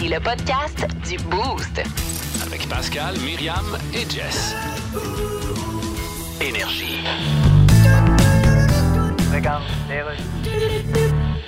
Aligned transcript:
Voici 0.00 0.14
le 0.14 0.20
podcast 0.20 0.86
du 1.06 1.18
Boost. 1.28 1.82
Avec 2.46 2.66
Pascal, 2.70 3.14
Myriam 3.18 3.76
et 3.92 4.08
Jess. 4.08 4.54
Énergie. 6.40 7.04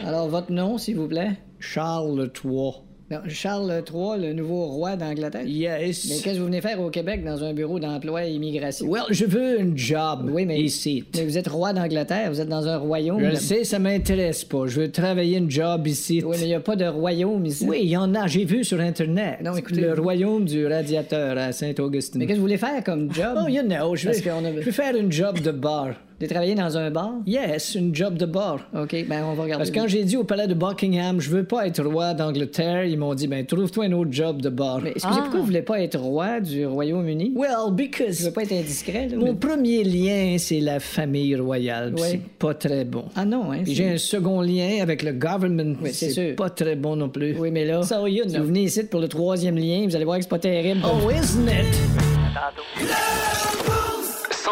Alors, 0.04 0.28
votre 0.28 0.52
nom, 0.52 0.76
s'il 0.76 0.96
vous 0.96 1.08
plaît? 1.08 1.38
Charles 1.60 2.30
III. 2.44 2.72
Non, 3.12 3.18
Charles 3.28 3.82
III, 3.92 4.18
le 4.28 4.32
nouveau 4.32 4.64
roi 4.68 4.96
d'Angleterre? 4.96 5.44
Yes. 5.46 6.06
Mais 6.08 6.14
qu'est-ce 6.22 6.34
que 6.36 6.38
vous 6.40 6.46
venez 6.46 6.62
faire 6.62 6.80
au 6.80 6.88
Québec 6.88 7.22
dans 7.22 7.44
un 7.44 7.52
bureau 7.52 7.78
d'emploi 7.78 8.24
et 8.24 8.32
immigration? 8.32 8.86
Well, 8.88 9.02
je 9.10 9.26
veux 9.26 9.60
un 9.60 9.76
job. 9.76 10.30
Oui, 10.32 10.46
mais- 10.46 10.62
Ici. 10.62 11.04
Mais 11.14 11.24
vous 11.26 11.36
êtes 11.36 11.48
roi 11.48 11.74
d'Angleterre, 11.74 12.30
vous 12.30 12.40
êtes 12.40 12.48
dans 12.48 12.66
un 12.66 12.78
royaume. 12.78 13.20
Je 13.22 13.26
le 13.26 13.34
sais, 13.34 13.64
ça 13.64 13.78
m'intéresse 13.78 14.44
pas. 14.44 14.66
Je 14.66 14.80
veux 14.80 14.90
travailler 14.90 15.36
un 15.36 15.46
job 15.46 15.86
ici. 15.86 16.22
Oui, 16.24 16.36
mais 16.38 16.46
il 16.46 16.48
n'y 16.48 16.54
a 16.54 16.60
pas 16.60 16.74
de 16.76 16.86
royaume 16.86 17.44
ici. 17.44 17.66
Oui, 17.68 17.80
il 17.82 17.88
y 17.90 17.96
en 17.98 18.14
a, 18.14 18.26
j'ai 18.28 18.46
vu 18.46 18.64
sur 18.64 18.80
Internet. 18.80 19.40
Non, 19.44 19.54
écoutez- 19.56 19.82
Le 19.82 19.92
royaume 19.92 20.46
du 20.46 20.66
radiateur 20.66 21.36
à 21.36 21.52
Saint-Augustin. 21.52 22.18
Mais 22.18 22.24
qu'est-ce 22.24 22.36
que 22.36 22.40
vous 22.40 22.46
voulez 22.46 22.56
faire 22.56 22.82
comme 22.82 23.12
job? 23.12 23.36
Oh, 23.44 23.46
you 23.46 23.60
know, 23.62 23.94
je 23.94 24.08
veux, 24.08 24.14
a- 24.14 24.52
je 24.60 24.64
veux 24.64 24.72
faire 24.72 24.94
un 24.94 25.10
job 25.10 25.38
de 25.40 25.50
bar. 25.50 25.90
Voulez 26.22 26.30
travailler 26.34 26.54
dans 26.54 26.78
un 26.78 26.88
bar? 26.92 27.14
Yes, 27.26 27.76
un 27.76 27.92
job 27.92 28.14
de 28.16 28.26
bar. 28.26 28.60
OK, 28.80 28.94
ben 29.08 29.24
on 29.24 29.34
va 29.34 29.42
regarder. 29.42 29.56
Parce 29.64 29.72
que 29.72 29.80
quand 29.80 29.88
j'ai 29.88 30.04
dit 30.04 30.16
au 30.16 30.22
palais 30.22 30.46
de 30.46 30.54
Buckingham, 30.54 31.20
je 31.20 31.28
veux 31.28 31.42
pas 31.42 31.66
être 31.66 31.82
roi 31.82 32.14
d'Angleterre, 32.14 32.84
ils 32.84 32.96
m'ont 32.96 33.14
dit, 33.14 33.26
ben, 33.26 33.44
trouve-toi 33.44 33.86
un 33.86 33.92
autre 33.92 34.12
job 34.12 34.40
de 34.40 34.48
bar. 34.48 34.80
Mais 34.82 34.92
excusez, 34.94 35.18
pourquoi 35.18 35.40
vous 35.40 35.46
voulez 35.46 35.62
pas 35.62 35.80
être 35.80 35.98
roi 35.98 36.38
du 36.38 36.64
Royaume-Uni? 36.64 37.32
Well, 37.34 37.50
Je 37.70 37.72
because 37.74 38.22
veux 38.24 38.30
pas 38.30 38.44
être 38.44 38.52
indiscret, 38.52 39.08
là, 39.08 39.16
mon 39.16 39.32
mais- 39.32 39.34
premier 39.34 39.82
lien, 39.82 40.36
c'est 40.38 40.60
la 40.60 40.78
famille 40.78 41.34
royale. 41.34 41.92
Ouais. 41.94 42.00
C'est 42.08 42.22
pas 42.38 42.54
très 42.54 42.84
bon. 42.84 43.06
Ah 43.16 43.24
non, 43.24 43.50
hein? 43.50 43.62
J'ai 43.66 43.88
un 43.88 43.98
second 43.98 44.42
lien 44.42 44.78
avec 44.80 45.02
le 45.02 45.10
government. 45.10 45.74
Oui, 45.82 45.90
c'est 45.92 46.10
sûr. 46.10 46.36
pas 46.36 46.50
très 46.50 46.76
bon 46.76 46.94
non 46.94 47.08
plus. 47.08 47.34
Oui, 47.36 47.50
mais 47.50 47.64
là, 47.64 47.82
So, 47.82 48.06
you 48.06 48.22
si 48.28 48.38
vous 48.38 48.44
venez 48.44 48.62
ici 48.62 48.84
pour 48.84 49.00
le 49.00 49.08
troisième 49.08 49.56
lien, 49.58 49.86
vous 49.88 49.96
allez 49.96 50.04
voir 50.04 50.18
que 50.18 50.22
c'est 50.22 50.28
pas 50.30 50.38
terrible. 50.38 50.82
Oh, 50.84 51.10
isn't 51.10 51.48
it? 51.48 51.66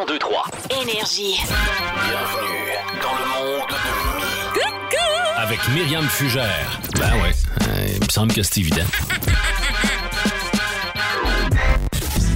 1023. 0.07 0.45
Énergie. 0.83 1.37
Bienvenue 2.07 2.73
dans 3.03 3.19
le 3.19 3.59
monde 3.59 3.69
de 3.69 4.17
Mi. 4.17 4.31
Avec 5.37 5.69
Myriam 5.69 6.09
Fugère. 6.09 6.81
Ben 6.99 7.21
ouais, 7.21 7.35
euh, 7.69 7.87
il 7.97 8.01
me 8.01 8.09
semble 8.09 8.33
que 8.33 8.43
c'est 8.43 8.59
évident. 8.61 8.87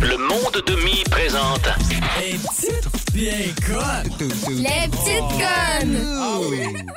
Le 0.00 0.16
monde 0.16 0.62
de 0.66 0.84
Mi 0.84 1.02
présente 1.10 1.68
Les 3.14 4.88
petites 4.90 5.20
connes! 5.38 5.98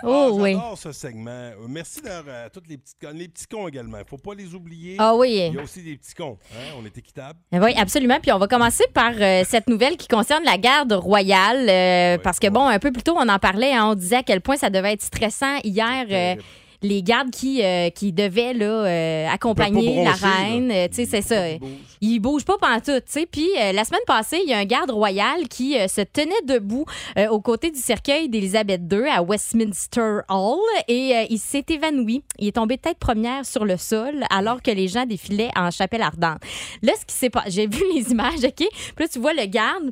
Oh 0.03 0.29
oui. 0.39 0.53
J'adore 0.53 0.77
ce 0.77 0.91
segment. 0.91 1.31
Euh, 1.31 1.53
Merci 1.67 2.01
d'ailleurs 2.01 2.45
à 2.45 2.49
toutes 2.49 2.67
les 2.67 2.77
petites 2.77 2.97
connes. 2.99 3.17
Les 3.17 3.27
petits 3.27 3.45
cons 3.47 3.67
également. 3.67 3.97
faut 4.07 4.17
pas 4.17 4.33
les 4.35 4.53
oublier. 4.53 4.95
Ah 4.99 5.15
oui. 5.15 5.47
Il 5.49 5.55
y 5.55 5.59
a 5.59 5.63
aussi 5.63 5.81
des 5.81 5.97
petits 5.97 6.13
cons. 6.13 6.37
Hein? 6.53 6.75
On 6.81 6.85
est 6.85 6.97
équitable. 6.97 7.39
Oui, 7.51 7.73
absolument. 7.77 8.19
Puis 8.21 8.31
on 8.31 8.37
va 8.39 8.47
commencer 8.47 8.85
par 8.93 9.11
euh, 9.19 9.43
cette 9.47 9.67
nouvelle 9.67 9.97
qui 9.97 10.07
concerne 10.07 10.43
la 10.43 10.57
garde 10.57 10.93
royale. 10.93 11.67
euh, 11.69 12.17
parce 12.21 12.39
que, 12.39 12.47
bon, 12.47 12.67
un 12.67 12.79
peu 12.79 12.91
plus 12.91 13.03
tôt, 13.03 13.15
on 13.17 13.27
en 13.29 13.39
parlait. 13.39 13.73
hein, 13.73 13.87
on 13.91 13.95
disait 13.95 14.17
à 14.17 14.23
quel 14.23 14.41
point 14.41 14.57
ça 14.57 14.69
devait 14.69 14.93
être 14.93 15.03
stressant 15.03 15.57
hier. 15.63 16.05
euh. 16.09 16.41
Les 16.81 17.03
gardes 17.03 17.31
qui, 17.31 17.63
euh, 17.63 17.89
qui 17.89 18.13
devaient 18.13 18.53
là, 18.53 18.65
euh, 18.65 19.27
accompagner 19.27 19.95
peuvent 19.95 20.03
la 20.03 20.13
reine, 20.13 20.71
euh, 20.71 20.87
tu 20.87 20.95
sais, 20.95 21.05
c'est 21.05 21.21
ça. 21.21 21.49
Ils 21.49 21.59
bougent. 21.59 21.69
Il 22.01 22.19
bouge 22.19 22.45
pas 22.45 22.57
pantoute, 22.57 23.05
tu 23.05 23.11
sais. 23.11 23.25
Puis 23.25 23.47
la 23.55 23.83
semaine 23.83 24.01
passée, 24.05 24.39
il 24.43 24.49
y 24.49 24.53
a 24.53 24.57
un 24.57 24.65
garde 24.65 24.91
royal 24.91 25.47
qui 25.47 25.73
se 25.87 26.01
tenait 26.01 26.41
debout 26.45 26.85
aux 27.29 27.39
côtés 27.41 27.71
du 27.71 27.79
cercueil 27.79 28.29
d'Élisabeth 28.29 28.81
II 28.91 29.07
à 29.07 29.21
Westminster 29.23 30.19
Hall 30.29 30.59
et 30.87 31.13
il 31.29 31.39
s'est 31.39 31.65
évanoui. 31.69 32.23
Il 32.39 32.47
est 32.47 32.53
tombé 32.53 32.77
tête 32.77 32.99
première 32.99 33.45
sur 33.45 33.65
le 33.65 33.77
sol 33.77 34.23
alors 34.29 34.61
que 34.61 34.71
les 34.71 34.87
gens 34.87 35.05
défilaient 35.05 35.51
en 35.55 35.71
chapelle 35.71 36.01
ardente. 36.01 36.39
Là, 36.81 36.93
ce 36.99 37.05
qui 37.05 37.15
s'est 37.15 37.29
passé, 37.29 37.51
j'ai 37.51 37.67
vu 37.67 37.83
les 37.95 38.11
images, 38.11 38.43
OK? 38.43 38.53
Puis 38.55 38.69
là, 38.99 39.07
tu 39.07 39.19
vois 39.19 39.33
le 39.33 39.45
garde. 39.45 39.91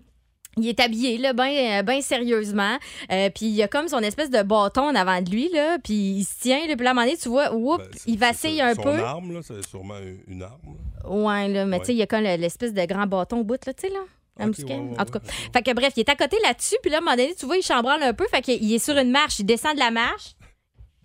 Il 0.57 0.67
est 0.69 0.79
habillé, 0.79 1.17
là, 1.17 1.33
bien 1.33 1.83
ben 1.83 2.01
sérieusement. 2.01 2.77
Euh, 3.11 3.29
puis 3.29 3.47
il 3.47 3.61
a 3.61 3.67
comme 3.67 3.87
son 3.89 3.99
espèce 3.99 4.29
de 4.29 4.41
bâton 4.41 4.83
en 4.83 4.95
avant 4.95 5.21
de 5.21 5.29
lui, 5.29 5.49
là. 5.51 5.77
Puis 5.83 5.93
il 5.93 6.23
se 6.23 6.39
tient, 6.39 6.65
là. 6.67 6.75
Puis 6.75 6.83
là, 6.85 6.91
à 6.91 6.91
un 6.91 6.93
moment 6.95 7.05
donné, 7.05 7.17
tu 7.17 7.27
vois, 7.29 7.53
oups, 7.53 7.77
Ben, 7.83 7.89
il 8.07 8.17
vacille 8.17 8.61
un 8.61 8.73
Son 8.73 8.83
peu. 8.83 8.99
arme, 8.99 9.33
là, 9.33 9.39
c'est 9.43 9.61
sûrement 9.67 9.95
une 10.27 10.43
arme. 10.43 10.77
Ouais, 11.05 11.47
là, 11.49 11.65
mais 11.65 11.75
Ouais. 11.77 11.79
tu 11.81 11.85
sais, 11.87 11.93
il 11.93 11.97
y 11.97 12.01
a 12.01 12.07
comme 12.07 12.21
le- 12.23 12.37
l'espèce 12.37 12.73
de 12.73 12.85
grand 12.85 13.05
bâton 13.05 13.39
au 13.39 13.43
bout, 13.43 13.63
là, 13.65 13.73
tu 13.73 13.87
sais, 13.87 13.93
là. 13.93 13.99
Un 14.37 14.49
Ok, 14.49 14.55
petit 14.55 14.63
ouais, 14.65 14.81
en 14.99 15.05
tout 15.05 15.11
cas. 15.13 15.19
Fait 15.53 15.61
que 15.61 15.71
bref, 15.73 15.93
il 15.95 16.01
est 16.01 16.09
à 16.09 16.15
côté 16.15 16.37
là-dessus, 16.43 16.75
puis 16.81 16.91
là, 16.91 16.97
à 16.97 16.99
un 16.99 17.03
moment 17.03 17.15
donné, 17.15 17.33
tu 17.39 17.45
vois, 17.45 17.57
il 17.57 17.63
chambranle 17.63 18.03
un 18.03 18.13
peu, 18.13 18.25
fait 18.29 18.41
qu'il 18.41 18.73
est 18.73 18.79
sur 18.79 18.97
une 18.97 19.11
marche, 19.11 19.39
il 19.39 19.45
descend 19.45 19.75
de 19.75 19.79
la 19.79 19.91
marche, 19.91 20.35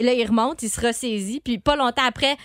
et 0.00 0.04
là, 0.04 0.12
il 0.14 0.26
remonte, 0.26 0.62
il 0.62 0.68
se 0.70 0.80
ressaisit, 0.80 1.40
puis 1.40 1.58
pas 1.58 1.76
longtemps 1.76 2.02
après, 2.06 2.36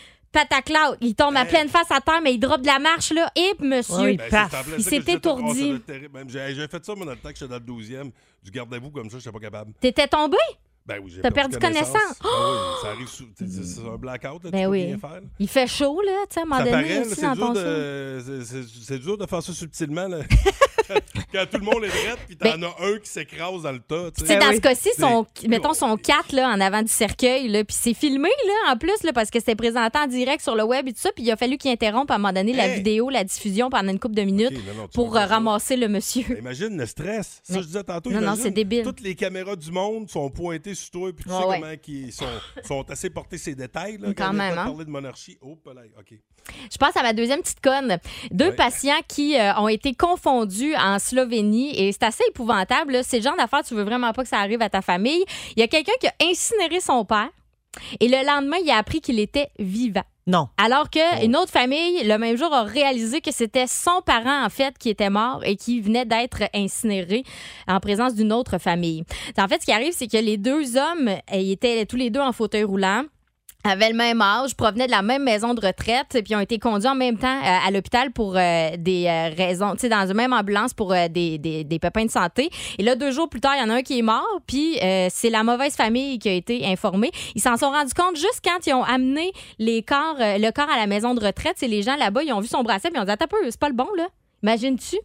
il 1.01 1.15
tombe 1.15 1.35
à 1.35 1.41
Hey. 1.43 1.47
pleine 1.49 1.69
face 1.69 1.91
à 1.91 2.01
terre, 2.01 2.21
mais 2.23 2.33
il 2.33 2.39
drop 2.39 2.61
de 2.61 2.67
la 2.67 2.79
marche, 2.79 3.11
là, 3.11 3.31
et 3.35 3.53
monsieur, 3.59 3.95
Ouais, 3.95 4.17
Ben, 4.17 4.29
paf, 4.29 4.51
c'est 4.51 4.57
en 4.57 4.63
plein 4.63 4.75
il 4.77 4.83
s'est 4.83 4.95
je 4.95 4.99
disais 5.01 5.13
étourdi. 5.17 5.59
ça 5.59 5.65
doit 5.67 5.75
être 5.75 5.85
terrible. 5.85 6.17
Même, 6.17 6.29
J'ai 6.29 6.55
j'ai 6.55 6.67
fait 6.67 6.85
ça, 6.85 6.95
moi, 6.95 7.05
dans 7.05 7.11
le 7.11 7.17
temps 7.17 7.29
que 7.29 7.35
j'étais 7.37 7.47
dans 7.47 7.55
le 7.55 7.61
12e. 7.61 8.11
Du 8.43 8.51
gardez-vous 8.51 8.91
comme 8.91 9.09
ça, 9.09 9.17
j'étais 9.19 9.31
pas 9.31 9.39
capable. 9.39 9.71
T'étais 9.79 10.07
tombé? 10.07 10.37
Ben 10.85 10.99
oui, 11.03 11.11
j'ai 11.15 11.21
T'as 11.21 11.31
perdu 11.31 11.57
connaissance. 11.57 12.19
Ben 12.21 12.29
oui, 12.29 12.57
ça 12.81 12.87
arrive 12.89 13.07
sous. 13.07 13.25
C'est 13.35 13.81
un 13.81 13.97
blackout, 13.97 14.43
là. 14.43 14.51
Ben 14.51 14.59
tu 14.59 14.63
peux 14.65 14.71
oui. 14.71 14.85
rien 14.85 14.97
faire. 14.99 15.21
Il 15.39 15.47
fait 15.47 15.67
chaud, 15.67 15.99
là, 16.01 16.25
tu 16.29 16.35
sais, 16.35 16.39
à 16.41 16.43
un 16.43 16.45
moment 16.45 16.63
Ça 16.63 16.71
donné, 16.71 17.03
c'est 17.05 17.21
dans 17.21 17.33
dur, 17.33 17.47
ton 17.47 17.55
saut. 17.55 18.93
de, 18.93 18.97
dur 18.97 19.17
de 19.17 19.25
faire 19.25 19.41
ça 19.41 19.53
subtilement. 19.53 20.07
Là. 20.07 20.19
quand, 20.87 20.99
quand 21.31 21.45
tout 21.51 21.57
le 21.57 21.65
monde 21.65 21.83
est 21.83 21.89
drette, 21.89 22.19
puis 22.27 22.37
t'en 22.37 22.61
as 22.61 22.75
un 22.83 22.99
qui 22.99 23.09
s'écrase 23.09 23.63
dans 23.63 23.71
le 23.71 23.79
tas. 23.79 24.11
tu 24.11 24.25
sais. 24.25 24.37
dans 24.37 24.53
ce 24.53 24.59
cas-ci, 24.59 24.89
son, 24.97 25.25
mettons 25.47 25.73
son 25.73 25.97
4 25.97 26.33
là, 26.33 26.49
en 26.49 26.61
avant 26.61 26.81
du 26.81 26.91
cercueil, 26.91 27.47
là, 27.47 27.63
puis 27.63 27.75
c'est 27.79 27.93
filmé 27.93 28.29
là, 28.45 28.73
en 28.73 28.77
plus 28.77 29.03
là, 29.03 29.13
parce 29.13 29.29
que 29.29 29.39
c'était 29.39 29.55
présenté 29.55 29.97
en 29.97 30.07
direct 30.07 30.41
sur 30.41 30.55
le 30.55 30.63
web 30.63 30.87
et 30.87 30.93
tout 30.93 31.01
ça, 31.01 31.11
puis 31.13 31.23
il 31.23 31.31
a 31.31 31.35
fallu 31.35 31.57
qu'il 31.57 31.71
interrompe 31.71 32.11
à 32.11 32.15
un 32.15 32.17
moment 32.17 32.33
donné 32.33 32.53
la 32.53 32.67
vidéo, 32.67 33.09
la 33.09 33.23
diffusion 33.23 33.69
pendant 33.69 33.91
une 33.91 33.99
couple 33.99 34.15
de 34.15 34.23
minutes 34.23 34.51
non, 34.51 34.83
non, 34.83 34.87
pour 34.93 35.13
ramasser 35.13 35.75
le 35.77 35.87
monsieur. 35.87 36.25
Ben, 36.29 36.39
Imagine 36.39 36.77
le 36.77 36.85
stress. 36.85 37.41
Ça, 37.43 37.61
je 37.61 37.65
disais 37.65 37.83
tantôt. 37.83 38.11
Non, 38.11 38.21
non, 38.21 38.35
c'est 38.35 38.51
débile. 38.51 38.83
Toutes 38.83 39.01
les 39.01 39.15
caméras 39.15 39.55
du 39.55 39.71
monde 39.71 40.09
sont 40.09 40.29
pointées 40.29 40.74
sur 40.75 40.91
toi, 40.91 41.11
puis 41.13 41.23
tu 41.25 41.31
Ouais, 41.31 41.37
sais 41.39 41.45
ouais. 41.45 41.59
comment 41.59 41.73
ils 41.87 42.11
sont, 42.13 42.25
sont 42.63 42.89
assez 42.91 43.09
portés 43.09 43.37
ces 43.37 43.55
détails. 43.55 43.97
Là, 43.97 44.09
Quand 44.15 44.33
même, 44.33 44.57
hein. 44.57 44.65
parler 44.65 44.85
de 44.85 44.89
monarchie. 44.89 45.37
Oh, 45.41 45.57
là, 45.73 45.81
OK. 45.99 46.17
Je 46.71 46.77
passe 46.77 46.95
à 46.97 47.01
ma 47.03 47.13
deuxième 47.13 47.41
petite 47.41 47.61
conne. 47.61 47.97
Deux 48.31 48.49
Ouais. 48.49 48.55
patients 48.55 48.99
qui 49.07 49.35
euh, 49.39 49.55
ont 49.55 49.67
été 49.67 49.93
confondus 49.95 50.75
en 50.75 50.99
Slovénie 50.99 51.79
et 51.79 51.91
c'est 51.91 52.03
assez 52.03 52.23
épouvantable. 52.29 52.93
là. 52.93 53.03
C'est 53.03 53.17
le 53.17 53.23
genre 53.23 53.37
d'affaire, 53.37 53.63
tu 53.63 53.73
veux 53.73 53.83
vraiment 53.83 54.13
pas 54.13 54.21
que 54.23 54.29
ça 54.29 54.39
arrive 54.39 54.61
à 54.61 54.69
ta 54.69 54.81
famille. 54.81 55.23
Il 55.55 55.59
y 55.59 55.63
a 55.63 55.67
quelqu'un 55.67 55.93
qui 55.99 56.07
a 56.07 56.13
incinéré 56.21 56.79
son 56.79 57.03
père 57.05 57.29
et 57.99 58.07
le 58.07 58.25
lendemain, 58.25 58.57
il 58.63 58.69
a 58.69 58.77
appris 58.77 59.01
qu'il 59.01 59.19
était 59.19 59.49
vivant. 59.59 60.03
Non. 60.27 60.49
Alors 60.57 60.89
que 60.89 61.23
une 61.23 61.35
autre 61.35 61.51
famille, 61.51 62.03
le 62.03 62.17
même 62.17 62.35
jour, 62.35 62.51
a 62.51 62.63
réalisé 62.63 63.21
que 63.21 63.31
c'était 63.31 63.67
son 63.67 64.01
parent, 64.03 64.43
en 64.43 64.49
fait, 64.49 64.75
qui 64.77 64.89
était 64.89 65.11
mort 65.11 65.43
et 65.45 65.55
qui 65.55 65.81
venait 65.81 66.05
d'être 66.05 66.43
incinéré 66.53 67.23
en 67.67 67.79
présence 67.79 68.15
d'une 68.15 68.33
autre 68.33 68.57
famille. 68.57 69.03
En 69.37 69.47
fait, 69.47 69.61
ce 69.61 69.65
qui 69.65 69.71
arrive, 69.71 69.93
c'est 69.93 70.07
que 70.07 70.17
les 70.17 70.37
deux 70.37 70.77
hommes, 70.77 71.11
ils 71.31 71.51
étaient 71.51 71.85
tous 71.85 71.97
les 71.97 72.09
deux 72.09 72.21
en 72.21 72.31
fauteuil 72.31 72.63
roulant 72.63 73.03
avaient 73.65 73.89
le 73.89 73.95
même 73.95 74.21
âge, 74.21 74.55
provenaient 74.55 74.85
de 74.85 74.91
la 74.91 75.01
même 75.01 75.23
maison 75.23 75.53
de 75.53 75.65
retraite, 75.65 76.19
puis 76.23 76.35
ont 76.35 76.39
été 76.39 76.59
conduits 76.59 76.87
en 76.87 76.95
même 76.95 77.17
temps 77.17 77.27
euh, 77.27 77.67
à 77.67 77.71
l'hôpital 77.71 78.11
pour 78.11 78.35
euh, 78.37 78.69
des 78.77 79.05
euh, 79.07 79.29
raisons, 79.35 79.75
tu 79.75 79.89
dans 79.89 80.07
la 80.07 80.13
même 80.13 80.33
ambulance 80.33 80.73
pour 80.73 80.93
des, 81.09 81.37
des, 81.37 81.79
pépins 81.79 82.05
de 82.05 82.11
santé. 82.11 82.49
Et 82.77 82.83
là, 82.83 82.95
deux 82.95 83.11
jours 83.11 83.29
plus 83.29 83.41
tard, 83.41 83.53
il 83.57 83.61
y 83.61 83.63
en 83.63 83.69
a 83.69 83.75
un 83.75 83.81
qui 83.81 83.99
est 83.99 84.03
mort, 84.03 84.25
puis 84.47 84.77
c'est 85.09 85.29
la 85.29 85.43
mauvaise 85.43 85.75
famille 85.75 86.19
qui 86.19 86.29
a 86.29 86.33
été 86.33 86.65
informée. 86.65 87.11
Ils 87.35 87.41
s'en 87.41 87.57
sont 87.57 87.69
rendus 87.69 87.93
compte 87.93 88.15
juste 88.15 88.41
quand 88.43 88.65
ils 88.65 88.73
ont 88.73 88.83
amené 88.83 89.31
les 89.59 89.83
corps, 89.83 90.15
le 90.19 90.51
corps 90.51 90.69
à 90.69 90.77
la 90.77 90.87
maison 90.87 91.13
de 91.13 91.23
retraite. 91.23 91.55
C'est 91.57 91.67
les 91.67 91.81
gens 91.81 91.95
là-bas, 91.95 92.23
ils 92.23 92.33
ont 92.33 92.39
vu 92.39 92.47
son 92.47 92.63
bracelet, 92.63 92.91
puis 92.91 92.99
ils 92.99 93.01
ont 93.01 93.05
dit 93.05 93.11
Attends 93.11 93.25
c'est 93.43 93.59
pas 93.59 93.69
le 93.69 93.75
bon, 93.75 93.87
là. 93.97 94.07
Imagines-tu? 94.43 94.97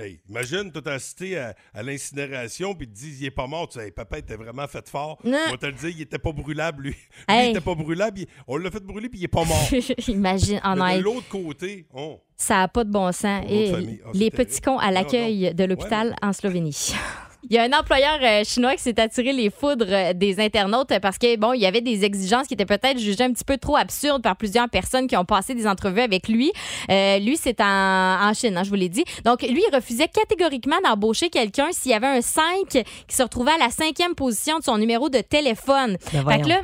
Hey, 0.00 0.20
imagine, 0.28 0.72
tu 0.72 0.88
as 0.88 0.92
assisté 0.92 1.38
à, 1.38 1.54
à 1.74 1.82
l'incinération, 1.82 2.74
puis 2.74 2.86
te 2.88 2.92
dis, 2.94 3.16
il 3.20 3.26
est 3.26 3.30
pas 3.30 3.46
mort. 3.46 3.68
Tu 3.68 3.78
sais, 3.78 3.86
hey, 3.86 3.90
papa 3.92 4.18
était 4.18 4.36
vraiment 4.36 4.66
fait 4.66 4.88
fort. 4.88 5.18
Non. 5.24 5.38
On 5.48 5.50
va 5.50 5.56
te 5.58 5.66
le 5.66 5.72
dire, 5.72 5.88
il 5.90 6.00
était 6.02 6.18
pas 6.18 6.32
brûlable, 6.32 6.84
lui. 6.84 6.90
Lui, 7.28 7.36
il 7.46 7.50
était 7.50 7.60
pas 7.60 7.74
brûlable. 7.74 8.20
il- 8.20 8.26
on 8.46 8.56
l'a 8.56 8.70
fait 8.70 8.82
brûler, 8.82 9.08
puis 9.08 9.20
il 9.20 9.24
est 9.24 9.28
pas 9.28 9.44
mort. 9.44 9.68
Imagine. 10.08 10.60
Oh, 10.64 10.74
non, 10.76 10.96
de 10.96 11.00
l'autre 11.02 11.28
côté, 11.28 11.86
oh, 11.92 11.98
on. 12.00 12.20
ça 12.36 12.56
n'a 12.58 12.68
pas 12.68 12.84
de 12.84 12.90
bon 12.90 13.12
sens. 13.12 13.44
Et 13.48 13.70
famille. 13.70 14.00
Ah, 14.04 14.10
les 14.14 14.30
terrible. 14.30 14.36
petits 14.36 14.60
cons 14.60 14.78
à 14.78 14.90
l'accueil 14.90 15.54
de 15.54 15.64
l'hôpital 15.64 16.08
Ouais, 16.08 16.14
en 16.22 16.32
Slovénie. 16.32 16.94
Il 17.48 17.54
y 17.54 17.58
a 17.58 17.62
un 17.62 17.72
employeur 17.72 18.18
euh, 18.22 18.44
chinois 18.44 18.74
qui 18.74 18.82
s'est 18.82 19.00
attiré 19.00 19.32
les 19.32 19.50
foudres 19.50 19.86
euh, 19.88 20.12
des 20.12 20.40
internautes 20.40 20.98
parce 21.00 21.16
que 21.16 21.36
bon, 21.36 21.52
il 21.54 21.60
y 21.60 21.66
avait 21.66 21.80
des 21.80 22.04
exigences 22.04 22.46
qui 22.46 22.54
étaient 22.54 22.66
peut-être 22.66 22.98
jugées 22.98 23.24
un 23.24 23.32
petit 23.32 23.44
peu 23.44 23.56
trop 23.56 23.76
absurdes 23.76 24.22
par 24.22 24.36
plusieurs 24.36 24.68
personnes 24.68 25.06
qui 25.06 25.16
ont 25.16 25.24
passé 25.24 25.54
des 25.54 25.66
entrevues 25.66 26.02
avec 26.02 26.28
lui. 26.28 26.52
Euh, 26.90 27.18
lui, 27.18 27.36
c'est 27.36 27.60
en, 27.60 27.64
en 27.64 28.34
Chine, 28.34 28.56
hein, 28.56 28.62
je 28.62 28.68
vous 28.68 28.76
l'ai 28.76 28.88
dit. 28.90 29.04
Donc, 29.24 29.42
lui, 29.42 29.62
il 29.66 29.74
refusait 29.74 30.08
catégoriquement 30.08 30.76
d'embaucher 30.84 31.30
quelqu'un 31.30 31.68
s'il 31.72 31.92
y 31.92 31.94
avait 31.94 32.06
un 32.06 32.20
5 32.20 32.44
qui 32.68 33.16
se 33.16 33.22
retrouvait 33.22 33.52
à 33.52 33.58
la 33.58 33.70
cinquième 33.70 34.14
position 34.14 34.58
de 34.58 34.64
son 34.64 34.76
numéro 34.76 35.08
de 35.08 35.20
téléphone. 35.20 35.96
Ben 36.12 36.26
fait 36.28 36.42
que 36.42 36.48
là, 36.48 36.60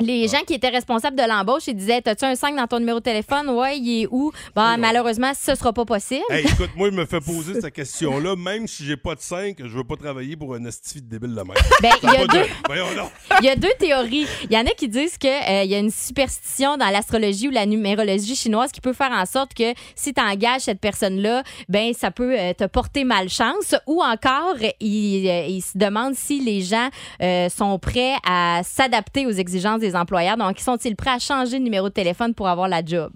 les 0.00 0.26
gens 0.26 0.40
qui 0.46 0.54
étaient 0.54 0.70
responsables 0.70 1.16
de 1.16 1.22
l'embauche, 1.22 1.68
ils 1.68 1.74
disaient 1.76 2.02
T'as-tu 2.02 2.24
un 2.24 2.34
5 2.34 2.56
dans 2.56 2.66
ton 2.66 2.80
numéro 2.80 2.98
de 2.98 3.04
téléphone? 3.04 3.48
Ouais, 3.50 3.78
il 3.78 4.02
est 4.02 4.08
où? 4.10 4.32
Bah, 4.54 4.76
malheureusement, 4.76 5.32
ce 5.40 5.54
sera 5.54 5.72
pas 5.72 5.84
possible. 5.84 6.24
Hey, 6.30 6.44
écoute, 6.44 6.70
moi, 6.76 6.88
il 6.88 6.94
me 6.94 7.06
fait 7.06 7.20
poser 7.20 7.54
cette 7.60 7.72
question-là. 7.72 8.34
Même 8.34 8.66
si 8.66 8.84
j'ai 8.84 8.96
pas 8.96 9.14
de 9.14 9.20
5, 9.20 9.56
je 9.58 9.76
veux 9.76 9.84
pas 9.84 9.96
travailler 9.96 10.36
pour 10.36 10.54
un 10.54 10.64
estifi 10.64 11.00
de 11.00 11.08
débile 11.08 11.30
de 11.34 11.42
même. 11.42 11.54
Ben, 11.82 11.92
il 12.02 12.10
y 12.12 12.16
a 12.16 12.26
de- 12.26 12.32
deux. 12.32 12.44
Il 13.40 13.46
y 13.46 13.48
a 13.48 13.56
deux 13.56 13.72
théories. 13.78 14.26
Il 14.44 14.52
y 14.52 14.56
en 14.56 14.62
a 14.66 14.70
qui 14.70 14.88
disent 14.88 15.18
qu'il 15.18 15.30
y 15.30 15.74
a 15.74 15.78
une 15.78 15.90
superstition 15.90 16.76
dans 16.76 16.88
l'astrologie 16.90 17.48
ou 17.48 17.50
la 17.50 17.66
numérologie 17.66 18.36
chinoise 18.36 18.72
qui 18.72 18.80
peut 18.80 18.92
faire 18.92 19.10
en 19.12 19.26
sorte 19.26 19.54
que 19.54 19.74
si 19.94 20.14
tu 20.14 20.20
engages 20.20 20.62
cette 20.62 20.80
personne-là, 20.80 21.42
ben 21.68 21.92
ça 21.92 22.10
peut 22.10 22.38
euh, 22.38 22.52
te 22.54 22.64
porter 22.64 23.04
malchance. 23.04 23.74
Ou 23.86 24.02
encore, 24.02 24.54
ils 24.80 25.28
euh, 25.28 25.60
se 25.60 25.76
demandent 25.76 26.14
si 26.14 26.40
les 26.40 26.62
gens 26.62 26.88
euh, 27.22 27.48
sont 27.48 27.78
prêts 27.78 28.14
à 28.26 28.62
s'adapter 28.64 29.26
aux 29.26 29.30
exigences 29.30 29.80
des 29.84 29.96
employeurs. 29.96 30.36
Donc, 30.36 30.58
sont-ils 30.58 30.96
prêts 30.96 31.10
à 31.10 31.18
changer 31.18 31.58
de 31.58 31.64
numéro 31.64 31.88
de 31.88 31.94
téléphone 31.94 32.34
pour 32.34 32.48
avoir 32.48 32.68
la 32.68 32.84
job? 32.84 33.12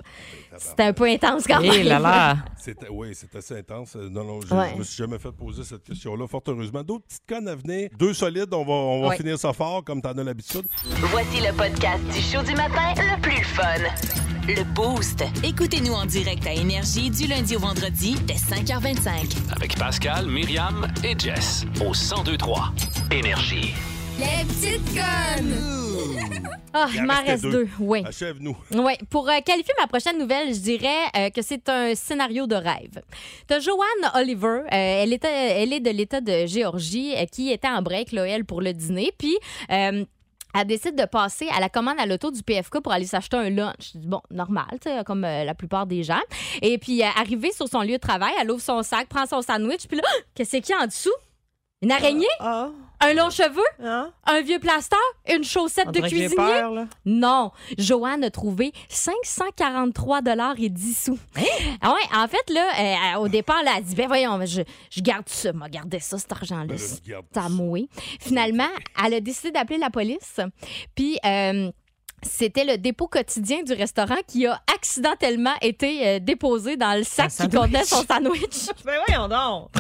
C'est 0.57 0.81
un 0.81 0.93
peu 0.93 1.05
intense 1.05 1.47
quand 1.47 1.61
même. 1.61 1.71
Eh 1.73 1.83
là 1.85 1.99
là. 2.01 2.37
Oui, 2.91 3.09
c'est 3.15 3.35
assez 3.37 3.57
intense. 3.59 3.95
Euh, 3.97 4.09
Non, 4.11 4.25
non, 4.25 4.41
je, 4.41 4.53
Ouais. 4.53 4.71
je 4.75 4.79
me 4.79 4.83
suis 4.85 4.97
jamais 4.97 5.19
fait 5.19 5.31
poser 5.31 5.63
cette 5.63 5.85
question-là, 5.85 6.27
fort 6.27 6.43
heureusement. 6.49 6.83
D'autres 6.83 7.05
petites 7.07 7.23
connes 7.29 7.47
à 7.49 7.55
venir. 7.55 7.91
Deux 7.99 8.13
solides, 8.13 8.53
on 8.53 8.65
va, 8.65 8.73
on 8.73 9.03
va 9.03 9.09
Ouais. 9.09 9.17
finir 9.17 9.39
ça 9.39 9.53
fort, 9.53 9.85
comme 9.85 10.03
t'en 10.03 10.17
as 10.19 10.25
l'habitude. 10.25 10.67
Voici 10.85 11.41
le 11.41 11.53
podcast 11.57 12.03
du 12.13 12.21
show 12.21 12.43
du 12.43 12.55
matin 12.57 12.95
le 12.97 13.21
plus 13.21 13.45
fun. 13.45 13.65
Le 14.49 14.65
Boost. 14.75 15.23
Écoutez-nous 15.45 15.93
en 15.93 16.07
direct 16.07 16.45
à 16.47 16.53
Énergie 16.55 17.11
du 17.11 17.27
lundi 17.27 17.55
au 17.55 17.61
vendredi 17.61 18.17
dès 18.27 18.35
5h25. 18.35 19.37
Avec 19.55 19.79
Pascal, 19.79 20.27
Myriam 20.27 20.87
et 21.05 21.17
Jess 21.19 21.67
au 21.81 21.93
1023 21.93 22.73
Énergie. 23.13 23.75
Les 24.19 24.45
petites 24.45 24.95
connes! 24.95 25.55
Ah, 26.75 26.87
Il 26.91 26.97
il 26.97 27.01
en 27.03 27.07
m'en 27.07 27.23
reste 27.25 27.43
deux. 27.45 27.51
deux. 27.51 27.69
Oui. 27.81 28.03
Achève-nous. 28.07 28.57
Oui, 28.73 28.93
pour 29.11 29.29
euh, 29.29 29.41
qualifier 29.45 29.73
ma 29.81 29.87
prochaine 29.87 30.19
nouvelle, 30.19 30.53
je 30.55 30.61
dirais 30.61 31.05
euh, 31.17 31.31
que 31.31 31.41
c'est 31.41 31.67
un 31.69 31.95
scénario 31.95 32.47
de 32.47 32.55
rêve. 32.55 33.01
T'as 33.47 33.59
Joanne 33.61 34.11
Oliver, 34.15 34.61
euh, 34.65 34.67
elle, 34.73 35.13
était, 35.13 35.63
elle 35.63 35.73
est 35.73 35.81
de 35.81 35.91
l'État 35.91 36.21
de 36.21 36.47
Géorgie, 36.47 37.15
euh, 37.17 37.25
qui 37.25 37.51
était 37.51 37.69
en 37.69 37.81
break, 37.83 38.13
là, 38.13 38.25
elle, 38.29 38.45
pour 38.45 38.61
le 38.61 38.73
dîner. 38.75 39.13
Puis, 39.19 39.37
euh, 39.73 40.05
elle 40.55 40.67
décide 40.67 40.95
de 40.97 41.05
passer 41.07 41.49
à 41.55 41.61
la 41.61 41.69
commande 41.69 41.99
à 41.99 42.07
l'auto 42.07 42.31
du 42.31 42.43
PFK 42.43 42.81
pour 42.81 42.93
aller 42.93 43.07
s'acheter 43.07 43.37
un 43.37 43.49
lunch. 43.51 43.93
Je 43.95 43.99
dis, 43.99 44.07
bon, 44.07 44.21
normal, 44.31 44.79
comme 45.07 45.25
euh, 45.25 45.45
la 45.45 45.55
plupart 45.55 45.87
des 45.87 46.03
gens. 46.03 46.21
Et 46.61 46.77
puis, 46.79 47.03
euh, 47.03 47.07
arrivée 47.17 47.53
sur 47.53 47.67
son 47.69 47.81
lieu 47.81 47.93
de 47.93 47.97
travail, 47.99 48.33
elle 48.41 48.51
ouvre 48.51 48.63
son 48.63 48.83
sac, 48.83 49.09
prend 49.09 49.27
son 49.27 49.41
sandwich, 49.43 49.87
puis 49.89 49.97
là, 49.97 50.03
qu'est-ce 50.35 50.57
qu'il 50.59 50.71
y 50.71 50.73
a 50.79 50.83
en 50.83 50.87
dessous? 50.87 51.11
Une 51.81 51.93
araignée? 51.93 52.27
Ah, 52.41 52.69
Un 53.01 53.15
long 53.15 53.31
cheveu? 53.31 53.63
hein? 53.83 54.13
Un 54.27 54.41
vieux 54.41 54.59
plaster? 54.59 54.97
Une 55.33 55.45
chaussette 55.45 55.91
de 55.93 56.01
cuisinier? 56.01 56.35
peur. 56.35 56.73
Non, 57.05 57.53
Joanne 57.79 58.25
a 58.25 58.31
trouvé 58.31 58.73
543 58.89 60.21
dollars 60.23 60.55
et 60.59 60.69
10 60.69 61.05
sous. 61.05 61.19
Ah 61.81 61.93
ouais, 61.93 62.17
en 62.19 62.27
fait 62.27 62.51
là, 62.53 63.15
euh, 63.17 63.21
au 63.21 63.29
départ 63.29 63.63
là, 63.63 63.75
elle 63.77 63.85
dit 63.85 63.95
ben 63.95 64.07
voyons, 64.09 64.45
je, 64.45 64.63
je 64.91 65.01
garde 65.01 65.29
ça, 65.29 65.53
m'a 65.53 65.69
gardé 65.69 66.01
ça 66.01 66.19
cet 66.19 66.33
argent 66.33 66.59
là. 66.59 66.65
Ben 66.67 66.77
là, 67.07 67.21
à 67.37 67.43
ça. 67.43 67.49
moi. 67.49 67.79
Finalement, 68.21 68.69
elle 69.05 69.15
a 69.15 69.21
décidé 69.21 69.53
d'appeler 69.53 69.79
la 69.79 69.91
police. 69.91 70.41
Puis 70.95 71.19
euh, 71.25 71.71
c'était 72.23 72.65
le 72.65 72.77
dépôt 72.79 73.07
quotidien 73.07 73.63
du 73.63 73.73
restaurant 73.73 74.17
qui 74.27 74.47
a 74.47 74.61
accidentellement 74.75 75.55
été 75.63 76.07
euh, 76.07 76.19
déposé 76.19 76.77
dans 76.77 76.97
le 76.97 77.05
sac 77.05 77.31
qui 77.31 77.49
contenait 77.49 77.85
son 77.85 78.03
sandwich. 78.05 78.67
Ben 78.85 78.99
voyons 79.07 79.29
donc. 79.29 79.71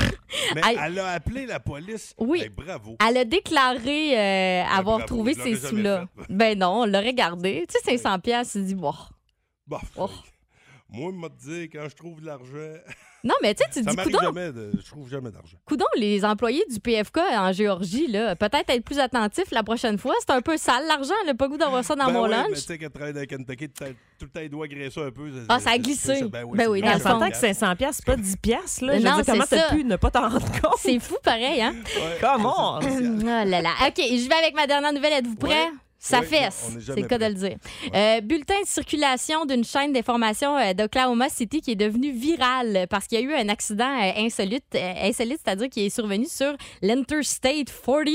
Mais 0.54 0.60
Elle- 0.70 0.78
elle 0.84 0.98
a 1.00 1.08
appelé 1.12 1.46
la 1.46 1.58
police. 1.60 2.14
Oui. 2.18 2.40
Ben, 2.56 2.64
bravo. 2.66 2.96
Elle 3.06 3.16
a 3.16 3.24
déclaré 3.24 4.18
euh, 4.18 4.64
avoir 4.66 4.98
bravo, 4.98 5.06
trouvé 5.06 5.34
ces 5.34 5.56
sous-là. 5.56 6.06
Ben 6.28 6.58
non, 6.58 6.82
on 6.82 6.86
l'aurait 6.86 7.14
gardé. 7.14 7.66
Tu 7.68 7.78
sais, 7.82 7.96
500 7.98 8.18
pièces, 8.20 8.52
tu 8.52 8.62
dis, 8.62 8.74
bon. 8.74 8.92
Bah, 9.66 9.80
Oh. 9.96 10.08
Moi, 10.90 11.12
je 11.12 11.28
te 11.28 11.50
dire, 11.50 11.68
quand 11.72 11.88
je 11.88 11.96
trouve 11.96 12.20
de 12.20 12.26
l'argent, 12.26 12.74
Non, 13.24 13.34
mais 13.42 13.52
tu 13.52 13.64
sais, 13.64 13.70
tu 13.72 13.80
te 13.80 13.84
ça 13.84 13.90
dis, 13.90 13.96
m'arrive 13.96 14.16
jamais. 14.22 14.52
De... 14.52 14.70
Je 14.80 14.90
trouve 14.90 15.08
jamais 15.10 15.30
d'argent. 15.32 15.56
coudonc, 15.66 15.86
les 15.96 16.24
employés 16.24 16.64
du 16.70 16.78
PFK 16.78 17.18
en 17.36 17.52
Géorgie, 17.52 18.06
là, 18.06 18.36
peut-être 18.36 18.70
être 18.70 18.84
plus 18.84 19.00
attentifs 19.00 19.50
la 19.50 19.64
prochaine 19.64 19.98
fois. 19.98 20.14
C'est 20.20 20.30
un 20.30 20.40
peu 20.40 20.56
sale, 20.56 20.86
l'argent. 20.86 21.14
Le 21.26 21.34
pas 21.34 21.48
goût 21.48 21.56
d'avoir 21.56 21.82
ça 21.84 21.96
dans 21.96 22.06
ben 22.06 22.12
mon 22.12 22.22
ouais, 22.22 22.28
Mais 22.28 22.36
lunch. 22.36 22.52
tu 22.54 22.60
sais, 22.60 22.78
quand 22.78 22.86
tu 22.86 22.92
travailles 22.92 23.14
dans 23.14 23.24
Kentucky, 23.26 23.68
tout 23.70 23.84
le 23.84 23.88
temps- 23.90 23.94
tout 24.20 24.24
le 24.26 24.30
temps, 24.30 24.40
les 24.40 24.48
doigts 24.48 24.68
graisseux 24.68 25.06
un 25.06 25.10
peu. 25.10 25.30
Ah, 25.48 25.58
ça 25.58 25.70
a 25.70 25.72
c'est- 25.72 25.78
glissé. 25.80 26.14
c'est- 26.16 26.24
Ben 26.28 26.44
oui, 26.44 26.56
Ben 26.56 26.64
c'est 26.64 26.70
oui, 26.70 26.80
dans 26.80 26.86
on 26.88 26.92
le 26.92 26.98
fond. 27.00 27.08
s'entend 27.08 27.26
que 27.30 27.38
piastres. 27.40 27.58
500 27.60 27.76
pièces, 27.76 27.96
c'est 27.96 28.06
pas 28.06 28.16
10 28.16 28.36
pièces 28.36 28.80
là. 28.82 28.98
Je 28.98 29.04
Non, 29.04 29.16
dire, 29.16 29.24
comment 29.26 29.44
c'est 29.48 29.56
t'as 29.56 29.68
ça. 29.68 29.74
pu 29.74 29.84
ne 29.84 29.96
pas 29.96 30.10
t'en 30.12 30.28
rendre 30.28 30.60
compte? 30.60 30.74
C'est 30.78 30.98
fou 31.00 31.16
pareil, 31.22 31.60
hein? 31.60 31.74
Comment? 32.20 32.78
Oh 32.82 33.24
là 33.24 33.44
là. 33.62 33.70
OK, 33.88 33.96
je 33.96 34.28
vais 34.28 34.34
avec 34.34 34.54
ma 34.54 34.66
dernière 34.68 34.92
nouvelle. 34.92 35.12
Êtes-vous 35.14 35.34
prêts? 35.36 35.50
Ouais. 35.50 35.70
Ça 36.00 36.20
Ouais, 36.20 36.26
fesse, 36.26 36.76
c'est 36.80 37.00
le 37.00 37.08
cas 37.08 37.18
de 37.18 37.26
le 37.26 37.34
dire. 37.34 37.56
Euh, 37.92 38.20
bulletin 38.20 38.60
de 38.62 38.66
circulation 38.66 39.44
d'une 39.46 39.64
chaîne 39.64 39.92
d'information 39.92 40.56
euh, 40.56 40.72
d'Oklahoma 40.72 41.28
City 41.28 41.60
qui 41.60 41.72
est 41.72 41.76
devenue 41.76 42.12
virale 42.12 42.86
parce 42.88 43.06
qu'il 43.06 43.20
y 43.20 43.22
a 43.22 43.24
eu 43.24 43.34
un 43.34 43.48
accident 43.48 43.88
euh, 44.00 44.12
insolite, 44.16 44.64
insolite 44.74 45.40
c'est-à-dire 45.44 45.68
qui 45.68 45.86
est 45.86 45.90
survenu 45.90 46.26
sur 46.26 46.54
l'Interstate 46.82 47.68
40. 47.84 48.08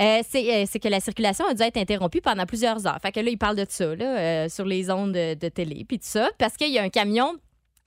Euh, 0.00 0.20
c'est 0.30 0.78
que 0.78 0.88
la 0.88 1.00
circulation 1.00 1.46
a 1.46 1.54
dû 1.54 1.62
être 1.62 1.76
interrompue 1.76 2.20
pendant 2.20 2.46
plusieurs 2.46 2.86
heures. 2.86 2.98
Fait 3.02 3.12
que 3.12 3.20
là, 3.20 3.30
il 3.30 3.38
parle 3.38 3.56
de 3.56 3.66
ça 3.68 3.94
là, 3.94 4.18
euh, 4.18 4.48
sur 4.48 4.64
les 4.64 4.90
ondes 4.90 5.12
de, 5.12 5.34
de 5.34 5.48
télé 5.48 5.84
puis 5.86 5.98
tout 5.98 6.06
ça 6.08 6.30
parce 6.38 6.56
qu'il 6.56 6.70
y 6.72 6.78
a 6.78 6.82
un 6.82 6.90
camion 6.90 7.34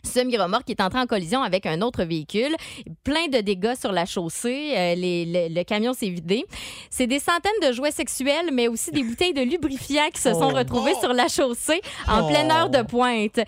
semi-remorque 0.04 0.66
qui 0.66 0.72
est 0.74 0.81
entré 0.81 1.00
en 1.00 1.06
collision 1.06 1.42
avec 1.44 1.66
un 1.66 1.81
autre 1.81 2.04
véhicule. 2.04 2.56
Plein 3.04 3.28
de 3.28 3.40
dégâts 3.42 3.75
sur 3.80 3.92
la 3.92 4.06
chaussée. 4.06 4.74
Euh, 4.75 4.96
les- 4.96 5.25
le, 5.25 5.54
le 5.54 5.63
camion 5.63 5.94
s'est 5.94 6.10
vidé. 6.10 6.46
C'est 6.90 7.07
des 7.07 7.19
centaines 7.19 7.51
de 7.68 7.72
jouets 7.72 7.92
sexuels, 7.92 8.50
mais 8.54 8.68
aussi 8.68 8.92
des 8.92 9.04
bouteilles 9.10 9.34
de 9.34 9.42
lubrifiant 9.42 10.10
qui 10.13 10.22
se 10.22 10.31
sont 10.34 10.50
Oh. 10.51 10.56
retrouvées 10.56 10.96
sur 11.00 11.13
la 11.13 11.28
chaussée 11.28 11.81
en 12.07 12.24
Oh. 12.24 12.28
pleine 12.28 12.51
heure 12.51 12.69
de 12.69 12.81
pointe. 12.81 13.40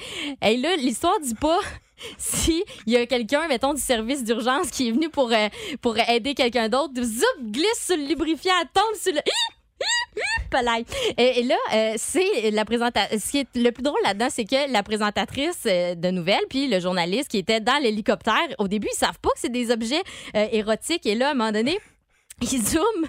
Et 0.42 0.58
là, 0.58 0.76
l'histoire 0.76 1.20
dit 1.22 1.36
pas 1.36 1.60
si 2.18 2.64
il 2.88 2.94
y 2.94 2.98
a 2.98 3.06
quelqu'un, 3.06 3.48
mettons, 3.48 3.74
du 3.74 3.82
service 3.82 4.24
d'urgence 4.24 4.70
qui 4.72 4.88
est 4.88 4.92
venu 4.92 5.10
pour, 5.10 5.32
euh, 5.32 5.48
pour 5.82 5.98
aider 6.00 6.34
quelqu'un 6.34 6.68
d'autre, 6.70 6.94
zoup, 7.02 7.52
glisse 7.52 7.86
sur 7.86 7.96
le 7.98 8.06
lubrifiant, 8.08 8.54
tombe 8.74 8.96
sur 9.00 9.14
le... 9.14 9.20
Et, 11.18 11.40
et 11.40 11.44
là, 11.44 11.56
euh, 11.74 11.94
c'est 11.98 12.52
la 12.52 12.66
présentatrice. 12.66 13.24
Ce 13.24 13.32
qui 13.32 13.40
est 13.40 13.56
le 13.56 13.72
plus 13.72 13.84
drôle 13.84 14.00
là-dedans, 14.04 14.28
c'est 14.30 14.46
que 14.46 14.72
la 14.72 14.84
présentatrice 14.84 15.64
euh, 15.66 15.96
de 15.96 16.12
nouvelles, 16.12 16.46
puis 16.50 16.68
le 16.68 16.80
journaliste 16.80 17.30
qui 17.30 17.38
était 17.38 17.60
dans 17.60 17.82
l'hélicoptère, 17.82 18.48
au 18.60 18.68
début, 18.68 18.88
ils 18.92 18.98
savent 18.98 19.20
pas 19.20 19.30
que 19.30 19.40
c'est 19.40 19.52
des 19.52 19.72
objets 19.72 20.04
euh, 20.36 20.48
érotiques. 20.52 21.06
Et 21.06 21.16
là, 21.16 21.30
à 21.30 21.32
un 21.32 21.34
moment 21.34 21.52
donné, 21.52 21.80
ils 22.42 22.62
zooment 22.62 23.08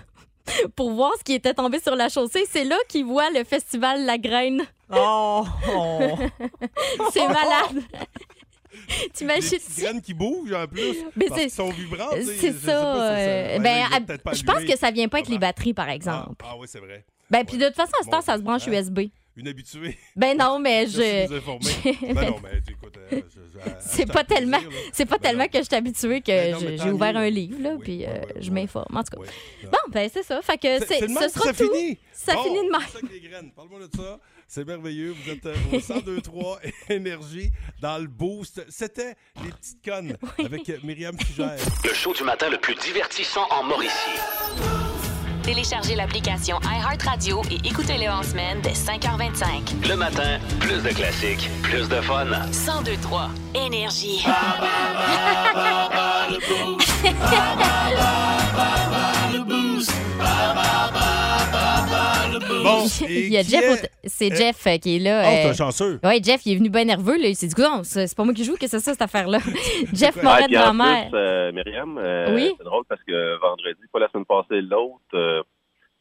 pour 0.75 0.93
voir 0.93 1.12
ce 1.19 1.25
qui 1.25 1.35
était 1.35 1.55
tombé 1.55 1.81
sur 1.81 1.97
la 1.97 2.09
chaussée. 2.09 2.45
C'est 2.49 2.64
là 2.64 2.76
qu'ils 2.88 3.05
voient 3.05 3.31
le 3.31 3.45
festival 3.45 4.05
La 4.05 4.19
Graine. 4.19 4.62
Oh! 4.93 5.45
oh. 5.75 5.99
C'est 7.12 7.26
malade. 7.26 7.83
Des 8.89 9.09
T'imagines? 9.12 9.51
petites 9.59 9.79
graines 9.81 10.01
qui 10.03 10.15
bougent 10.15 10.53
en 10.53 10.67
plus. 10.67 10.81
Mais 11.17 11.27
parce 11.27 11.41
c'est- 11.41 11.47
qu'elles 11.47 11.51
sont 11.51 11.71
vibrantes. 11.71 12.15
C'est 12.39 12.53
ça. 12.53 13.03
euh, 13.12 13.59
ben, 13.59 13.87
je 14.33 14.43
pense 14.43 14.65
que 14.65 14.77
ça 14.79 14.91
vient 14.91 15.09
pas 15.09 15.19
avec 15.19 15.29
les 15.29 15.39
batteries, 15.39 15.75
par 15.75 15.87
Ah, 15.89 15.95
exemple. 15.95 16.35
ah 16.45 16.55
oui, 16.59 16.67
c'est 16.71 16.81
vrai. 16.81 17.05
Ben, 17.31 17.45
puis 17.47 17.57
de 17.57 17.67
toute 17.67 17.77
façon, 17.77 17.93
à 18.01 18.05
ce 18.05 18.11
temps, 18.11 18.21
ça 18.21 18.37
se 18.37 18.43
branche? 18.43 18.67
USB. 18.67 19.01
Une 19.37 19.49
habituée. 19.49 19.97
Ben 20.17 20.37
non, 20.37 20.59
mais 20.59 20.87
je. 20.87 21.33
informer. 21.35 21.71
ben 22.15 22.15
non, 22.31 22.37
mais 22.43 22.61
écoute. 22.69 22.97
euh, 22.99 23.21
je- 23.35 23.41
je- 23.59 23.71
C'est 23.81 24.07
je 24.07 24.12
pas 24.12 24.25
tellement, 24.25 24.59
c'est 24.93 25.07
pas 25.07 25.17
Ben 25.17 25.23
tellement 25.29 25.45
non. 25.45 25.49
que 25.49 25.59
je 25.59 25.65
suis 25.65 25.75
habituée 25.75 26.21
que 26.21 26.27
Ben 26.27 26.57
je- 26.61 26.83
j'ai 26.83 26.91
ouvert 26.91 27.17
un 27.17 27.31
livre, 27.31 27.57
là, 27.61 27.71
Oui, 27.77 27.81
puis 27.83 28.05
euh, 28.07 28.21
je 28.41 28.51
m'informe. 28.51 28.95
En 28.97 29.03
tout 29.03 29.17
cas. 29.17 29.23
Ouais. 29.23 29.29
Bon, 29.65 29.79
ben 29.91 30.11
c'est 30.12 30.23
ça. 30.23 30.41
Fait 30.43 30.59
que 30.59 30.79
C'est- 30.81 30.87
c'est, 30.87 30.99
c'est 31.01 31.07
le 31.09 31.15
ce 31.15 31.29
sera 31.31 31.45
ça 31.47 31.53
tout. 31.55 31.73
finit. 31.73 31.99
Ça 32.12 32.35
Bon, 32.35 32.43
finit 32.45 32.69
de 32.69 33.29
graines. 33.29 33.51
Parle-moi 33.57 33.81
de 33.81 33.97
ça. 33.97 34.21
C'est 34.47 34.67
merveilleux. 34.67 35.12
Vous 35.25 35.31
êtes 35.31 35.47
euh, 35.47 35.55
au 35.73 35.77
102.3 35.81 36.59
Énergie 36.91 37.51
dans 37.81 37.97
le 37.99 38.07
boost. 38.09 38.65
C'était 38.69 39.15
Les 39.43 39.51
Petites 39.51 39.83
Connes 39.83 40.17
avec 40.39 40.69
euh, 40.69 40.77
Myriam 40.85 41.19
Fugère. 41.19 41.57
Le 41.85 41.95
show 41.95 42.12
du 42.12 42.23
matin 42.23 42.51
le 42.51 42.59
plus 42.59 42.75
divertissant 42.75 43.47
en 43.51 43.62
Mauricie. 43.65 44.92
Téléchargez 45.43 45.97
l'application 45.97 46.59
iHeartRadio 46.65 47.43
et 47.51 47.59
écoutez-le 47.67 48.09
en 48.09 48.23
semaine 48.23 48.61
dès 48.63 48.73
5h25. 48.75 49.89
Le 49.89 49.97
matin, 49.97 50.39
plus 50.61 50.81
de 50.83 50.91
classiques, 50.91 51.51
plus 51.63 51.89
de 51.89 52.01
fun. 52.01 52.27
1023 52.27 53.31
Énergie. 53.55 54.25
Bon, 62.62 62.85
Il 63.09 63.28
y 63.33 63.37
a 63.38 63.42
Jeff, 63.42 63.87
c'est 64.04 64.33
euh, 64.33 64.37
Jeff 64.37 64.66
euh, 64.66 64.76
qui 64.78 64.97
est 64.97 64.99
là. 64.99 65.23
Oh, 65.25 65.28
t'es 65.31 65.47
euh, 65.47 65.50
un 65.50 65.54
chanceux. 65.54 66.00
Ouais, 66.04 66.21
Jeff, 66.23 66.40
il 66.47 66.52
est 66.52 66.57
venu 66.57 66.71
bien 66.71 66.85
nerveux. 66.85 67.19
Là. 67.19 67.28
Il 67.28 67.37
s'est 67.37 67.47
dit, 67.47 67.54
Coudonc, 67.54 67.83
c'est 67.85 68.14
pas 68.14 68.25
moi 68.25 68.35
qui 68.35 68.45
joue, 68.45 68.54
que 68.57 68.66
c'est 68.66 68.81
ça, 68.81 68.92
cette 68.92 69.02
affaire-là? 69.02 69.38
Jeff 69.92 70.16
Ouais, 70.16 70.23
Moret 70.23 70.42
Ah, 70.45 70.49
grand-mère. 70.49 71.09
plus, 71.11 71.19
euh, 71.19 71.52
Myriam, 71.52 71.99
euh, 71.99 72.35
Oui? 72.35 72.54
c'est 72.59 72.64
drôle 72.64 72.85
parce 72.88 73.02
que 73.07 73.40
vendredi, 73.40 73.81
pas 73.92 73.99
la 74.00 74.09
semaine 74.09 74.25
passée, 74.26 74.61
l'autre, 74.61 75.00
euh, 75.14 75.42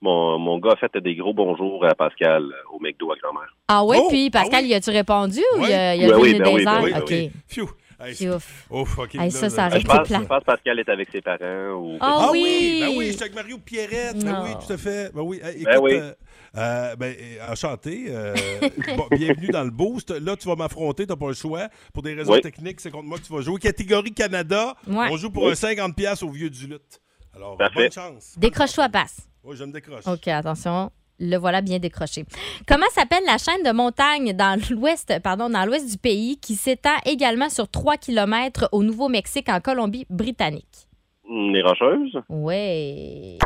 mon, 0.02 0.40
mon 0.40 0.58
gars 0.60 0.72
a 0.72 0.76
fait 0.78 0.98
des 0.98 1.16
gros 1.16 1.34
bonjours 1.34 1.86
à 1.86 1.94
Pascal 1.94 2.44
au 2.74 2.80
McDo 2.80 3.12
à 3.12 3.16
grand-mère. 3.22 3.56
Ah 3.68 3.84
ouais, 3.84 3.98
Oh, 4.02 4.08
puis 4.10 4.30
Pascal, 4.30 4.60
ah 4.62 4.64
oui? 4.64 4.70
y 4.70 4.74
a-tu 4.74 4.90
répondu 4.90 5.40
ou 5.58 5.64
il 5.66 5.72
a, 5.74 5.96
il 5.96 6.06
a 6.06 6.08
Ben 6.08 6.20
oui, 6.20 6.34
le 6.34 6.40
ben 6.40 6.48
oui, 6.54 6.58
désert? 6.58 6.82
ben 6.82 6.84
oui, 6.86 6.94
OK. 6.98 7.08
oui. 7.10 7.32
Phew. 7.48 7.70
Hey, 8.04 8.16
C'est 8.16 8.30
ouf. 8.32 8.66
Ouf, 8.72 8.98
OK. 8.98 9.14
Hey, 9.14 9.30
ça, 9.30 9.48
ça 9.52 9.70
je, 9.70 9.86
pense, 9.86 10.08
plat. 10.08 10.22
je 10.22 10.26
pense 10.26 10.40
que 10.40 10.44
Pascal 10.46 10.80
est 10.80 10.90
avec 10.90 11.10
ses 11.12 11.22
parents. 11.22 11.74
Ou... 11.76 11.98
Ah 12.02 12.18
Ah 12.22 12.30
oui! 12.32 12.42
oui! 12.44 12.78
Ben 12.82 12.98
oui, 12.98 13.08
j'étais 13.12 13.22
avec 13.26 13.36
Mario 13.36 13.60
Pierrette. 13.60 14.18
Ben 14.26 14.32
Non. 14.34 14.44
oui, 14.44 14.50
tout 14.66 14.74
à 14.74 14.78
fait. 14.78 15.12
Ben 15.14 15.22
oui. 15.22 15.40
Hey, 15.44 15.64
Ben 15.64 15.74
écoute, 15.74 15.84
oui. 15.84 15.94
euh, 15.94 16.12
euh, 16.58 16.96
ben, 16.96 17.16
euh, 17.20 17.52
enchanté. 17.52 18.06
euh, 18.10 18.36
bon, 18.98 19.08
bienvenue 19.12 19.48
dans 19.50 19.64
le 19.64 19.70
boost. 19.72 20.12
Là, 20.12 20.36
tu 20.36 20.48
vas 20.48 20.56
m'affronter, 20.56 21.08
t'as 21.08 21.16
pas 21.16 21.28
le 21.28 21.34
choix. 21.34 21.68
Pour 21.94 22.04
des 22.04 22.14
raisons 22.14 22.34
Oui. 22.34 22.42
techniques, 22.42 22.80
c'est 22.82 22.92
contre 22.92 23.06
moi 23.08 23.18
que 23.18 23.24
tu 23.24 23.34
vas 23.34 23.42
jouer. 23.42 23.60
Catégorie 23.60 24.14
Canada. 24.14 24.76
Ouais. 24.88 25.08
On 25.12 25.18
joue 25.18 25.30
pour 25.32 25.44
Oui. 25.44 25.52
un 25.52 25.56
50$ 25.56 25.94
piastres 25.94 26.26
au 26.26 26.30
vieux 26.32 26.50
du 26.50 26.68
lutte. 26.68 27.02
Alors, 27.36 27.58
Parfait. 27.58 27.84
bonne 27.84 27.92
chance. 27.92 28.34
Décroche-toi, 28.38 28.90
passe. 28.90 29.28
Oui, 29.44 29.56
je 29.56 29.64
me 29.64 29.72
décroche. 29.72 30.06
OK, 30.08 30.28
attention. 30.28 30.92
Le 31.24 31.38
voilà 31.38 31.62
bien 31.62 31.78
décroché. 31.80 32.26
Comment 32.68 32.88
s'appelle 32.92 33.24
la 33.28 33.38
chaîne 33.38 33.64
de 33.64 33.72
montagne 33.72 34.34
dans 34.34 34.60
l'ouest, 34.72 35.20
pardon, 35.24 35.50
dans 35.50 35.66
l'ouest 35.66 35.90
du 35.90 35.98
pays 35.98 36.38
qui 36.40 36.56
s'étend 36.56 36.96
également 37.06 37.48
sur 37.50 37.70
3 37.70 37.98
km 37.98 38.68
au 38.72 38.84
Nouveau-Mexique 38.84 39.48
en 39.50 39.60
Colombie-Britannique? 39.62 40.88
Les 41.30 41.62
Rocheuses? 41.62 42.18
Ouais. 42.28 43.38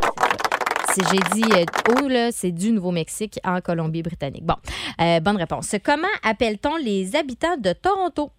J'ai 0.98 1.42
dit 1.42 1.44
où, 1.90 2.08
là, 2.08 2.32
c'est 2.32 2.52
du 2.52 2.72
Nouveau-Mexique 2.72 3.40
en 3.44 3.60
Colombie-Britannique. 3.60 4.46
Bon, 4.46 4.56
euh, 5.02 5.20
bonne 5.20 5.36
réponse. 5.36 5.76
Comment 5.84 6.08
appelle-t-on 6.24 6.78
les 6.78 7.16
habitants 7.16 7.58
de 7.58 7.74
Toronto? 7.74 8.32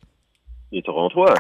Les 0.73 0.83
Torontois? 0.83 1.35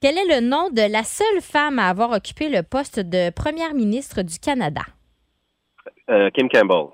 Quel 0.00 0.16
est 0.16 0.40
le 0.40 0.46
nom 0.46 0.70
de 0.70 0.90
la 0.90 1.02
seule 1.02 1.42
femme 1.42 1.78
à 1.78 1.88
avoir 1.88 2.12
occupé 2.12 2.48
le 2.48 2.62
poste 2.62 3.00
de 3.00 3.30
première 3.30 3.74
ministre 3.74 4.22
du 4.22 4.38
Canada? 4.38 4.82
Euh, 6.08 6.30
Kim 6.30 6.48
Campbell? 6.48 6.86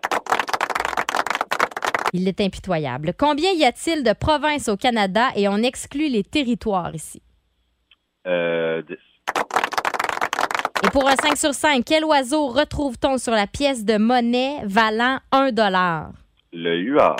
Il 2.12 2.26
est 2.26 2.40
impitoyable. 2.40 3.12
Combien 3.16 3.52
y 3.52 3.64
a-t-il 3.64 4.02
de 4.02 4.12
provinces 4.12 4.68
au 4.68 4.76
Canada 4.76 5.28
et 5.36 5.48
on 5.48 5.58
exclut 5.58 6.08
les 6.08 6.24
territoires 6.24 6.94
ici? 6.94 7.22
Euh, 8.26 8.82
10. 8.82 8.94
Et 8.94 8.98
pour 10.94 11.08
un 11.08 11.16
5 11.16 11.36
sur 11.36 11.52
5, 11.54 11.82
quel 11.84 12.04
oiseau 12.04 12.46
retrouve-t-on 12.46 13.18
sur 13.18 13.32
la 13.32 13.48
pièce 13.48 13.84
de 13.84 13.96
monnaie 13.96 14.60
valant 14.64 15.18
1 15.32 15.50
dollar? 15.50 16.12
Le 16.52 16.78
huard? 16.82 17.16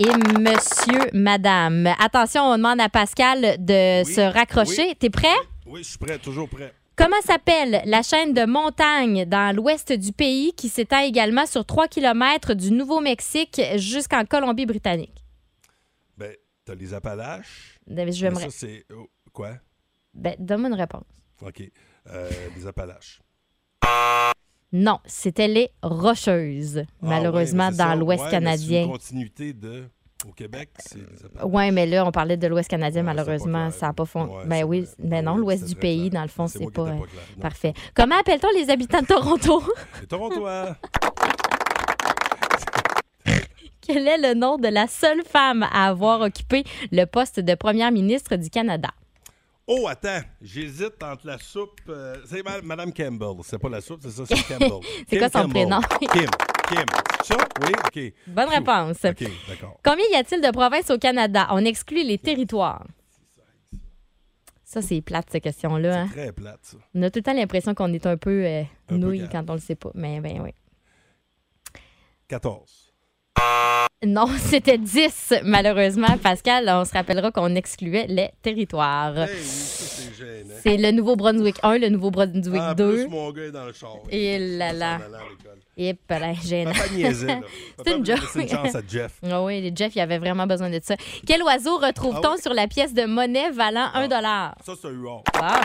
Et 0.00 0.10
monsieur, 0.40 1.08
madame. 1.12 1.86
Attention, 2.00 2.42
on 2.42 2.56
demande 2.56 2.80
à 2.80 2.88
Pascal 2.88 3.64
de 3.64 4.02
Oui, 4.04 4.12
se 4.12 4.20
raccrocher. 4.20 4.88
oui. 4.88 4.96
T'es 4.98 5.08
prêt? 5.08 5.28
Oui, 5.66 5.84
je 5.84 5.90
suis 5.90 5.98
prêt, 5.98 6.18
toujours 6.18 6.48
prêt. 6.48 6.74
Comment 6.96 7.20
s'appelle 7.24 7.80
la 7.84 8.02
chaîne 8.02 8.34
de 8.34 8.44
montagne 8.44 9.24
dans 9.24 9.54
l'ouest 9.54 9.92
du 9.92 10.10
pays 10.10 10.52
qui 10.54 10.68
s'étend 10.68 10.98
également 10.98 11.46
sur 11.46 11.64
3 11.64 11.86
km 11.86 12.54
du 12.54 12.72
Nouveau-Mexique 12.72 13.62
jusqu'en 13.76 14.24
Colombie-Britannique? 14.24 15.24
Ben, 16.18 16.34
t'as 16.64 16.74
les 16.74 16.92
Appalaches. 16.92 17.78
David, 17.86 18.14
Je 18.14 18.26
Mais 18.26 18.30
vais 18.34 18.46
me 18.46 18.50
ça, 18.50 18.50
c'est... 18.50 18.84
oh, 18.92 19.08
quoi? 19.32 19.52
Ben, 20.12 20.34
donne-moi 20.40 20.70
une 20.70 20.74
réponse. 20.74 21.04
OK. 21.40 21.70
Euh, 22.10 22.30
les 22.56 22.66
Appalaches. 22.66 23.20
Non, 24.72 24.98
c'était 25.06 25.46
les 25.48 25.70
Rocheuses, 25.82 26.78
Ah, 26.78 26.84
malheureusement, 27.00 27.68
ouais, 27.68 27.76
dans 27.76 27.94
l'Ouest 27.94 28.24
Ouais, 28.24 28.26
mais 28.26 28.30
C'est 28.30 28.36
canadien. 28.40 28.82
une 28.84 28.90
continuité 28.90 29.52
de... 29.52 29.84
Au 30.28 30.32
Québec, 30.32 30.70
c'est. 30.78 31.00
Oui, 31.44 31.70
mais 31.70 31.84
là, 31.86 32.06
on 32.06 32.10
parlait 32.10 32.38
de 32.38 32.46
l'Ouest 32.46 32.68
canadien, 32.70 33.02
Ouais, 33.02 33.14
malheureusement, 33.14 33.70
ça 33.70 33.88
n'a 33.88 33.92
pas 33.92 34.06
fond. 34.06 34.24
Ouais, 34.38 34.46
ben 34.46 34.64
oui, 34.64 34.86
mais 34.98 35.20
non, 35.20 35.36
l'Ouest 35.36 35.64
du 35.66 35.74
pays, 35.76 36.08
clair. 36.08 36.20
dans 36.20 36.22
le 36.22 36.28
fond, 36.28 36.46
C'est 36.46 36.70
pas. 36.72 36.96
Parfait. 37.42 37.74
Comment 37.94 38.16
appelle-t-on 38.18 38.48
les 38.58 38.70
habitants 38.70 39.02
de 39.02 39.06
Toronto? 39.06 39.62
Les 40.00 40.06
Torontois. 40.06 40.76
Quel 43.82 44.08
est 44.08 44.16
le 44.16 44.32
nom 44.34 44.56
de 44.56 44.68
la 44.68 44.86
seule 44.86 45.22
femme 45.26 45.62
à 45.70 45.88
avoir 45.88 46.22
occupé 46.22 46.64
le 46.90 47.04
poste 47.04 47.38
de 47.40 47.54
première 47.54 47.92
ministre 47.92 48.36
du 48.36 48.48
Canada? 48.48 48.88
Oh, 49.66 49.86
attends, 49.88 50.20
j'hésite 50.42 51.02
entre 51.02 51.26
la 51.26 51.38
soupe. 51.38 51.80
euh, 51.88 52.16
c'est 52.26 52.42
ma- 52.42 52.60
Madame 52.60 52.92
Campbell. 52.92 53.42
C'est 53.44 53.58
pas 53.58 53.70
la 53.70 53.80
soupe, 53.80 54.00
c'est 54.02 54.10
ça, 54.10 54.24
c'est 54.26 54.42
Campbell. 54.46 54.80
C'est 55.08 55.18
quoi 55.18 55.28
son 55.30 55.42
Campbell. 55.42 55.66
prénom? 55.68 55.80
Kim. 56.12 56.28
Kim. 56.68 56.84
C'est 57.24 57.32
ça? 57.34 57.38
Oui, 57.62 57.72
OK. 57.86 58.12
Bonne 58.26 58.48
réponse. 58.50 58.98
OK, 59.04 59.24
d'accord. 59.48 59.80
Combien 59.82 60.04
y 60.12 60.16
a-t-il 60.16 60.42
de 60.42 60.50
provinces 60.50 60.90
au 60.90 60.98
Canada? 60.98 61.46
On 61.50 61.64
exclut 61.64 62.04
les 62.04 62.18
territoires. 62.18 62.84
Ça, 64.64 64.82
c'est 64.82 65.00
plate, 65.00 65.28
cette 65.30 65.42
question-là. 65.44 66.02
hein? 66.02 66.08
Très 66.08 66.32
plate, 66.32 66.58
ça. 66.62 66.76
On 66.94 67.02
a 67.02 67.10
tout 67.10 67.20
le 67.20 67.22
temps 67.22 67.32
l'impression 67.34 67.74
qu'on 67.74 67.92
est 67.92 68.06
un 68.06 68.16
peu 68.18 68.44
euh, 68.44 68.62
nouille 68.90 69.28
quand 69.30 69.48
on 69.48 69.54
le 69.54 69.60
sait 69.60 69.76
pas. 69.76 69.90
Mais 69.94 70.20
ben 70.20 70.40
oui. 70.42 70.50
14. 72.28 72.83
Non, 74.06 74.26
c'était 74.38 74.78
10, 74.78 75.34
malheureusement. 75.44 76.18
Pascal, 76.22 76.68
on 76.68 76.84
se 76.84 76.92
rappellera 76.92 77.30
qu'on 77.30 77.54
excluait 77.54 78.06
les 78.08 78.30
territoires. 78.42 79.16
Hey, 79.18 79.28
oui, 79.32 79.42
ça, 79.42 79.84
c'est. 79.86 80.04
C'est 80.62 80.76
le 80.76 80.90
Nouveau-Brunswick 80.92 81.56
1, 81.62 81.78
le 81.78 81.88
Nouveau-Brunswick 81.90 82.60
En 82.60 82.74
2. 82.74 82.94
plus, 82.94 83.08
mon 83.08 83.30
gars 83.32 83.42
est 83.42 83.50
dans 83.50 83.66
le 83.66 83.72
char. 83.72 83.96
Et 84.10 84.36
Il 84.36 84.58
là 84.58 84.72
là. 84.72 84.98
Et 85.76 85.94
là, 86.08 86.32
gênant. 86.34 86.72
C'est 87.84 87.92
une 87.96 88.06
joke. 88.06 88.20
laisser 88.20 88.40
une 88.42 88.48
chance 88.48 88.74
à 88.74 88.80
Jeff. 88.88 89.12
Ah 89.28 89.42
oui, 89.42 89.72
Jeff, 89.74 89.94
il 89.96 90.00
avait 90.00 90.18
vraiment 90.18 90.46
besoin 90.46 90.70
de 90.70 90.80
ça. 90.82 90.94
Quel 91.26 91.42
oiseau 91.42 91.78
retrouve-t-on 91.78 92.28
Ah 92.30 92.34
oui? 92.36 92.42
sur 92.42 92.54
la 92.54 92.66
pièce 92.68 92.94
de 92.94 93.04
monnaie 93.04 93.50
valant 93.50 93.88
1 93.94 94.08
dollar? 94.08 94.54
Ça, 94.64 94.72
c'est 94.80 94.88
un 94.88 94.92
huard. 94.92 95.22
Ah. 95.34 95.60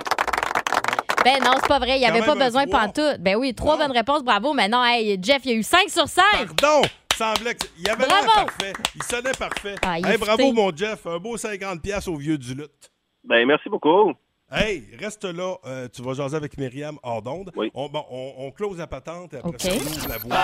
Ben 1.24 1.40
non, 1.44 1.52
c'est 1.62 1.68
pas 1.68 1.80
vrai. 1.80 1.98
Il 1.98 2.00
n'y 2.00 2.06
avait 2.08 2.26
pas 2.26 2.36
besoin 2.36 2.66
pantoute. 2.66 3.18
Ben 3.20 3.36
oui, 3.36 3.54
trois 3.54 3.78
bonnes 3.78 3.92
réponses. 3.92 4.24
Bravo. 4.24 4.54
Mais 4.54 4.68
non, 4.68 4.84
hey, 4.84 5.18
Jeff, 5.22 5.42
il 5.46 5.52
y 5.52 5.54
a 5.54 5.58
eu 5.58 5.64
5 5.64 5.90
sur 5.90 6.08
5. 6.08 6.24
Pardon! 6.60 6.82
Semblait 7.20 7.54
que... 7.54 7.68
Il 7.78 7.90
avait 7.90 8.06
l'air 8.08 8.24
Bravo! 8.24 8.46
parfait. 8.46 8.72
Il 8.96 9.04
sonnait 9.04 9.34
parfait. 9.38 9.76
Ah, 9.82 10.00
il 10.00 10.06
hey, 10.06 10.18
bravo, 10.18 10.54
mon 10.54 10.74
Jeff. 10.74 11.06
Un 11.06 11.18
beau 11.18 11.36
50$ 11.36 11.82
piastres 11.82 12.10
au 12.10 12.16
vieux 12.16 12.38
du 12.38 12.54
lutte. 12.54 12.90
Ben, 13.26 13.46
merci 13.46 13.68
beaucoup. 13.68 14.14
Hey, 14.50 14.86
reste 14.98 15.26
là. 15.26 15.58
Euh, 15.66 15.90
tu 15.94 16.02
vas 16.02 16.14
jaser 16.14 16.38
avec 16.38 16.58
Myriam 16.58 16.98
hors 17.04 17.22
d'onde. 17.22 17.52
Oui. 17.58 17.72
On, 17.74 17.90
bon, 17.90 18.06
on, 18.10 18.36
on 18.38 18.52
close 18.52 18.78
la 18.78 18.88
patente 18.88 19.34
et 19.34 19.38
après 19.40 19.60
ça, 19.60 19.70
on 19.70 19.76
ouvre 19.76 20.08
la 20.08 20.18
voie. 20.18 20.38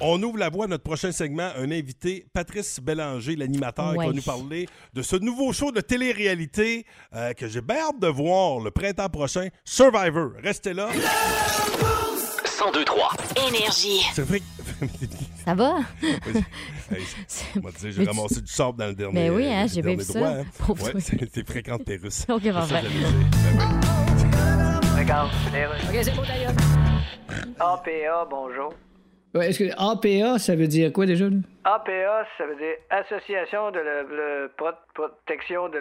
On 0.00 0.22
ouvre 0.22 0.38
la 0.38 0.48
voie 0.48 0.64
à 0.64 0.68
notre 0.68 0.84
prochain 0.84 1.12
segment. 1.12 1.50
Un 1.58 1.70
invité, 1.72 2.24
Patrice 2.32 2.80
Bélanger, 2.80 3.36
l'animateur, 3.36 3.92
qui 3.92 3.98
va 3.98 4.12
nous 4.12 4.22
parler 4.22 4.66
de 4.94 5.02
ce 5.02 5.16
nouveau 5.16 5.52
show 5.52 5.72
de 5.72 5.82
télé-réalité 5.82 6.86
euh, 7.14 7.34
que 7.34 7.48
j'ai 7.48 7.60
bien 7.60 7.76
hâte 7.76 8.00
de 8.00 8.08
voir 8.08 8.60
le 8.60 8.70
printemps 8.70 9.10
prochain, 9.10 9.48
Survivor. 9.62 10.30
Restez 10.42 10.72
là. 10.72 10.88
1023. 12.72 13.10
Énergie. 13.48 14.00
C'est 14.14 14.22
vrai 14.22 14.40
que... 14.40 14.44
Ça 15.44 15.54
va? 15.54 15.78
Hey, 16.92 17.00
on 17.56 17.60
m'a 17.62 17.70
dit, 17.70 17.76
j'ai 17.92 18.00
Mais 18.00 18.04
tu- 18.04 18.16
ramassé 18.16 18.40
du 18.42 18.52
sable 18.52 18.78
dans 18.78 18.86
le 18.88 18.94
dernier. 18.94 19.14
Ben 19.30 19.34
oui, 19.34 19.46
hein, 19.46 19.62
le 19.62 19.68
j'ai 19.68 19.80
bien 19.80 19.94
dernier 19.96 19.96
vu 20.04 20.04
ça. 20.04 20.18
droit, 20.18 20.28
hein. 20.28 20.44
Pauvre 20.66 20.84
Ouais, 20.84 20.90
toi. 20.92 21.00
c'est- 21.02 21.30
t'es 21.32 21.42
fréquente 21.44 21.84
tes 21.86 21.96
Russes. 22.02 22.26
OK, 22.28 22.40
C'est 22.44 22.52
parfait. 22.52 22.82
dire. 22.82 22.90
Ben 25.52 25.68
oui. 25.70 25.88
OK, 25.88 25.98
c'est 26.04 26.14
bon, 26.14 26.22
d'ailleurs. 26.22 26.52
APA, 27.58 28.26
bonjour. 28.30 28.74
Ouais, 29.34 29.48
est-ce 29.48 29.58
que 29.60 29.70
APA, 29.76 30.38
ça 30.38 30.54
veut 30.54 30.68
dire 30.68 30.92
quoi 30.92 31.06
déjà? 31.06 31.24
là? 31.24 31.36
APA, 31.64 32.26
ça 32.36 32.44
veut 32.46 32.56
dire 32.56 32.74
Association 32.90 33.70
de 33.70 33.78
la 33.78 34.02
protection 34.94 35.68
de 35.68 35.78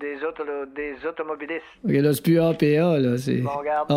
des, 0.00 0.16
auto, 0.24 0.44
des 0.76 0.94
automobilistes. 1.06 1.64
OK, 1.84 1.90
là, 1.92 2.12
c'est 2.12 2.22
plus 2.22 2.38
APA, 2.40 2.98
là. 2.98 3.16
C'est 3.18 3.38
Bon, 3.38 3.50
regarde. 3.58 3.90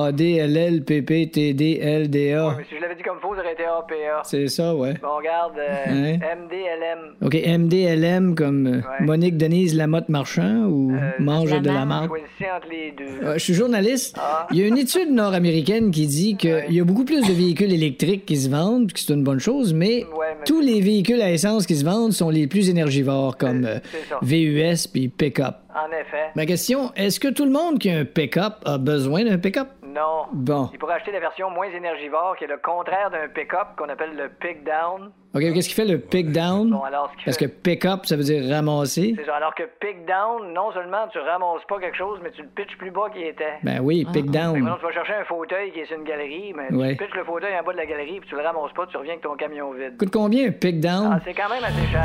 A-D-L-L-P-P-T-D-L-D-A. 1.13 2.47
Ouais, 2.47 2.53
mais 2.57 2.63
si 2.67 2.75
je 2.75 2.81
l'avais 2.81 2.95
dit 2.95 3.03
comme 3.03 3.19
faux, 3.19 3.35
ça 3.35 3.41
aurait 3.41 3.53
été 3.53 3.63
APA. 3.63 4.21
C'est 4.23 4.47
ça, 4.47 4.73
ouais. 4.75 4.95
Bon, 5.01 5.15
regarde, 5.17 5.57
euh, 5.59 5.85
Hein? 5.87 6.17
MDLM. 6.17 7.15
OK, 7.21 7.35
MDLM 7.35 8.33
comme 8.35 8.67
euh, 8.67 8.77
Ouais. 8.77 9.05
Monique 9.05 9.37
Denise 9.37 9.75
Lamotte 9.75 10.09
Marchand 10.09 10.65
ou 10.65 10.91
Euh, 10.93 11.11
Mange 11.19 11.51
de 11.61 11.67
la. 11.67 11.83
Euh, 11.83 13.33
je 13.33 13.37
suis 13.39 13.53
journaliste. 13.53 14.17
Ah. 14.19 14.47
Il 14.51 14.57
y 14.57 14.63
a 14.63 14.67
une 14.67 14.77
étude 14.77 15.11
nord-américaine 15.11 15.91
qui 15.91 16.07
dit 16.07 16.35
qu'il 16.37 16.65
y 16.73 16.79
a 16.79 16.83
beaucoup 16.83 17.05
plus 17.05 17.21
de 17.27 17.33
véhicules 17.33 17.71
électriques 17.71 18.25
qui 18.25 18.37
se 18.37 18.49
vendent, 18.49 18.91
que 18.91 18.99
c'est 18.99 19.13
une 19.13 19.23
bonne 19.23 19.39
chose, 19.39 19.73
mais 19.73 20.03
Ouais, 20.05 20.35
mais- 20.37 20.43
tous 20.45 20.59
les 20.61 20.81
véhicules 20.81 21.02
à 21.11 21.31
essence 21.31 21.65
qui 21.65 21.75
se 21.75 21.85
vendent 21.85 22.13
sont 22.13 22.29
les 22.29 22.47
plus 22.47 22.69
énergivores, 22.69 23.37
comme 23.37 23.65
euh, 23.65 23.79
ça. 24.09 24.19
VUS 24.21 24.87
puis 24.91 25.09
pick-up. 25.09 25.55
En 25.69 25.87
effet. 25.91 26.29
Ma 26.35 26.45
question, 26.45 26.91
est-ce 26.95 27.19
que 27.19 27.27
tout 27.27 27.45
le 27.45 27.51
monde 27.51 27.79
qui 27.79 27.89
a 27.89 27.99
un 27.99 28.05
pick-up 28.05 28.55
a 28.65 28.77
besoin 28.77 29.25
d'un 29.25 29.37
pick-up? 29.37 29.67
Non. 29.93 30.25
Bon. 30.31 30.69
Il 30.73 30.79
pourrait 30.79 30.95
acheter 30.95 31.11
la 31.11 31.19
version 31.19 31.49
moins 31.49 31.67
énergivore, 31.69 32.35
qui 32.37 32.45
est 32.45 32.47
le 32.47 32.57
contraire 32.57 33.11
d'un 33.11 33.27
pick-up 33.27 33.75
qu'on 33.77 33.89
appelle 33.89 34.15
le 34.15 34.29
pick-down. 34.29 35.11
OK, 35.35 35.41
qu'est-ce 35.41 35.69
qui 35.69 35.75
fait 35.75 35.85
le 35.85 35.99
pick 35.99 36.31
down? 36.31 36.69
Bon, 36.69 36.81
alors, 36.83 37.09
ce 37.11 37.17
qui 37.17 37.25
Parce 37.25 37.37
fait- 37.37 37.45
que 37.47 37.51
pick 37.51 37.85
up, 37.85 38.05
ça 38.05 38.15
veut 38.15 38.23
dire 38.23 38.43
ramasser. 38.53 39.13
C'est 39.17 39.25
ça. 39.25 39.35
Alors 39.35 39.53
que 39.55 39.63
pick-down, 39.79 40.53
non 40.53 40.71
seulement 40.73 41.07
tu 41.11 41.19
ramasses 41.19 41.63
pas 41.67 41.79
quelque 41.79 41.97
chose, 41.97 42.19
mais 42.23 42.31
tu 42.31 42.41
le 42.43 42.47
pitches 42.49 42.77
plus 42.77 42.91
bas 42.91 43.09
qu'il 43.13 43.23
était. 43.23 43.53
Ben 43.63 43.79
oui, 43.81 44.05
pick 44.05 44.13
Fait 44.13 44.21
que 44.23 44.27
down. 44.31 44.59
maintenant, 44.59 44.77
tu 44.77 44.85
vas 44.85 44.91
chercher 44.91 45.13
un 45.13 45.25
fauteuil 45.25 45.71
qui 45.71 45.79
est 45.79 45.85
sur 45.85 45.97
une 45.97 46.03
galerie, 46.03 46.53
mais 46.55 46.71
Ouais. 46.75 46.95
tu 46.95 47.03
pitches 47.03 47.15
le 47.15 47.23
fauteuil 47.23 47.53
en 47.59 47.63
bas 47.63 47.71
de 47.73 47.77
la 47.77 47.85
galerie, 47.85 48.19
puis 48.19 48.29
tu 48.29 48.35
le 48.35 48.41
ramasses 48.41 48.73
pas, 48.73 48.85
tu 48.87 48.97
reviens 48.97 49.13
avec 49.13 49.23
ton 49.23 49.35
camion 49.35 49.71
vide. 49.73 49.97
Coûte 49.97 50.11
combien 50.11 50.47
un 50.47 50.51
pick 50.51 50.83
Ah, 50.87 51.19
c'est 51.25 51.33
quand 51.33 51.49
même 51.49 51.63
assez 51.63 51.87
cher. 51.91 52.03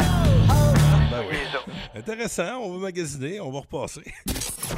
Ben 1.11 1.23
oui. 1.29 1.37
Intéressant, 1.97 2.59
on 2.63 2.73
va 2.75 2.79
magasiner, 2.79 3.41
on 3.41 3.51
va 3.51 3.61
repasser. 3.61 4.03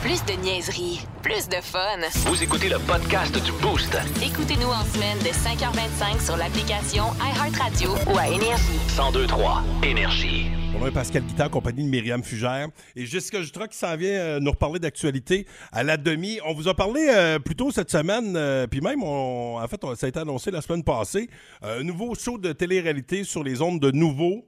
Plus 0.00 0.24
de 0.24 0.32
niaiserie, 0.42 1.00
plus 1.22 1.48
de 1.48 1.56
fun. 1.56 1.98
Vous 2.26 2.42
écoutez 2.42 2.68
le 2.68 2.78
podcast 2.78 3.34
du 3.44 3.52
Boost. 3.60 3.96
Écoutez-nous 4.22 4.68
en 4.68 4.84
semaine 4.84 5.18
de 5.18 5.28
5h25 5.30 6.24
sur 6.24 6.36
l'application 6.36 7.04
iHeartRadio 7.20 7.90
ou 8.12 8.16
à 8.18 8.28
Énergie. 8.28 8.78
1023 8.96 9.62
Énergie. 9.82 10.46
On 10.80 10.86
a 10.86 10.90
Pascal 10.92 11.22
Guitard, 11.24 11.50
compagnie 11.50 11.84
de 11.84 11.88
Myriam 11.88 12.22
Fugère. 12.22 12.68
Et 12.94 13.04
Jessica 13.04 13.42
Jutra 13.42 13.66
qui 13.66 13.76
s'en 13.76 13.96
vient 13.96 14.10
euh, 14.10 14.40
nous 14.40 14.52
reparler 14.52 14.78
d'actualité 14.78 15.46
à 15.72 15.82
la 15.82 15.96
demi. 15.96 16.38
On 16.46 16.54
vous 16.54 16.68
a 16.68 16.74
parlé 16.74 17.08
euh, 17.10 17.38
plus 17.40 17.56
tôt 17.56 17.70
cette 17.72 17.90
semaine, 17.90 18.34
euh, 18.36 18.66
puis 18.68 18.80
même, 18.80 19.02
on- 19.02 19.58
en 19.60 19.68
fait, 19.68 19.82
on- 19.84 19.94
ça 19.96 20.06
a 20.06 20.08
été 20.08 20.20
annoncé 20.20 20.50
la 20.52 20.62
semaine 20.62 20.84
passée, 20.84 21.28
euh, 21.64 21.80
un 21.80 21.82
nouveau 21.82 22.14
show 22.14 22.38
de 22.38 22.52
télé-réalité 22.52 23.24
sur 23.24 23.42
les 23.42 23.60
ondes 23.60 23.80
de 23.80 23.90
Nouveau. 23.90 24.46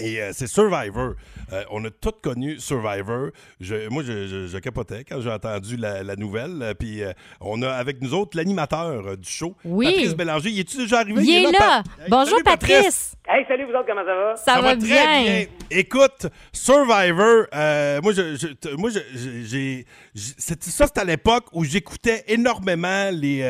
Et 0.00 0.20
euh, 0.20 0.30
c'est 0.32 0.48
Survivor. 0.48 1.12
Euh, 1.52 1.62
on 1.70 1.84
a 1.84 1.90
tous 1.90 2.10
connu 2.20 2.58
Survivor. 2.58 3.28
Je- 3.60 3.88
moi, 3.90 4.02
je, 4.04 4.26
je- 4.26 4.46
je 4.48 4.58
capotais 4.58 5.04
quand 5.04 5.20
j'ai 5.20 5.30
entendu 5.30 5.76
la, 5.76 6.02
la 6.02 6.16
nouvelle. 6.16 6.60
Euh, 6.62 6.74
Puis 6.74 7.04
euh, 7.04 7.12
on 7.40 7.62
a 7.62 7.70
avec 7.70 8.02
nous 8.02 8.12
autres 8.12 8.36
l'animateur 8.36 9.06
euh, 9.06 9.16
du 9.16 9.28
show, 9.30 9.54
Oui. 9.64 9.86
Patrice 9.86 10.16
Bélanger. 10.16 10.50
Y 10.50 10.60
es-tu 10.60 10.78
déjà 10.78 10.98
arrivé? 10.98 11.22
Il 11.22 11.30
est 11.46 11.52
là. 11.52 11.58
Pa- 11.58 11.82
Hey, 12.02 12.08
Bonjour, 12.10 12.30
salut, 12.30 12.42
Patrice. 12.42 13.14
Hey, 13.28 13.44
salut 13.46 13.66
vous 13.66 13.70
autres, 13.72 13.86
comment 13.86 14.04
ça 14.04 14.14
va? 14.16 14.36
Ça, 14.36 14.60
va, 14.60 14.76
très 14.76 15.22
bien. 15.22 15.46
Écoute, 15.70 16.26
Survivor, 16.52 17.46
euh, 17.54 18.00
moi, 18.02 18.12
je, 18.12 18.34
je- 18.36 18.48
t- 18.48 18.72
moi, 18.76 18.90
j'ai, 18.90 19.86
ça, 20.16 20.86
c'était 20.88 21.00
à 21.00 21.04
l'époque 21.04 21.44
où 21.52 21.62
j'écoutais 21.64 22.24
énormément 22.26 23.10
les 23.12 23.42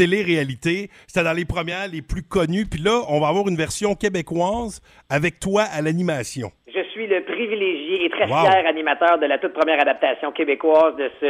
télé-réalités. 0.00 0.88
C'était 1.06 1.24
dans 1.24 1.34
les 1.34 1.44
premières, 1.44 1.86
les 1.86 2.00
plus 2.00 2.22
connues. 2.22 2.64
Puis 2.64 2.80
là, 2.80 3.02
on 3.08 3.20
va 3.20 3.28
avoir 3.28 3.46
une 3.48 3.56
version 3.56 3.94
québécoise 3.94 4.80
avec 5.10 5.38
toi 5.40 5.64
à 5.64 5.82
l'animation. 5.82 6.50
Je 6.74 6.82
suis 6.90 7.06
le 7.06 7.22
privilégié 7.22 8.04
et 8.04 8.10
très 8.10 8.26
Wow. 8.26 8.44
fier 8.46 8.66
animateur 8.66 9.18
de 9.18 9.26
la 9.26 9.38
toute 9.38 9.52
première 9.52 9.80
adaptation 9.80 10.30
québécoise 10.32 10.94
de 10.96 11.10
ce 11.20 11.26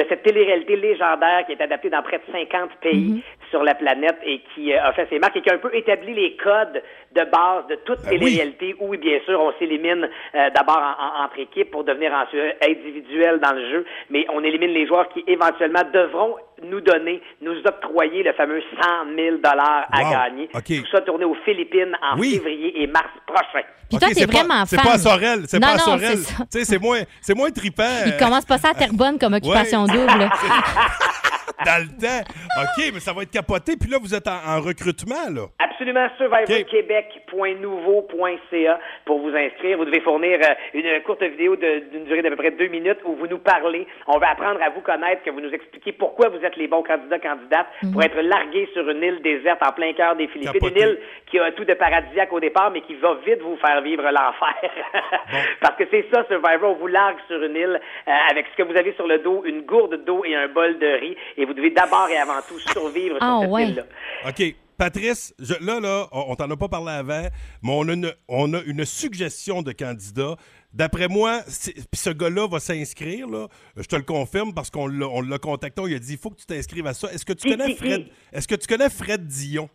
de 0.00 0.06
cette 0.08 0.22
télé-réalité 0.22 0.76
légendaire 0.76 1.44
qui 1.46 1.52
est 1.52 1.60
adaptée 1.60 1.90
dans 1.90 2.02
près 2.02 2.18
de 2.18 2.32
50 2.32 2.70
pays 2.80 3.22
sur 3.50 3.62
la 3.64 3.74
planète 3.74 4.16
et 4.24 4.40
qui 4.54 4.72
euh, 4.72 4.82
a 4.82 4.92
fait 4.92 5.06
ses 5.10 5.18
marques 5.18 5.36
et 5.36 5.40
qui 5.42 5.50
a 5.50 5.54
un 5.54 5.58
peu 5.58 5.74
établi 5.74 6.14
les 6.14 6.36
codes 6.36 6.82
de 7.12 7.20
base 7.24 7.66
de 7.68 7.76
toute 7.84 7.98
Ben 8.02 8.10
oui. 8.12 8.18
télé-réalité 8.18 8.76
où, 8.80 8.96
bien 8.96 9.18
sûr, 9.26 9.40
on 9.40 9.52
s'élimine 9.58 10.08
euh, 10.34 10.50
d'abord 10.54 10.78
en- 10.78 11.22
en- 11.22 11.24
entre 11.24 11.38
équipes 11.40 11.70
pour 11.70 11.84
devenir 11.84 12.12
ensuite 12.12 12.56
individuel 12.62 13.40
dans 13.40 13.52
le 13.54 13.70
jeu, 13.70 13.86
mais 14.10 14.26
on 14.32 14.44
élimine 14.44 14.70
les 14.72 14.86
joueurs 14.86 15.08
qui 15.08 15.24
éventuellement 15.26 15.82
devront 15.92 16.36
nous 16.62 16.80
donner, 16.80 17.22
nous 17.40 17.56
octroyer 17.66 18.22
le 18.22 18.32
fameux 18.32 18.60
100 18.82 18.88
000 19.16 19.36
dollars 19.38 19.86
à 19.92 20.02
Wow. 20.02 20.10
gagner. 20.10 20.48
OK. 20.54 20.64
Tout 20.66 20.90
ça 20.90 21.00
tourné 21.02 21.24
aux 21.24 21.36
Philippines 21.44 21.96
en 22.02 22.18
Oui. 22.18 22.34
février 22.36 22.82
et 22.82 22.86
mars 22.86 23.08
prochain. 23.26 23.64
Puis 23.88 23.98
toi, 23.98 24.08
OK, 24.08 24.14
t'es 24.14 24.20
c'est 24.20 24.26
pas- 24.30 24.38
vraiment 24.44 24.66
C'est 24.78 24.88
pas 24.88 24.94
à 24.94 24.98
Sorel. 24.98 25.44
C'est 25.48 25.60
pas 25.60 25.72
à 25.74 25.78
Sorel. 25.78 26.18
c'est 26.18 26.32
ça. 26.32 26.34
Tu 26.50 26.58
sais, 26.58 26.64
c'est 26.64 26.78
moins, 26.78 27.00
c'est 27.20 27.34
moins 27.34 27.50
trippant. 27.50 27.84
Il 28.06 28.16
commence 28.16 28.44
pas 28.44 28.58
ça 28.58 28.70
à 28.70 28.74
Terrebonne 28.74 29.18
comme 29.18 29.34
occupation 29.34 29.86
double. 29.86 30.30
dans 31.64 31.82
le 31.82 31.88
temps. 32.00 32.22
OK, 32.58 32.90
mais 32.92 33.00
ça 33.00 33.12
va 33.12 33.22
être 33.22 33.30
capoté. 33.30 33.76
Puis 33.76 33.88
là, 33.90 33.98
vous 34.00 34.14
êtes 34.14 34.26
en, 34.28 34.38
en 34.46 34.60
recrutement, 34.60 35.28
là. 35.30 35.46
Absolument, 35.58 36.08
survivorquebec.nouveau.ca 36.18 38.80
pour 39.04 39.18
vous 39.20 39.34
inscrire. 39.36 39.76
Vous 39.78 39.84
devez 39.84 40.00
fournir 40.00 40.40
euh, 40.42 40.54
une 40.74 41.00
courte 41.02 41.22
vidéo 41.22 41.54
d'une 41.56 42.04
durée 42.04 42.22
d'à 42.22 42.30
peu 42.30 42.36
près 42.36 42.50
deux 42.50 42.66
minutes 42.68 42.98
où 43.04 43.14
vous 43.14 43.26
nous 43.28 43.38
parlez. 43.38 43.86
On 44.06 44.18
va 44.18 44.30
apprendre 44.30 44.60
à 44.62 44.70
vous 44.70 44.80
connaître, 44.80 45.22
que 45.22 45.30
vous 45.30 45.40
nous 45.40 45.52
expliquez 45.52 45.92
pourquoi 45.92 46.30
vous 46.30 46.44
êtes 46.44 46.56
les 46.56 46.66
bons 46.66 46.82
candidats, 46.82 47.20
candidates 47.20 47.68
pour 47.92 48.02
être 48.02 48.20
largués 48.20 48.68
sur 48.72 48.88
une 48.88 49.02
île 49.02 49.20
déserte 49.22 49.60
en 49.64 49.70
plein 49.72 49.92
cœur 49.92 50.16
des 50.16 50.26
Philippines. 50.28 50.52
Capoté. 50.52 50.80
Une 50.80 50.88
île 50.88 50.98
qui 51.30 51.38
a 51.38 51.52
tout 51.52 51.64
de 51.64 51.74
paradisiaque 51.74 52.32
au 52.32 52.40
départ, 52.40 52.70
mais 52.72 52.80
qui 52.80 52.94
va 52.96 53.14
vite 53.24 53.40
vous 53.40 53.56
faire 53.58 53.80
vivre 53.82 54.02
l'enfer. 54.02 54.56
Parce 55.60 55.76
que 55.76 55.84
c'est 55.90 56.06
ça, 56.12 56.24
Survivor. 56.28 56.72
On 56.72 56.74
vous 56.74 56.88
largue 56.88 57.18
sur 57.28 57.40
une 57.42 57.54
île 57.56 57.80
euh, 58.08 58.12
avec 58.30 58.46
ce 58.52 58.56
que 58.56 58.62
vous 58.68 58.76
avez 58.76 58.92
sur 58.94 59.06
le 59.06 59.18
dos, 59.18 59.42
une 59.44 59.62
gourde 59.62 60.04
d'eau 60.04 60.24
et 60.24 60.34
un 60.34 60.48
bol 60.48 60.76
de 60.78 60.86
riz. 60.86 61.16
Et 61.40 61.44
vous 61.46 61.54
devez 61.54 61.70
d'abord 61.70 62.08
et 62.10 62.16
avant 62.18 62.40
tout 62.46 62.58
survivre 62.58 63.16
Ah, 63.20 63.36
sur 63.36 63.40
cette 63.42 63.50
ouais. 63.50 63.68
île-là. 63.68 63.84
OK. 64.28 64.54
Patrice, 64.76 65.34
je- 65.40 65.54
là, 65.64 65.80
là, 65.80 66.06
on, 66.12 66.36
t'en 66.36 66.48
a 66.50 66.56
pas 66.56 66.68
parlé 66.68 66.92
avant, 66.92 67.22
mais 67.62 67.70
on 67.72 67.88
a 67.88 67.92
une, 67.94 68.12
on 68.28 68.52
a 68.54 68.60
une 68.62 68.84
suggestion 68.84 69.62
de 69.62 69.72
candidat. 69.72 70.36
D'après 70.72 71.08
moi, 71.08 71.40
ce 71.48 72.10
gars-là 72.10 72.46
va 72.46 72.60
s'inscrire, 72.60 73.26
là. 73.26 73.48
Je 73.76 73.84
te 73.86 73.96
le 73.96 74.02
confirme 74.02 74.52
parce 74.54 74.70
qu'on 74.70 74.86
l'a, 74.86 75.06
on 75.08 75.20
l'a 75.22 75.38
contacté. 75.38 75.80
On 75.80 75.86
lui 75.86 75.94
a 75.96 75.98
dit 75.98 76.12
il 76.12 76.18
faut 76.18 76.30
que 76.30 76.36
tu 76.38 76.46
t'inscrives 76.46 76.86
à 76.86 76.94
ça. 76.94 77.10
Est-ce 77.12 77.24
que 77.24 77.32
tu 77.32 77.48
connais? 77.48 77.74
Fred 77.74 78.06
Est-ce 78.32 78.46
que 78.46 78.54
tu 78.54 78.66
connais 78.68 78.90
Fred 78.90 79.26
Dion? 79.26 79.68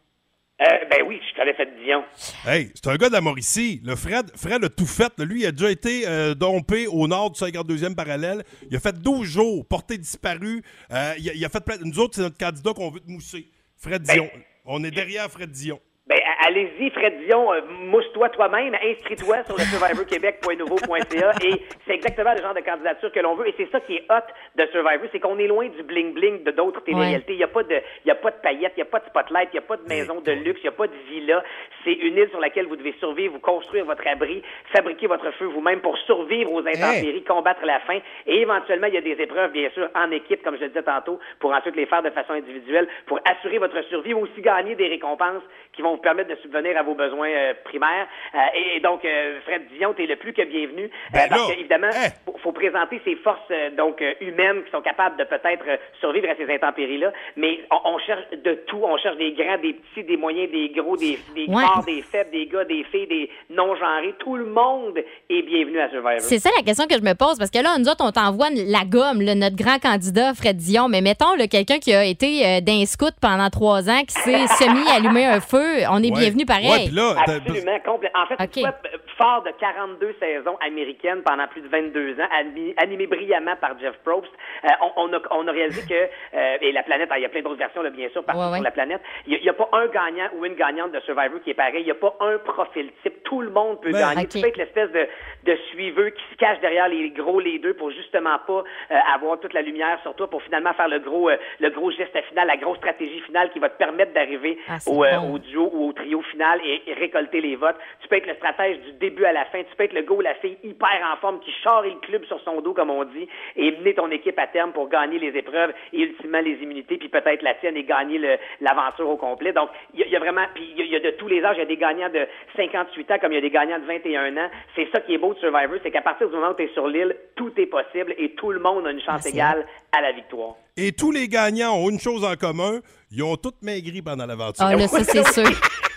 Euh, 0.62 0.66
ben 0.90 1.04
oui, 1.08 1.20
je 1.30 1.36
t'avais 1.36 1.54
fait 1.56 1.68
Dion. 1.84 2.04
Hey, 2.46 2.72
c'est 2.76 2.88
un 2.88 2.96
gars 2.96 3.08
de 3.10 3.14
la 3.14 3.22
Mauricie. 3.22 3.82
Le 3.84 3.96
Fred, 3.96 4.32
Fred 4.36 4.64
a 4.64 4.70
tout 4.70 4.86
fait. 4.86 5.12
Lui, 5.20 5.42
il 5.42 5.46
a 5.48 5.52
déjà 5.52 5.72
été 5.72 6.08
euh, 6.08 6.36
dompé 6.36 6.88
au 6.88 7.08
nord 7.08 7.32
du 7.32 7.40
52e 7.40 7.96
parallèle. 7.96 8.44
Il 8.70 8.76
a 8.76 8.80
fait 8.80 8.98
12 8.98 9.28
jours, 9.28 9.66
porté 9.68 9.98
disparu. 9.98 10.62
Euh, 10.92 11.14
il, 11.18 11.30
a, 11.30 11.34
il 11.34 11.44
a 11.44 11.50
fait 11.50 11.60
plein... 11.64 11.78
Nous 11.82 12.00
autres, 12.00 12.16
c'est 12.16 12.22
notre 12.22 12.38
candidat 12.38 12.74
qu'on 12.74 12.92
veut 12.92 13.00
te 13.00 13.10
mousser. 13.10 13.48
Fred 13.78 14.04
Dion. 14.04 14.30
On 14.66 14.84
est 14.84 14.92
derrière 14.92 15.30
Fred 15.30 15.50
Dion. 15.50 15.80
Ben, 16.06 16.20
allez-y, 16.46 16.90
Fred 16.90 17.18
Dion, 17.26 17.54
euh, 17.54 17.62
mousse-toi 17.86 18.28
toi-même, 18.32 18.76
inscris-toi 18.76 19.46
sur 19.46 19.56
le 19.56 19.64
survivorquebec.nouveau.ca 19.64 21.32
et 21.46 21.62
c'est 21.88 21.94
exactement 21.94 22.34
le 22.34 22.42
genre 22.42 22.54
de 22.54 22.60
candidature 22.60 23.10
que 23.10 23.22
l'on 23.22 23.36
veut 23.36 23.48
et 23.48 23.54
c'est 23.56 23.72
ça 23.72 23.80
qui 23.80 23.96
est 23.96 24.06
hot 24.10 24.28
de 24.58 24.66
Survivor, 24.74 25.08
c'est 25.14 25.22
qu'on 25.22 25.40
est 25.40 25.48
loin 25.48 25.70
du 25.70 25.82
bling-bling 25.82 26.44
de 26.44 26.52
d'autres 26.52 26.84
télé-réalités. 26.84 27.32
Il 27.36 27.38
n'y 27.38 27.44
a 27.46 27.48
pas 27.48 27.64
de, 27.64 27.82
il 28.04 28.12
a 28.12 28.16
pas 28.16 28.32
de 28.32 28.36
paillettes, 28.44 28.74
il 28.76 28.80
n'y 28.80 28.88
a 28.88 28.92
pas 28.92 29.00
de 29.00 29.06
spotlight, 29.06 29.48
il 29.54 29.56
n'y 29.56 29.60
a 29.60 29.62
pas 29.62 29.78
de 29.78 29.88
maison 29.88 30.20
de 30.20 30.32
luxe, 30.34 30.60
il 30.62 30.68
n'y 30.68 30.76
a 30.76 30.78
pas 30.78 30.88
de 30.88 30.96
villa. 31.10 31.42
C'est 31.86 31.94
une 31.94 32.18
île 32.18 32.30
sur 32.32 32.42
laquelle 32.42 32.68
vous 32.68 32.76
devez 32.76 32.96
survivre, 33.00 33.36
vous 33.36 33.40
construire 33.40 33.86
votre 33.86 34.06
abri, 34.06 34.44
fabriquer 34.74 35.08
votre 35.08 35.32
feu 35.32 35.46
vous-même 35.46 35.80
pour 35.80 35.98
survivre 36.00 36.52
aux 36.52 36.68
intempéries, 36.68 37.24
combattre 37.24 37.66
la 37.66 37.80
faim 37.80 38.00
et 38.28 38.42
éventuellement, 38.42 38.88
il 38.88 38.96
y 38.96 38.98
a 38.98 39.02
des 39.02 39.22
épreuves, 39.22 39.54
bien 39.54 39.70
sûr, 39.70 39.88
en 39.96 40.12
équipe, 40.12 40.44
comme 40.44 40.58
je 40.58 40.64
le 40.64 40.68
disais 40.68 40.84
tantôt, 40.84 41.18
pour 41.40 41.54
ensuite 41.54 41.78
les 41.78 41.86
faire 41.86 42.04
de 42.04 42.10
façon 42.10 42.34
individuelle, 42.34 42.90
pour 43.06 43.22
assurer 43.24 43.58
votre 43.58 43.82
survie, 43.86 44.14
mais 44.14 44.22
aussi 44.22 44.42
gagner 44.42 44.76
des 44.76 44.90
récompenses 44.90 45.44
qui 45.72 45.82
vont 45.82 45.93
vous 45.96 46.02
permettre 46.02 46.30
de 46.30 46.36
subvenir 46.42 46.78
à 46.78 46.84
vos 46.84 46.96
besoins 46.96 47.30
euh, 47.30 47.54
primaires. 47.64 48.08
Euh, 48.36 48.38
et, 48.56 48.78
et 48.78 48.80
donc, 48.80 49.04
euh, 49.06 49.40
Fred 49.46 49.64
Dion, 49.78 49.94
tu 49.94 50.04
es 50.04 50.08
le 50.08 50.16
plus 50.16 50.34
que 50.34 50.44
bienvenu. 50.44 50.84
euh, 50.86 50.90
Ben 51.14 51.30
parce 51.30 51.42
là, 51.50 51.54
que, 51.54 51.60
évidemment, 51.60 51.90
faut, 52.26 52.36
faut 52.44 52.52
présenter 52.52 53.02
ces 53.06 53.16
forces 53.18 53.40
euh, 53.52 53.70
donc 53.72 54.04
humaines 54.22 54.64
qui 54.66 54.72
sont 54.72 54.82
capables 54.82 55.18
de 55.18 55.24
peut-être 55.24 55.66
survivre 56.00 56.28
à 56.30 56.36
ces 56.36 56.52
intempéries-là. 56.54 57.12
Mais 57.38 57.60
on, 57.72 57.94
on 57.96 58.00
cherche 58.00 58.24
de 58.32 58.54
tout. 58.68 58.82
On 58.84 58.98
cherche 58.98 59.18
des 59.18 59.32
grands, 59.34 59.58
des 59.58 59.74
petits, 59.74 60.04
des 60.04 60.18
moyens, 60.18 60.52
des 60.52 60.70
gros, 60.70 60.98
des, 60.98 61.20
des 61.36 61.46
Ouais. 61.48 61.62
forts, 61.64 61.84
des 61.86 62.02
faibles, 62.02 62.32
des 62.32 62.48
gars, 62.48 62.64
des 62.66 62.84
filles, 62.86 63.08
des 63.08 63.30
non-genrés. 63.50 64.16
Tout 64.20 64.36
le 64.38 64.46
monde 64.46 64.98
est 65.30 65.42
bienvenu 65.44 65.80
à 65.80 65.90
Survivor. 65.90 66.20
C'est 66.22 66.40
ça 66.40 66.50
la 66.58 66.64
question 66.64 66.86
que 66.88 66.96
je 66.96 67.02
me 67.04 67.14
pose, 67.14 67.38
parce 67.38 67.52
que 67.52 67.60
là, 67.60 67.78
nous 67.78 67.88
autres, 67.90 68.04
on 68.04 68.12
t'envoie 68.12 68.48
la 68.52 68.86
gomme, 68.86 69.22
là, 69.22 69.36
notre 69.36 69.56
grand 69.56 69.80
candidat, 69.80 70.34
Fred 70.34 70.58
Dion. 70.58 70.88
Mais 70.90 71.02
mettons, 71.02 71.36
quelqu'un 71.50 71.80
qui 71.80 71.94
a 71.94 72.04
été 72.06 72.46
euh, 72.46 72.62
d'un 72.62 72.86
scout 72.86 73.14
pendant 73.22 73.50
trois 73.50 73.90
ans, 73.90 74.02
qui 74.08 74.14
s'est 74.16 74.48
semi-allumé 74.64 75.26
un 75.26 75.40
feu, 75.42 75.83
on 75.90 75.98
est 76.04 76.12
Ouais. 76.12 76.20
bienvenu 76.20 76.46
pareil. 76.46 76.70
Ouais, 76.70 76.92
là, 76.94 77.16
Absolument, 77.20 77.78
complè- 77.86 78.12
En 78.16 78.26
fait, 78.28 78.36
OK. 78.44 78.52
tu 78.52 78.60
vois, 78.62 78.70
euh, 78.86 78.98
fort 79.18 79.44
de 79.44 79.52
42 79.60 80.16
saisons 80.20 80.58
américaines 80.66 81.22
pendant 81.24 81.48
plus 81.48 81.62
de 81.62 81.68
22 81.68 82.20
ans, 82.20 82.28
ani- 82.38 82.74
animées 82.78 83.08
brillamment 83.08 83.56
par 83.58 83.78
Jeff 83.80 83.96
Probst, 84.04 84.32
euh, 84.66 84.68
on, 84.82 85.10
on 85.10 85.14
a, 85.14 85.20
on 85.32 85.48
a 85.48 85.52
réalisé 85.52 85.82
que, 85.88 85.94
euh, 86.38 86.58
et 86.62 86.72
la 86.72 86.84
planète, 86.84 87.10
il 87.16 87.22
y 87.22 87.26
a 87.26 87.30
plein 87.30 87.42
d'autres 87.42 87.58
versions, 87.58 87.82
là, 87.82 87.90
bien 87.90 88.10
sûr, 88.10 88.24
partout 88.24 88.42
Ouais, 88.42 88.48
ouais. 88.50 88.56
sur 88.58 88.64
la 88.64 88.72
planète, 88.72 89.02
il 89.28 89.40
n'y 89.42 89.50
a, 89.50 89.54
pas 89.54 89.70
un 89.74 89.88
gagnant 89.88 90.30
ou 90.38 90.46
une 90.46 90.56
gagnante 90.56 90.92
de 90.92 91.00
Survivor 91.02 91.40
qui 91.44 91.52
est 91.52 91.54
pareil, 91.56 91.82
il 91.82 91.86
n'y 91.86 91.92
a 91.92 91.96
pas 91.96 92.16
un 92.22 92.38
profil 92.40 92.92
type, 93.04 93.24
tout 93.24 93.42
le 93.42 93.50
monde 93.50 93.82
peut 93.82 93.92
Ben, 93.92 94.00
gagner. 94.00 94.24
OK. 94.24 94.30
Tu 94.30 94.42
peux 94.42 94.48
être 94.48 94.58
l'espèce 94.58 94.92
de, 94.92 95.08
de 95.52 95.56
suiveux 95.72 96.10
qui 96.10 96.24
se 96.32 96.38
cache 96.38 96.60
derrière 96.62 96.88
les 96.88 97.10
gros 97.12 97.40
les 97.40 97.60
deux 97.60 97.74
pour 97.74 97.92
justement 97.92 98.38
pas 98.48 98.64
euh, 98.92 98.96
avoir 99.14 99.40
toute 99.40 99.54
la 99.54 99.62
lumière 99.62 100.00
sur 100.02 100.16
toi 100.16 100.30
pour 100.30 100.42
finalement 100.44 100.74
faire 100.74 100.88
le 100.88 101.00
gros 101.00 101.30
euh, 101.30 101.38
le 101.60 101.70
gros 101.70 101.92
geste 101.92 102.18
final, 102.30 102.48
la 102.48 102.58
grosse 102.58 102.78
stratégie 102.78 103.20
finale 103.22 103.50
qui 103.52 103.60
va 103.60 103.70
te 103.70 103.78
permettre 103.78 104.14
d'arriver 104.14 104.58
Ah, 104.68 104.80
c'est 104.80 104.90
au, 104.92 105.04
euh, 105.04 105.18
bon. 105.18 105.34
au 105.34 105.40
duo 105.40 105.70
ou 105.74 105.90
au 105.90 105.94
trio 105.94 106.22
final 106.22 106.62
et, 106.64 106.82
et 106.88 106.94
récolter 106.94 107.42
les 107.42 107.56
votes. 107.58 107.76
Tu 108.02 108.08
peux 108.08 108.16
être 108.16 108.28
le 108.28 108.36
stratège 108.36 108.80
du 108.82 108.94
début 108.94 109.26
à 109.26 109.34
la 109.34 109.46
fin. 109.46 109.60
Tu 109.64 109.76
peux 109.76 109.84
être 109.84 109.94
le 109.94 110.10
ou 110.14 110.22
la 110.22 110.36
fille 110.36 110.58
hyper 110.64 110.90
en 111.12 111.18
forme 111.18 111.40
qui 111.40 111.52
charre 111.64 111.82
le 111.82 111.96
club 112.02 112.24
sur 112.26 112.40
son 112.42 112.62
dos, 112.62 112.74
comme 112.74 112.92
on 112.92 113.04
dit, 113.06 113.28
et 113.56 113.72
mener 113.72 113.96
ton 113.96 114.12
équipe 114.12 114.38
à 114.38 114.48
terme 114.48 114.72
pour 114.72 114.88
gagner 114.90 115.18
les 115.18 115.36
épreuves 115.38 115.74
et 115.92 116.02
ultimement 116.02 116.40
les 116.42 116.54
immunités, 116.62 116.98
puis 116.98 117.10
peut-être 117.10 117.42
la 117.42 117.56
tienne 117.56 117.76
et 117.78 117.84
gagner 117.84 118.20
l'aventure 118.62 119.10
au 119.10 119.18
complet. 119.18 119.52
Donc, 119.54 119.70
il 119.94 120.02
y, 120.02 120.04
a- 120.04 120.06
il 120.06 120.12
y 120.12 120.16
a 120.16 120.20
vraiment, 120.20 120.46
puis 120.54 120.64
il 120.72 120.78
y, 120.78 120.82
a- 120.82 120.86
il 120.86 120.92
y 120.92 120.96
a 120.96 121.00
de 121.00 121.18
tous 121.18 121.28
les 121.28 121.44
âges. 121.44 121.56
Il 121.58 121.60
y 121.60 121.64
a 121.64 121.66
des 121.66 121.78
gagnants 121.78 122.10
de 122.10 122.28
58 122.56 123.12
ans 123.12 123.18
comme 123.20 123.32
il 123.32 123.36
y 123.36 123.40
a 123.40 123.42
des 123.42 123.50
gagnants 123.50 123.80
de 123.80 123.86
21 123.86 124.38
ans. 124.38 124.50
C'est 124.76 124.88
ça 124.94 125.02
qui 125.02 125.16
est 125.16 125.18
beau 125.18 125.34
de 125.34 125.40
Survivor, 125.40 125.78
c'est 125.82 125.92
qu'à 125.92 126.02
partir 126.02 126.28
du 126.30 126.36
moment 126.36 126.52
où 126.52 126.54
tu 126.56 126.64
es 126.64 126.68
sur 126.70 126.88
l'île, 126.88 127.16
tout 127.36 127.52
est 127.58 127.66
possible 127.66 128.14
et 128.18 128.30
tout 128.36 128.52
le 128.52 128.60
monde 128.60 128.86
a 128.86 128.92
une 128.92 129.02
chance 129.02 129.22
c'est 129.24 129.30
égale 129.30 129.66
à 129.96 130.02
la 130.02 130.12
victoire. 130.12 130.56
Et 130.76 130.92
tous 130.92 131.12
les 131.12 131.28
gagnants 131.28 131.76
ont 131.76 131.90
une 131.90 132.00
chose 132.00 132.24
en 132.24 132.36
commun. 132.36 132.80
Ils 133.12 133.22
ont 133.24 133.36
tous 133.36 133.54
maigri 133.62 134.02
pendant 134.02 134.26
l'aventure. 134.26 134.66
Ah, 134.66 134.76
là, 134.76 134.88
ça, 134.88 135.04
c'est 135.04 135.32
sûr. 135.34 135.52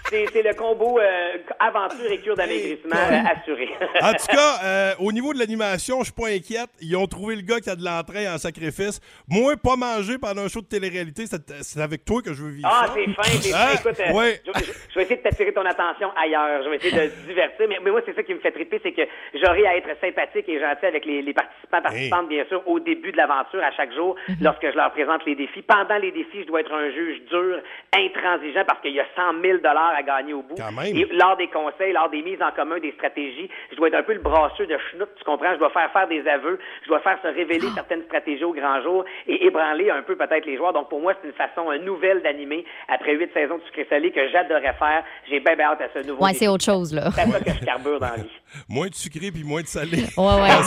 C'est 0.08 0.42
le 0.42 0.54
combo 0.54 0.98
euh, 1.00 1.32
aventure 1.58 2.10
et 2.10 2.20
cure 2.20 2.36
d'amaigrissement 2.36 2.94
euh, 2.96 3.22
assuré. 3.34 3.68
En 4.00 4.12
tout 4.12 4.26
cas, 4.28 4.58
euh, 4.64 4.92
au 5.00 5.10
niveau 5.10 5.32
de 5.34 5.38
l'animation, 5.38 5.98
je 6.00 6.04
suis 6.04 6.12
pas 6.12 6.28
inquiète. 6.28 6.70
Ils 6.80 6.96
ont 6.96 7.06
trouvé 7.06 7.34
le 7.34 7.42
gars 7.42 7.58
qui 7.60 7.70
a 7.70 7.74
de 7.76 7.84
l'entrain 7.84 8.34
en 8.34 8.38
sacrifice. 8.38 9.00
Moi, 9.28 9.54
pas 9.56 9.74
manger 9.76 10.18
pendant 10.18 10.42
un 10.42 10.48
show 10.48 10.60
de 10.60 10.66
télé-réalité, 10.66 11.24
c'est 11.26 11.80
avec 11.80 12.04
toi 12.04 12.22
que 12.22 12.32
je 12.32 12.42
veux 12.42 12.50
vivre 12.50 12.68
Ah, 12.70 12.86
c'est 12.94 13.04
fin, 13.14 13.22
c'est 13.40 13.52
Hein? 13.54 13.58
fin. 13.76 13.90
Écoute, 13.90 14.00
euh, 14.00 14.12
Ouais. 14.12 14.40
je, 14.46 14.52
je- 14.60 14.72
je 14.90 14.94
vais 14.94 15.02
essayer 15.02 15.16
de 15.16 15.22
t'attirer 15.22 15.52
ton 15.52 15.64
attention 15.66 16.10
ailleurs. 16.16 16.62
Je 16.64 16.68
vais 16.70 16.76
essayer 16.76 16.92
de 16.92 17.10
te 17.12 17.26
divertir. 17.26 17.66
Mais, 17.68 17.78
mais 17.82 17.90
moi, 17.90 18.00
c'est 18.06 18.14
ça 18.14 18.22
qui 18.22 18.32
me 18.34 18.38
fait 18.40 18.52
triper, 18.52 18.80
c'est 18.82 18.92
que 18.92 19.02
j'aurai 19.34 19.66
à 19.66 19.76
être 19.76 19.88
sympathique 20.00 20.48
et 20.48 20.60
gentil 20.60 20.86
avec 20.86 21.04
les, 21.04 21.20
les 21.22 21.34
participants, 21.34 21.82
participantes, 21.82 22.28
bien 22.28 22.44
sûr, 22.48 22.62
au 22.66 22.78
début 22.78 23.10
de 23.12 23.16
l'aventure, 23.16 23.62
à 23.62 23.72
chaque 23.72 23.92
jour, 23.92 24.14
Mhm. 24.28 24.36
lorsque 24.40 24.70
je 24.70 24.76
leur 24.76 24.92
présente 24.92 25.24
les 25.26 25.34
défis. 25.34 25.62
Pendant 25.62 25.98
les 25.98 26.12
défis, 26.12 26.42
je 26.42 26.46
dois 26.46 26.60
être 26.60 26.72
un 26.72 26.90
juge 26.90 27.22
dur, 27.28 27.60
intransigeant, 27.92 28.64
parce 28.66 28.80
qu'il 28.80 28.92
y 28.92 29.00
a 29.00 29.06
100 29.16 29.40
000 29.42 29.58
à 29.96 30.02
gagner 30.02 30.32
au 30.34 30.42
bout. 30.42 30.54
Quand 30.56 30.72
même. 30.72 30.94
Et 30.96 31.06
lors 31.12 31.36
des 31.36 31.48
conseils, 31.48 31.92
lors 31.92 32.10
des 32.10 32.22
mises 32.22 32.40
en 32.42 32.50
commun, 32.52 32.78
des 32.78 32.92
stratégies, 32.92 33.48
je 33.70 33.76
dois 33.76 33.88
être 33.88 33.94
un 33.94 34.02
peu 34.02 34.12
le 34.14 34.20
brasseux 34.20 34.66
de 34.66 34.76
schnout, 34.90 35.08
tu 35.16 35.24
comprends? 35.24 35.52
Je 35.54 35.58
dois 35.58 35.70
faire 35.70 35.90
faire 35.92 36.08
des 36.08 36.26
aveux, 36.28 36.58
je 36.82 36.88
dois 36.88 37.00
faire 37.00 37.18
se 37.22 37.28
révéler 37.28 37.68
certaines 37.74 38.04
stratégies 38.04 38.44
au 38.44 38.52
grand 38.52 38.82
jour 38.82 39.04
et 39.26 39.46
ébranler 39.46 39.90
un 39.90 40.02
peu 40.02 40.16
peut-être 40.16 40.46
les 40.46 40.56
joueurs. 40.56 40.72
Donc 40.72 40.88
pour 40.88 41.00
moi, 41.00 41.14
c'est 41.20 41.28
une 41.28 41.34
façon 41.34 41.72
nouvelle 41.84 42.22
d'animer 42.22 42.64
après 42.88 43.14
huit 43.14 43.30
saisons 43.32 43.58
de 43.58 43.62
sucré 43.64 43.86
salé 43.88 44.10
que 44.10 44.28
j'adorais 44.30 44.74
faire. 44.78 45.04
J'ai 45.28 45.40
bien 45.40 45.56
bien 45.56 45.66
hâte 45.70 45.80
à 45.80 45.88
ce 45.94 46.06
nouveau 46.06 46.22
Ouais, 46.24 46.32
c'est 46.34 46.48
autre 46.48 46.64
chose, 46.64 46.92
là. 46.92 47.10
C'est 47.12 47.22
à 47.22 47.26
ça 47.26 47.40
que 47.40 47.50
je 47.50 47.64
carbure 47.64 48.00
dans 48.00 48.06
la 48.08 48.16
vie. 48.22 48.30
Moins 48.68 48.88
de 48.88 48.94
sucré 48.94 49.30
puis 49.30 49.44
moins 49.44 49.62
de 49.62 49.66
salé. 49.66 49.98
Ouais, 50.16 50.24
ouais. 50.24 50.54
En 50.54 50.62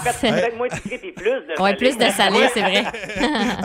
fait, 0.00 0.12
c'est 0.12 0.30
peut-être 0.30 0.56
moins 0.56 0.68
de 0.68 0.74
sucré 0.74 0.98
puis 0.98 1.12
plus 1.12 1.24
de 1.24 1.50
Ouais, 1.62 1.70
salé. 1.72 1.76
plus 1.76 1.96
de 1.98 2.04
salé, 2.10 2.38
c'est 2.54 2.60
vrai. 2.60 2.82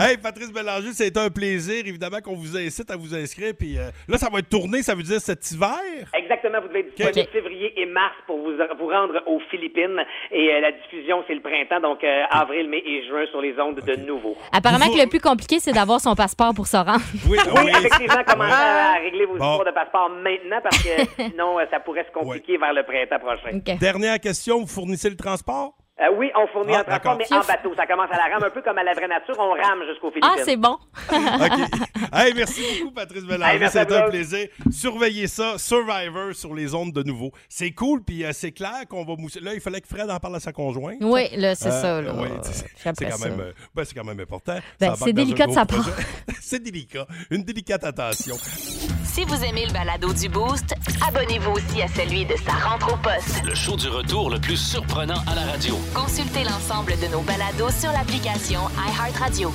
hey, 0.00 0.16
Patrice 0.16 0.52
Bélanger, 0.52 0.92
c'était 0.92 1.20
un 1.20 1.30
plaisir. 1.30 1.86
Évidemment 1.86 2.20
qu'on 2.20 2.34
vous 2.34 2.56
incite 2.56 2.90
à 2.90 2.96
vous 2.96 3.14
inscrire. 3.14 3.52
Puis 3.58 3.78
euh, 3.78 3.90
là, 4.08 4.18
ça 4.18 4.28
va 4.30 4.38
être 4.38 4.48
tourné, 4.48 4.82
ça 4.82 4.94
veut 4.98 5.04
dire 5.04 5.20
cet 5.20 5.50
hiver? 5.50 5.78
Exactement, 6.14 6.60
vous 6.60 6.68
devez 6.68 6.80
être 6.80 6.94
disponible 6.94 7.30
février 7.32 7.80
et 7.80 7.86
mars 7.86 8.14
pour 8.26 8.38
vous, 8.38 8.52
vous 8.78 8.88
rendre 8.88 9.22
aux 9.26 9.40
Philippines. 9.50 9.98
Et 10.30 10.50
euh, 10.52 10.60
la 10.60 10.72
diffusion, 10.72 11.24
c'est 11.26 11.34
le 11.34 11.40
printemps, 11.40 11.80
donc 11.80 12.04
euh, 12.04 12.22
avril, 12.30 12.68
mai 12.68 12.82
et 12.84 13.06
juin 13.06 13.24
sur 13.30 13.40
les 13.40 13.58
ondes 13.58 13.80
de 13.80 13.96
nouveau. 13.96 14.36
Apparemment 14.52 14.86
que 14.92 15.00
le 15.00 15.08
plus 15.08 15.20
compliqué, 15.20 15.58
c'est 15.60 15.72
d'avoir 15.72 16.00
son 16.00 16.14
passeport 16.14 16.52
pour 16.54 16.66
se 16.66 16.76
rendre. 16.76 17.00
Oui, 17.28 17.38
Oui, 17.64 17.70
effectivement, 17.70 18.22
commencez 18.26 18.52
à, 18.52 18.94
régler 19.00 19.24
vos 19.24 19.36
Bon. 19.36 19.52
histoires 19.52 19.64
de 19.64 19.70
passeport 19.70 20.10
maintenant 20.10 20.60
parce 20.62 20.82
que 20.82 21.22
sinon, 21.30 21.58
euh, 21.58 21.64
ça 21.70 21.80
pourrait 21.80 22.04
se 22.04 22.12
compliquer 22.12 22.56
vers 22.58 22.72
le 22.72 22.82
printemps 22.82 23.18
prochain. 23.18 23.58
Dernière 23.80 24.18
question, 24.20 24.60
vous 24.60 24.66
fournissez 24.66 25.08
le 25.10 25.16
transport? 25.16 25.77
Euh, 26.00 26.14
oui, 26.16 26.30
on 26.36 26.46
fournit 26.48 26.74
Ah, 26.76 26.80
un 26.80 26.84
transport, 26.84 27.16
mais 27.18 27.36
en 27.36 27.40
bateau. 27.44 27.74
Ça 27.76 27.84
commence 27.86 28.08
à 28.12 28.16
la 28.16 28.32
rame, 28.34 28.44
un 28.44 28.50
peu 28.50 28.62
comme 28.62 28.78
à 28.78 28.84
la 28.84 28.92
vraie 28.94 29.08
nature. 29.08 29.34
On 29.38 29.50
rame 29.50 29.80
jusqu'aux 29.90 30.10
Philippines. 30.10 30.30
Ah, 30.32 30.42
c'est 30.44 30.56
bon. 30.56 30.78
Hey, 32.12 32.32
merci 32.34 32.62
beaucoup, 32.80 32.92
Patrice 32.92 33.24
Bélanger. 33.24 33.64
Hey, 33.64 33.68
C'était 33.70 33.94
un 33.96 34.04
vous. 34.04 34.10
plaisir. 34.10 34.48
Surveillez 34.70 35.26
ça, 35.26 35.58
Survivor 35.58 36.32
sur 36.34 36.54
les 36.54 36.74
ondes 36.74 36.92
de 36.92 37.02
nouveau. 37.02 37.32
C'est 37.48 37.72
cool, 37.72 38.02
puis 38.02 38.24
euh, 38.24 38.30
c'est 38.32 38.52
clair 38.52 38.84
qu'on 38.88 39.04
va 39.04 39.14
mousser. 39.16 39.40
Là, 39.40 39.52
il 39.54 39.60
fallait 39.60 39.80
que 39.80 39.88
Fred 39.88 40.08
en 40.10 40.18
parle 40.18 40.36
à 40.36 40.40
sa 40.40 40.52
conjointe. 40.52 40.98
Oui, 41.02 41.28
là, 41.36 41.54
c'est 41.54 41.68
Euh, 41.68 41.82
ça, 41.82 42.00
là. 42.00 42.12
oui, 42.16 42.28
c'est 42.42 42.64
Puis 42.64 42.72
c'est 42.96 43.04
quand, 43.10 43.16
ça. 43.16 43.28
même, 43.28 43.40
euh, 43.40 43.52
ben, 43.74 43.84
c'est 43.84 43.94
quand 43.94 44.04
même 44.04 44.20
important. 44.20 44.56
Ben, 44.80 44.94
c'est 44.96 45.12
délicat 45.12 45.46
de 45.46 45.52
sa 45.52 45.66
part. 45.66 45.84
c'est 46.40 46.62
délicat. 46.62 47.06
Une 47.30 47.42
délicate 47.42 47.84
attention. 47.84 48.36
Si 49.18 49.24
vous 49.24 49.44
aimez 49.44 49.66
le 49.66 49.72
balado 49.72 50.12
du 50.12 50.28
Boost, 50.28 50.76
abonnez-vous 51.04 51.50
aussi 51.50 51.82
à 51.82 51.88
celui 51.88 52.24
de 52.24 52.36
sa 52.36 52.52
rentre 52.52 52.94
au 52.94 52.96
poste. 52.98 53.42
Le 53.44 53.52
show 53.52 53.76
du 53.76 53.88
retour 53.88 54.30
le 54.30 54.38
plus 54.38 54.56
surprenant 54.56 55.20
à 55.26 55.34
la 55.34 55.42
radio. 55.42 55.74
Consultez 55.92 56.44
l'ensemble 56.44 56.92
de 57.02 57.08
nos 57.08 57.22
balados 57.22 57.72
sur 57.72 57.90
l'application 57.90 58.60
iHeartRadio. 58.78 59.52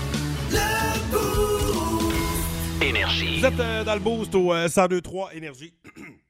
Énergie. 2.82 3.40
Vous 3.40 3.46
êtes 3.46 3.60
euh, 3.62 3.86
dans 3.86 3.94
le 3.94 4.02
boost 4.02 4.36
au 4.36 4.52
euh, 4.52 4.68
1023 4.68 5.34
Énergie. 5.34 5.74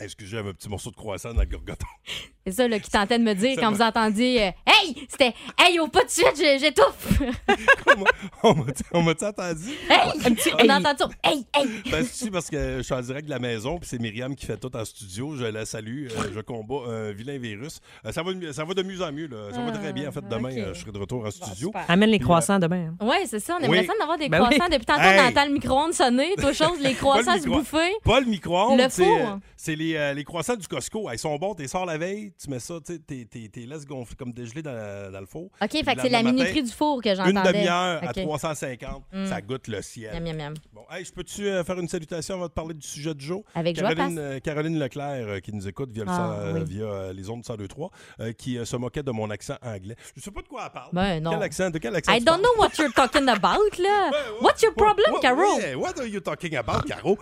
Excusez, 0.00 0.30
j'avais 0.36 0.50
un 0.50 0.54
petit 0.54 0.68
morceau 0.68 0.90
de 0.90 0.96
croissant 0.96 1.32
dans 1.34 1.40
le 1.40 1.46
gorgoton. 1.46 1.86
C'est 2.46 2.52
ça 2.54 2.66
là, 2.68 2.78
qui 2.78 2.90
tentait 2.90 3.18
de 3.18 3.24
me 3.24 3.34
dire 3.34 3.58
quand 3.60 3.70
vous 3.70 3.82
entendiez 3.82 4.42
euh, 4.46 4.50
Hey! 4.66 5.06
C'était 5.10 5.34
Hey, 5.58 5.78
au 5.80 5.88
pas 5.88 6.02
de 6.04 6.08
suite, 6.08 6.32
j'ai- 6.38 6.58
j'étouffe! 6.58 7.20
On 8.42 8.54
m'a- 8.54 8.64
on 8.92 9.02
m'a-tu 9.02 9.24
entendu? 9.24 9.68
hey! 9.90 10.34
On 10.62 10.68
entend 10.70 10.96
ça. 10.96 11.08
Hey! 11.24 11.44
Hey! 11.54 11.66
Ben, 11.90 12.04
c'est 12.10 12.30
parce 12.30 12.48
que 12.48 12.78
je 12.78 12.82
suis 12.82 12.94
en 12.94 13.00
direct 13.02 13.26
de 13.26 13.30
la 13.30 13.38
maison, 13.38 13.78
puis 13.78 13.88
c'est 13.88 13.98
Myriam 14.00 14.34
qui 14.34 14.46
fait 14.46 14.56
tout 14.56 14.74
en 14.74 14.84
studio. 14.84 15.36
Je 15.36 15.44
la 15.44 15.66
salue. 15.66 16.06
euh, 16.06 16.30
je 16.34 16.40
combats 16.40 16.88
un 16.90 17.10
vilain 17.12 17.36
virus. 17.38 17.80
Euh, 18.06 18.12
ça, 18.12 18.22
va, 18.22 18.32
de 18.32 18.38
mieux- 18.38 18.52
ça 18.52 18.64
va 18.64 18.72
de 18.72 18.82
mieux 18.82 19.02
en 19.02 19.12
mieux. 19.12 19.26
Là. 19.26 19.52
Ça 19.52 19.60
va 19.60 19.72
très 19.72 19.92
bien. 19.92 20.08
En 20.08 20.12
fait, 20.12 20.26
demain, 20.26 20.50
ok. 20.52 20.56
euh, 20.58 20.74
je 20.74 20.80
serai 20.80 20.92
de 20.92 20.98
retour 20.98 21.26
en 21.26 21.30
studio. 21.30 21.70
Amène 21.88 22.10
les 22.10 22.18
croissants 22.18 22.58
demain. 22.58 22.94
hein. 23.00 23.06
Ouais, 23.06 23.26
c'est 23.26 23.40
ça. 23.40 23.56
On 23.60 23.64
aimerait 23.64 23.80
Oui. 23.80 23.86
ça 23.86 23.92
d'avoir 23.98 24.16
des 24.16 24.28
Ben 24.30 24.40
oui. 24.40 24.54
croissants. 24.56 24.72
Depuis 24.72 24.86
tantôt, 24.86 25.00
Hey! 25.02 25.20
on 25.20 25.28
entend 25.28 25.44
le 25.46 25.52
micro-ondes 25.52 25.92
sonner. 25.92 26.34
Toi, 26.38 26.52
chose, 26.54 26.78
les 26.80 26.94
croissants 26.94 27.34
se 27.38 27.44
micro- 27.46 27.58
bouffer. 27.58 27.90
Pas 28.04 28.20
le 28.20 28.26
micro-ondes. 28.26 28.78
Le 28.80 28.88
four. 28.88 29.38
C'est 29.56 29.74
les, 29.74 29.87
euh, 29.96 30.14
les 30.14 30.24
croissants 30.24 30.56
du 30.56 30.66
Costco. 30.66 31.10
Ils 31.12 31.18
sont 31.18 31.36
bons. 31.36 31.54
Tu 31.54 31.62
les 31.62 31.68
sors 31.68 31.86
la 31.86 31.98
veille, 31.98 32.32
tu 32.42 32.50
mets 32.50 32.58
ça, 32.60 32.74
tu 32.84 33.00
t'es 33.00 33.48
laisses 33.66 33.86
gonfler 33.86 34.16
comme 34.16 34.32
dégelés 34.32 34.62
dans, 34.62 35.10
dans 35.12 35.20
le 35.20 35.26
four. 35.26 35.50
OK, 35.62 35.70
fait 35.70 35.82
que 35.94 36.00
c'est 36.02 36.08
la 36.08 36.22
minuterie 36.22 36.62
du 36.62 36.70
four 36.72 37.00
que 37.02 37.14
j'entendais. 37.14 37.30
Une 37.38 37.42
demi-heure 37.52 38.02
à 38.04 38.10
OK. 38.10 38.22
350. 38.22 39.02
Mm. 39.12 39.26
Ça 39.26 39.40
goûte 39.40 39.68
le 39.68 39.82
ciel. 39.82 40.12
Miam, 40.14 40.24
miam, 40.24 40.36
miam. 40.36 40.54
Bon, 40.72 40.82
hey, 40.90 41.04
je 41.04 41.12
peux-tu 41.12 41.46
euh, 41.48 41.62
faire 41.64 41.78
une 41.78 41.88
salutation 41.88 42.34
avant 42.36 42.46
de 42.46 42.52
parler 42.52 42.74
du 42.74 42.86
sujet 42.86 43.14
du 43.14 43.24
jour? 43.24 43.44
Avec 43.54 43.76
Caroline, 43.76 44.18
euh, 44.18 44.38
Caroline 44.40 44.78
Leclerc, 44.78 45.26
euh, 45.28 45.40
qui 45.40 45.52
nous 45.52 45.66
écoute 45.68 45.90
via, 45.92 46.04
Ah, 46.06 46.16
cent- 46.16 46.54
oui. 46.54 46.64
via 46.66 47.12
les 47.12 47.30
ondes 47.30 47.44
102.3, 47.44 47.90
euh, 48.20 48.32
qui 48.32 48.58
se 48.64 48.76
moquait 48.76 49.02
de 49.02 49.10
mon 49.10 49.30
accent 49.30 49.56
anglais. 49.62 49.96
Je 50.16 50.20
sais 50.22 50.30
pas 50.30 50.42
de 50.42 50.48
quoi 50.48 50.62
elle 50.66 50.72
parle. 50.72 50.90
Ben, 50.92 51.20
non. 51.22 51.30
Quel 51.32 51.42
accent? 51.42 51.70
De 51.70 51.78
quel 51.78 51.94
accent 51.96 52.12
I 52.12 52.20
don't 52.20 52.38
know 52.40 52.54
what 52.58 52.70
you're 52.78 52.92
talking 52.92 53.28
about, 53.28 53.78
là. 53.78 54.10
What's 54.40 54.62
your 54.62 54.74
problem, 54.74 55.12
What- 55.12 55.20
Caro? 55.20 55.58
yeah, 55.58 55.74
what 55.76 55.98
are 55.98 56.06
you 56.06 56.20
talking 56.20 56.56
about, 56.56 56.84
Caro? 56.86 57.18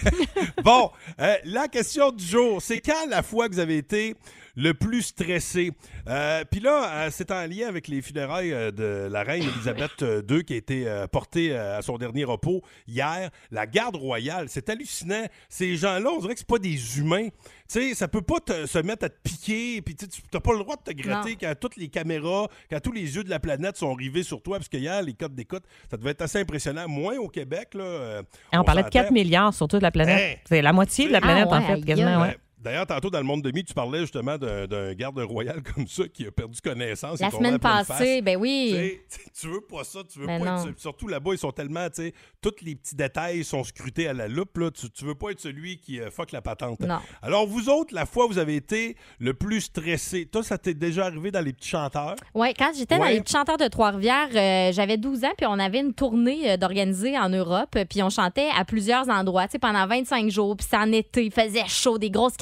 bon, 0.64 0.90
la 1.44 1.68
question 1.68 2.01
jour, 2.18 2.60
c'est 2.60 2.80
quand 2.80 3.06
la 3.08 3.22
fois 3.22 3.48
que 3.48 3.54
vous 3.54 3.60
avez 3.60 3.78
été 3.78 4.14
le 4.56 4.74
plus 4.74 5.02
stressé? 5.02 5.72
Euh, 6.08 6.44
Puis 6.50 6.60
là, 6.60 6.90
euh, 7.06 7.08
c'est 7.10 7.30
en 7.30 7.46
lien 7.46 7.68
avec 7.68 7.88
les 7.88 8.02
funérailles 8.02 8.52
euh, 8.52 8.70
de 8.70 9.08
la 9.10 9.22
reine 9.22 9.42
Elisabeth 9.42 10.04
II 10.28 10.44
qui 10.44 10.54
a 10.54 10.56
été 10.56 10.86
euh, 10.88 11.06
portée 11.06 11.56
à 11.56 11.80
son 11.82 11.98
dernier 11.98 12.24
repos 12.24 12.62
hier. 12.86 13.30
La 13.50 13.66
garde 13.66 13.96
royale, 13.96 14.46
c'est 14.48 14.68
hallucinant. 14.68 15.24
Ces 15.48 15.76
gens-là, 15.76 16.10
on 16.10 16.20
dirait 16.20 16.34
que 16.34 16.40
c'est 16.40 16.46
pas 16.46 16.58
des 16.58 16.98
humains. 16.98 17.28
Tu 17.28 17.80
sais, 17.90 17.94
ça 17.94 18.08
peut 18.08 18.20
pas 18.22 18.40
te- 18.40 18.66
se 18.66 18.78
mettre 18.78 19.06
à 19.06 19.08
te 19.08 19.18
piquer, 19.22 19.80
puis 19.80 19.94
tu 19.96 20.06
n'as 20.34 20.40
pas 20.40 20.52
le 20.52 20.58
droit 20.58 20.76
de 20.76 20.82
te 20.82 20.90
gratter 20.92 21.30
Non. 21.30 21.36
quand 21.40 21.54
toutes 21.58 21.76
les 21.76 21.88
caméras, 21.88 22.48
quand 22.70 22.80
tous 22.80 22.92
les 22.92 23.16
yeux 23.16 23.24
de 23.24 23.30
la 23.30 23.40
planète 23.40 23.76
sont 23.78 23.94
rivés 23.94 24.22
sur 24.22 24.42
toi, 24.42 24.58
parce 24.58 24.68
que 24.68 24.76
hier, 24.76 25.00
les 25.02 25.14
codes 25.14 25.34
d'écoute, 25.34 25.62
ça 25.90 25.96
devait 25.96 26.10
être 26.10 26.22
assez 26.22 26.38
impressionnant. 26.38 26.86
Moins 26.88 27.16
au 27.16 27.28
Québec, 27.28 27.70
là. 27.74 27.84
euh, 27.84 28.22
Et 28.52 28.58
on, 28.58 28.64
parlait 28.64 28.82
de 28.82 28.86
s'entend. 28.88 29.00
4 29.04 29.10
milliards 29.12 29.54
sur 29.54 29.68
toute 29.68 29.80
la 29.82 29.90
planète. 29.90 30.36
Hein? 30.38 30.40
C'est 30.46 30.60
la 30.60 30.72
moitié 30.74 31.06
de 31.06 31.12
la 31.12 31.18
Ah 31.18 31.22
planète, 31.22 31.46
ouais, 31.48 31.56
en 31.56 31.62
fait, 31.62 31.80
quasiment. 31.82 32.20
Ouais. 32.20 32.36
D'ailleurs, 32.62 32.86
tantôt, 32.86 33.10
dans 33.10 33.18
le 33.18 33.24
monde 33.24 33.42
de 33.42 33.50
mi, 33.50 33.64
tu 33.64 33.74
parlais 33.74 34.00
justement 34.00 34.38
d'un 34.38 34.94
garde 34.94 35.18
royal 35.18 35.62
comme 35.74 35.86
ça 35.86 36.04
qui 36.08 36.26
a 36.26 36.30
perdu 36.30 36.60
connaissance. 36.60 37.20
La 37.20 37.30
semaine 37.30 37.58
passée, 37.58 38.22
ben 38.22 38.36
oui. 38.36 39.00
Tu 39.38 39.48
veux 39.48 39.60
pas 39.60 39.84
ça, 39.84 40.00
tu 40.10 40.20
veux 40.20 40.26
Ben 40.26 40.42
pas 40.42 40.64
être. 40.68 40.78
Surtout 40.78 41.08
là-bas, 41.08 41.32
ils 41.32 41.38
sont 41.38 41.52
tellement, 41.52 41.88
tu 41.88 42.02
sais, 42.02 42.14
tous 42.40 42.54
les 42.62 42.74
petits 42.76 42.94
détails 42.94 43.44
sont 43.44 43.64
scrutés 43.64 44.08
à 44.08 44.12
la 44.12 44.28
loupe. 44.28 44.56
Là. 44.58 44.70
Tu, 44.70 44.88
tu 44.90 45.04
veux 45.04 45.14
pas 45.14 45.30
être 45.30 45.40
celui 45.40 45.78
qui 45.78 46.00
euh, 46.00 46.10
fuck 46.10 46.32
la 46.32 46.42
patente. 46.42 46.80
Non. 46.80 46.98
Alors, 47.20 47.46
vous 47.46 47.68
autres, 47.68 47.94
la 47.94 48.06
fois 48.06 48.26
où 48.26 48.28
vous 48.28 48.38
avez 48.38 48.56
été 48.56 48.96
le 49.18 49.34
plus 49.34 49.62
stressé, 49.62 50.26
toi, 50.26 50.42
ça 50.42 50.58
t'est 50.58 50.74
déjà 50.74 51.06
arrivé 51.06 51.30
dans 51.30 51.40
les 51.40 51.52
petits 51.52 51.68
chanteurs? 51.70 52.16
Oui, 52.34 52.54
quand 52.54 52.70
j'étais 52.76 52.98
dans 52.98 53.04
les 53.04 53.20
petits 53.20 53.32
chanteurs 53.32 53.58
de 53.58 53.66
Trois-Rivières, 53.66 54.28
euh, 54.34 54.72
j'avais 54.72 54.96
12 54.96 55.24
ans, 55.24 55.32
puis 55.36 55.46
on 55.48 55.58
avait 55.58 55.80
une 55.80 55.94
tournée 55.94 56.52
euh, 56.52 56.56
d'organiser 56.56 57.18
en 57.18 57.28
Europe, 57.28 57.76
puis 57.88 58.02
on 58.02 58.10
chantait 58.10 58.48
à 58.56 58.64
plusieurs 58.64 59.08
endroits, 59.08 59.46
tu 59.46 59.52
sais, 59.52 59.58
pendant 59.58 59.86
25 59.86 60.30
jours, 60.30 60.56
puis 60.56 60.66
c'est 60.68 60.76
en 60.76 60.92
été, 60.92 61.24
il 61.24 61.32
faisait 61.32 61.66
chaud, 61.66 61.98
des 61.98 62.10
grosses 62.10 62.36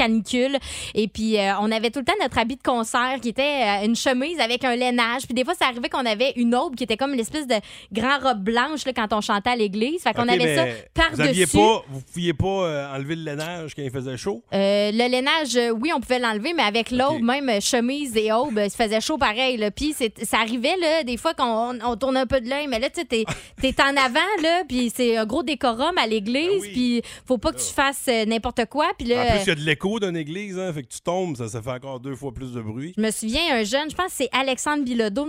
et 0.94 1.08
puis 1.08 1.38
euh, 1.38 1.52
on 1.60 1.70
avait 1.70 1.90
tout 1.90 2.00
le 2.00 2.04
temps 2.04 2.12
notre 2.20 2.38
habit 2.38 2.56
de 2.56 2.62
concert 2.62 3.18
qui 3.22 3.28
était 3.30 3.42
euh, 3.42 3.84
une 3.86 3.96
chemise 3.96 4.38
avec 4.40 4.64
un 4.64 4.74
lainage, 4.76 5.22
puis 5.24 5.34
des 5.34 5.44
fois, 5.44 5.54
ça 5.54 5.66
arrivait 5.66 5.88
qu'on 5.88 6.04
avait 6.06 6.32
une 6.36 6.54
aube 6.54 6.74
qui 6.76 6.84
était 6.84 6.96
comme 6.96 7.14
l'espèce 7.14 7.46
de 7.46 7.54
grand 7.92 8.18
robe 8.20 8.40
blanche 8.42 8.84
là, 8.86 8.92
quand 8.94 9.12
on 9.12 9.20
chantait 9.20 9.50
à 9.50 9.56
l'église, 9.56 10.02
fait 10.02 10.12
qu'on 10.14 10.28
avait 10.28 10.56
ça 10.56 10.64
Vous 10.64 10.70
par-dessus. 10.94 11.46
vous 11.88 12.00
pouviez 12.12 12.32
pas 12.34 12.46
euh, 12.46 12.94
enlever 12.96 13.16
le 13.16 13.24
lainage 13.24 13.74
quand 13.74 13.82
il 13.82 13.90
faisait 13.90 14.16
chaud? 14.16 14.42
Le 14.52 15.08
lainage, 15.08 15.58
oui, 15.80 15.90
on 15.94 16.00
pouvait 16.00 16.18
l'enlever, 16.18 16.52
mais 16.54 16.62
avec 16.62 16.90
l'aube, 16.90 17.22
même 17.22 17.60
chemise 17.60 18.16
et 18.16 18.32
aube, 18.32 18.60
il 18.62 18.70
faisait 18.70 19.00
chaud 19.00 19.18
pareil. 19.18 19.56
Là. 19.56 19.70
Puis 19.70 19.94
c'est- 19.96 20.24
ça 20.24 20.38
arrivait, 20.38 20.76
là, 20.80 21.04
des 21.04 21.16
fois, 21.16 21.34
qu'on 21.34 21.78
on 21.84 21.96
tourne 21.96 22.16
un 22.16 22.26
peu 22.26 22.40
de 22.40 22.48
l'œil, 22.48 22.66
mais 22.66 22.78
là, 22.78 22.88
tu 22.90 23.00
sais, 23.00 23.06
t'es 23.06 23.24
t'es 23.60 23.74
en 23.82 23.96
avant, 23.96 24.20
là, 24.42 24.62
puis 24.68 24.92
c'est 24.94 25.16
un 25.16 25.26
gros 25.26 25.42
décorum 25.42 25.96
à 25.98 26.06
l'église, 26.06 26.62
puis 26.72 27.02
faut 27.26 27.38
pas 27.38 27.52
que 27.52 27.58
tu 27.58 27.72
fasses 27.72 28.06
euh, 28.08 28.24
n'importe 28.24 28.66
quoi. 28.66 28.86
Puis 28.98 29.08
là, 29.08 29.22
En 29.22 29.30
plus, 29.30 29.42
il 29.42 29.48
y 29.48 29.50
a 29.50 29.54
de 29.54 29.60
l'écho 29.60 29.99
d'une 30.00 30.16
église, 30.16 30.58
hein, 30.58 30.72
fait 30.72 30.82
que 30.82 30.88
tu 30.88 31.00
tombes, 31.00 31.36
ça, 31.36 31.48
ça 31.48 31.62
fait 31.62 31.70
encore 31.70 32.00
deux 32.00 32.16
fois 32.16 32.32
plus 32.32 32.52
de 32.52 32.60
bruit. 32.60 32.92
Je 32.96 33.02
me 33.02 33.10
souviens, 33.10 33.40
un 33.58 33.62
jeune, 33.64 33.88
je 33.90 33.94
pense 33.94 34.06
que 34.06 34.12
c'est 34.16 34.28
Alexandre 34.32 34.82
Bilodeau, 34.84 35.26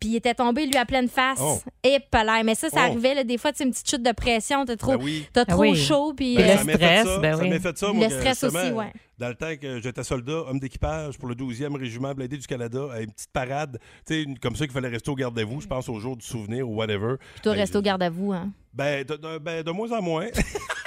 puis 0.00 0.10
il 0.10 0.16
était 0.16 0.34
tombé, 0.34 0.66
lui, 0.66 0.76
à 0.76 0.84
pleine 0.84 1.08
face. 1.08 1.38
Oh. 1.40 1.58
Et 1.82 1.98
palais. 2.10 2.42
Mais 2.44 2.54
ça, 2.54 2.68
ça 2.68 2.80
Oh. 2.80 2.90
arrivait, 2.90 3.14
là, 3.14 3.24
des 3.24 3.38
fois, 3.38 3.52
tu 3.52 3.58
sais, 3.58 3.64
une 3.64 3.70
petite 3.70 3.88
chute 3.88 4.02
de 4.02 4.12
pression, 4.12 4.64
t'as 4.64 4.76
trop, 4.76 4.98
Ben 4.98 5.04
oui. 5.04 5.26
t'as 5.32 5.44
trop 5.44 5.62
oui. 5.62 5.76
chaud, 5.76 6.12
puis... 6.14 6.36
Ben, 6.36 6.42
euh, 6.58 6.64
le 6.64 6.72
stress, 6.74 7.06
ça, 7.06 7.18
ben 7.18 7.38
oui. 7.40 7.60
fait 7.60 7.78
ça, 7.78 7.86
Le 7.88 7.92
moi, 7.94 8.10
stress 8.10 8.44
aussi, 8.44 8.72
ouais. 8.72 8.92
Dans 9.16 9.28
le 9.28 9.34
temps 9.36 9.54
que 9.60 9.80
j'étais 9.80 10.02
soldat, 10.02 10.32
homme 10.48 10.58
d'équipage 10.58 11.18
pour 11.18 11.28
le 11.28 11.36
12e 11.36 11.76
régiment 11.76 12.12
blindé 12.14 12.36
du 12.36 12.46
Canada, 12.48 12.88
à 12.92 13.00
une 13.00 13.12
petite 13.12 13.30
parade, 13.32 13.78
tu 14.04 14.12
sais, 14.14 14.22
une- 14.22 14.36
comme 14.40 14.56
ça 14.56 14.64
qu'il 14.64 14.72
fallait 14.74 14.88
rester 14.88 15.08
au 15.08 15.14
garde-à-vous, 15.14 15.60
je 15.60 15.68
pense 15.68 15.88
au 15.88 16.00
jour 16.00 16.16
du 16.16 16.26
souvenir 16.26 16.68
ou 16.68 16.74
whatever. 16.74 17.14
Puis 17.34 17.42
toi, 17.42 17.52
Ben, 17.52 17.58
reste 17.60 17.76
au 17.76 17.80
garde 17.82 18.02
à 18.02 18.10
vous, 18.10 18.32
hein. 18.32 18.50
Ben, 18.72 19.04
de, 19.04 19.14
de- 19.14 19.38
ben, 19.38 19.62
de 19.62 19.70
moins 19.70 19.92
en 19.92 20.02
moins. 20.02 20.26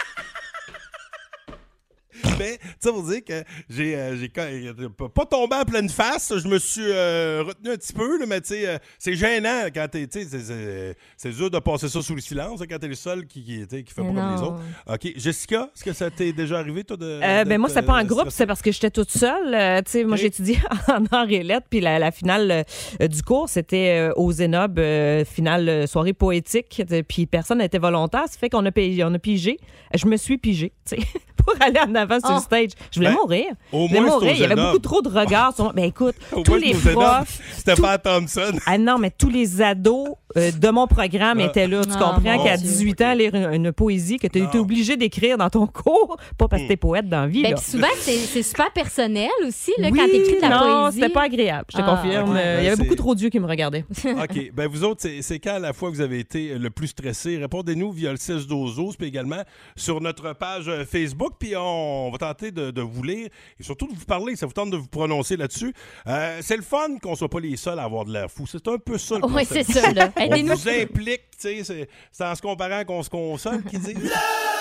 Mais, 2.38 2.58
ça 2.80 2.92
veut 2.92 3.14
dire 3.14 3.24
que 3.24 3.44
j'ai 3.70 3.96
euh, 3.96 4.90
pas 5.14 5.26
tombé 5.26 5.56
en 5.56 5.64
pleine 5.64 5.90
face. 5.90 6.34
Je 6.38 6.48
me 6.48 6.60
suis 6.60 6.86
euh, 6.86 7.44
retenu 7.46 7.72
un 7.72 7.76
petit 7.76 7.94
peu, 7.94 8.20
là, 8.20 8.26
mais 8.28 8.42
tu 8.42 8.50
sais, 8.50 8.68
euh, 8.68 8.78
c'est 9.00 9.16
gênant 9.16 9.66
quand 9.74 9.88
t'es. 9.92 10.08
tu 10.08 10.24
sais, 10.24 10.96
c'est- 11.18 11.32
dur 11.38 11.52
de 11.52 11.60
passer 11.60 11.90
ça 11.90 12.02
sous 12.02 12.16
le 12.16 12.22
silence 12.22 12.62
hein, 12.62 12.66
quand 12.70 12.80
t'es 12.80 12.88
le 12.88 12.96
seul 12.96 13.28
qui, 13.28 13.44
qui, 13.44 13.68
qui 13.68 13.94
fait 13.94 14.02
Mais 14.02 14.14
pas 14.14 14.22
comme 14.22 14.36
les 14.36 14.42
autres. 14.42 14.62
OK. 14.88 15.14
Jessica, 15.18 15.70
est-ce 15.76 15.84
que 15.84 15.94
ça 15.94 16.10
t'est 16.10 16.34
déjà 16.34 16.60
arrivé, 16.60 16.84
toi, 16.84 16.98
de. 16.98 17.06
Euh, 17.06 17.44
ben 17.46 17.60
moi, 17.60 17.70
c'était 17.70 17.82
pas 17.84 18.02
en 18.02 18.06
groupe, 18.06 18.30
c'est 18.30 18.48
parce 18.48 18.62
que 18.62 18.72
j'étais 18.72 18.92
toute 18.92 19.12
seule. 19.12 19.84
Tu 19.84 19.92
sais, 19.92 20.04
moi, 20.04 20.18
j'étudiais 20.18 20.60
en 20.88 21.06
arts 21.12 21.30
et 21.30 21.44
lettres, 21.44 21.68
puis 21.70 21.80
la, 21.80 22.00
la 22.00 22.12
finale 22.12 22.66
du 23.00 23.22
cours, 23.24 23.50
c'était 23.50 24.10
au 24.16 24.32
Zénob, 24.32 24.80
finale 25.26 25.88
soirée 25.88 26.14
poétique, 26.14 26.82
puis 27.08 27.26
personne 27.26 27.60
n'était 27.60 27.78
volontaire, 27.78 28.26
ça 28.28 28.38
fait 28.40 28.50
qu'on 28.50 28.66
a, 28.66 28.72
on 29.06 29.14
a 29.14 29.20
pigé. 29.20 29.58
Je 29.94 30.06
me 30.08 30.18
suis 30.18 30.38
pigé, 30.38 30.74
tu 30.88 30.96
sais, 30.96 31.08
pour 31.54 31.62
aller 31.62 31.80
en 31.80 31.96
avant 31.96 32.20
sur 32.20 32.34
le 32.36 32.40
stage. 32.42 32.70
Je 32.92 33.00
voulais 33.00 33.10
Ben, 33.12 33.16
mourir. 33.16 33.46
au 33.72 33.84
je 33.84 33.88
voulais 33.88 34.00
moins, 34.02 34.10
mourir. 34.12 34.32
au 34.32 34.36
Il 34.36 34.40
y 34.42 34.44
avait 34.44 34.56
beaucoup 34.56 34.80
trop 34.80 35.02
de 35.02 35.10
regards 35.10 35.54
sur 35.56 35.64
moi. 35.66 35.74
Ben 35.74 35.86
écoute, 35.86 36.16
Au 36.34 36.42
tous 36.44 36.52
moins, 36.52 36.60
les 36.60 36.74
profs... 36.74 37.40
Stéphane 37.58 37.98
Thompson. 38.04 38.52
Ah 38.66 38.78
non, 38.78 38.98
mais 38.98 39.12
tous 39.12 39.30
les 39.30 39.62
ados 39.62 40.10
euh, 40.36 40.52
de 40.52 40.70
mon 40.70 40.88
programme 40.88 41.40
Ah. 41.42 41.46
étaient 41.46 41.68
là. 41.68 41.84
Tu 41.84 41.92
Ah, 41.94 41.98
comprends 42.16 42.44
qu'à 42.44 42.58
Dieu. 42.58 42.68
18 42.68 43.02
ans, 43.02 43.14
lire 43.14 43.34
une, 43.36 43.54
une 43.54 43.72
poésie 43.72 44.18
que 44.18 44.28
tu 44.28 44.40
étais 44.44 44.58
obligé 44.58 44.98
d'écrire 44.98 45.38
dans 45.38 45.50
ton 45.50 45.68
cours, 45.68 46.18
pas 46.38 46.48
parce 46.48 46.64
que 46.64 46.68
t'es 46.68 46.78
poète 46.78 47.08
dans 47.10 47.22
la 47.22 47.28
vie. 47.28 47.44
Ben, 47.44 47.52
là. 47.52 47.56
puis 47.58 47.66
souvent, 47.72 47.88
c'est 48.00 48.18
c'est 48.18 48.44
super 48.44 48.72
personnel 48.72 49.30
aussi, 49.48 49.72
là, 49.78 49.90
Oui, 49.92 49.98
quand 50.00 50.06
t'écris 50.06 50.36
de 50.38 50.42
la 50.42 50.50
non, 50.50 50.82
poésie. 50.84 51.00
c'était 51.00 51.14
pas 51.14 51.24
agréable, 51.24 51.66
je 51.72 51.78
te 51.78 51.82
Ah, 51.82 51.96
confirme. 51.96 52.36
Euh, 52.36 52.58
Il 52.60 52.66
y 52.66 52.68
avait 52.68 52.76
Ben, 52.76 52.84
beaucoup 52.84 52.96
trop 52.96 53.16
d'yeux 53.16 53.30
qui 53.30 53.40
me 53.40 53.48
regardaient. 53.48 53.86
OK. 54.06 54.52
Ben, 54.54 54.68
vous 54.68 54.84
autres, 54.84 55.02
c'est- 55.22 55.40
quand 55.40 55.56
à 55.56 55.60
la 55.60 55.74
fois 55.74 55.90
que 55.90 55.96
vous 55.96 56.02
avez 56.02 56.20
été 56.20 56.58
le 56.58 56.70
plus 56.70 56.88
stressé? 56.88 57.38
Répondez-nous 57.38 57.92
via 57.92 58.12
le 58.12 58.18
6 58.18 58.48
12 58.48 58.96
puis 58.98 59.08
également 59.08 59.42
sur 59.76 60.02
notre 60.02 60.34
page 60.34 60.68
euh, 60.68 60.84
Facebook. 60.86 61.34
Puis 61.40 61.56
on 61.56 62.10
va 62.12 62.18
tenter 62.18 62.52
de, 62.52 62.72
de 62.72 62.82
vous 62.82 63.04
lire 63.04 63.30
et 63.60 63.64
surtout 63.64 63.88
de 63.88 63.94
vous 63.98 64.06
parler. 64.06 64.36
Ça 64.36 64.46
vous 64.46 64.54
tente 64.54 64.72
de 64.72 64.78
vous 64.78 64.88
prononcer 64.88 65.38
là-dessus. 65.38 65.74
Euh, 66.08 66.40
c'est 66.42 66.58
le 66.58 66.64
fun 66.64 66.98
qu'on 67.02 67.16
soit 67.16 67.30
pas 67.30 67.40
les 67.40 67.56
seuls 67.58 67.80
à 67.80 67.84
avoir 67.84 68.06
de 68.06 68.14
l'air 68.14 68.30
fou. 68.32 68.46
C'est 68.48 68.68
un 68.68 68.78
peu 68.78 68.98
ça. 68.98 69.16
le 69.20 69.26
Oui, 69.34 69.46
c'est 69.46 69.64
ça, 69.64 69.92
là. 69.92 70.12
On 70.18 70.44
vous 70.56 70.70
implique, 70.70 71.22
tu 71.32 71.38
sais, 71.40 71.64
c'est- 71.64 71.90
c'est 72.12 72.24
en 72.26 72.36
se 72.36 72.42
comparant 72.42 72.84
qu'on 72.86 73.04
se 73.04 73.10
console 73.10 73.64
qui 73.64 73.78
dit. 73.80 73.96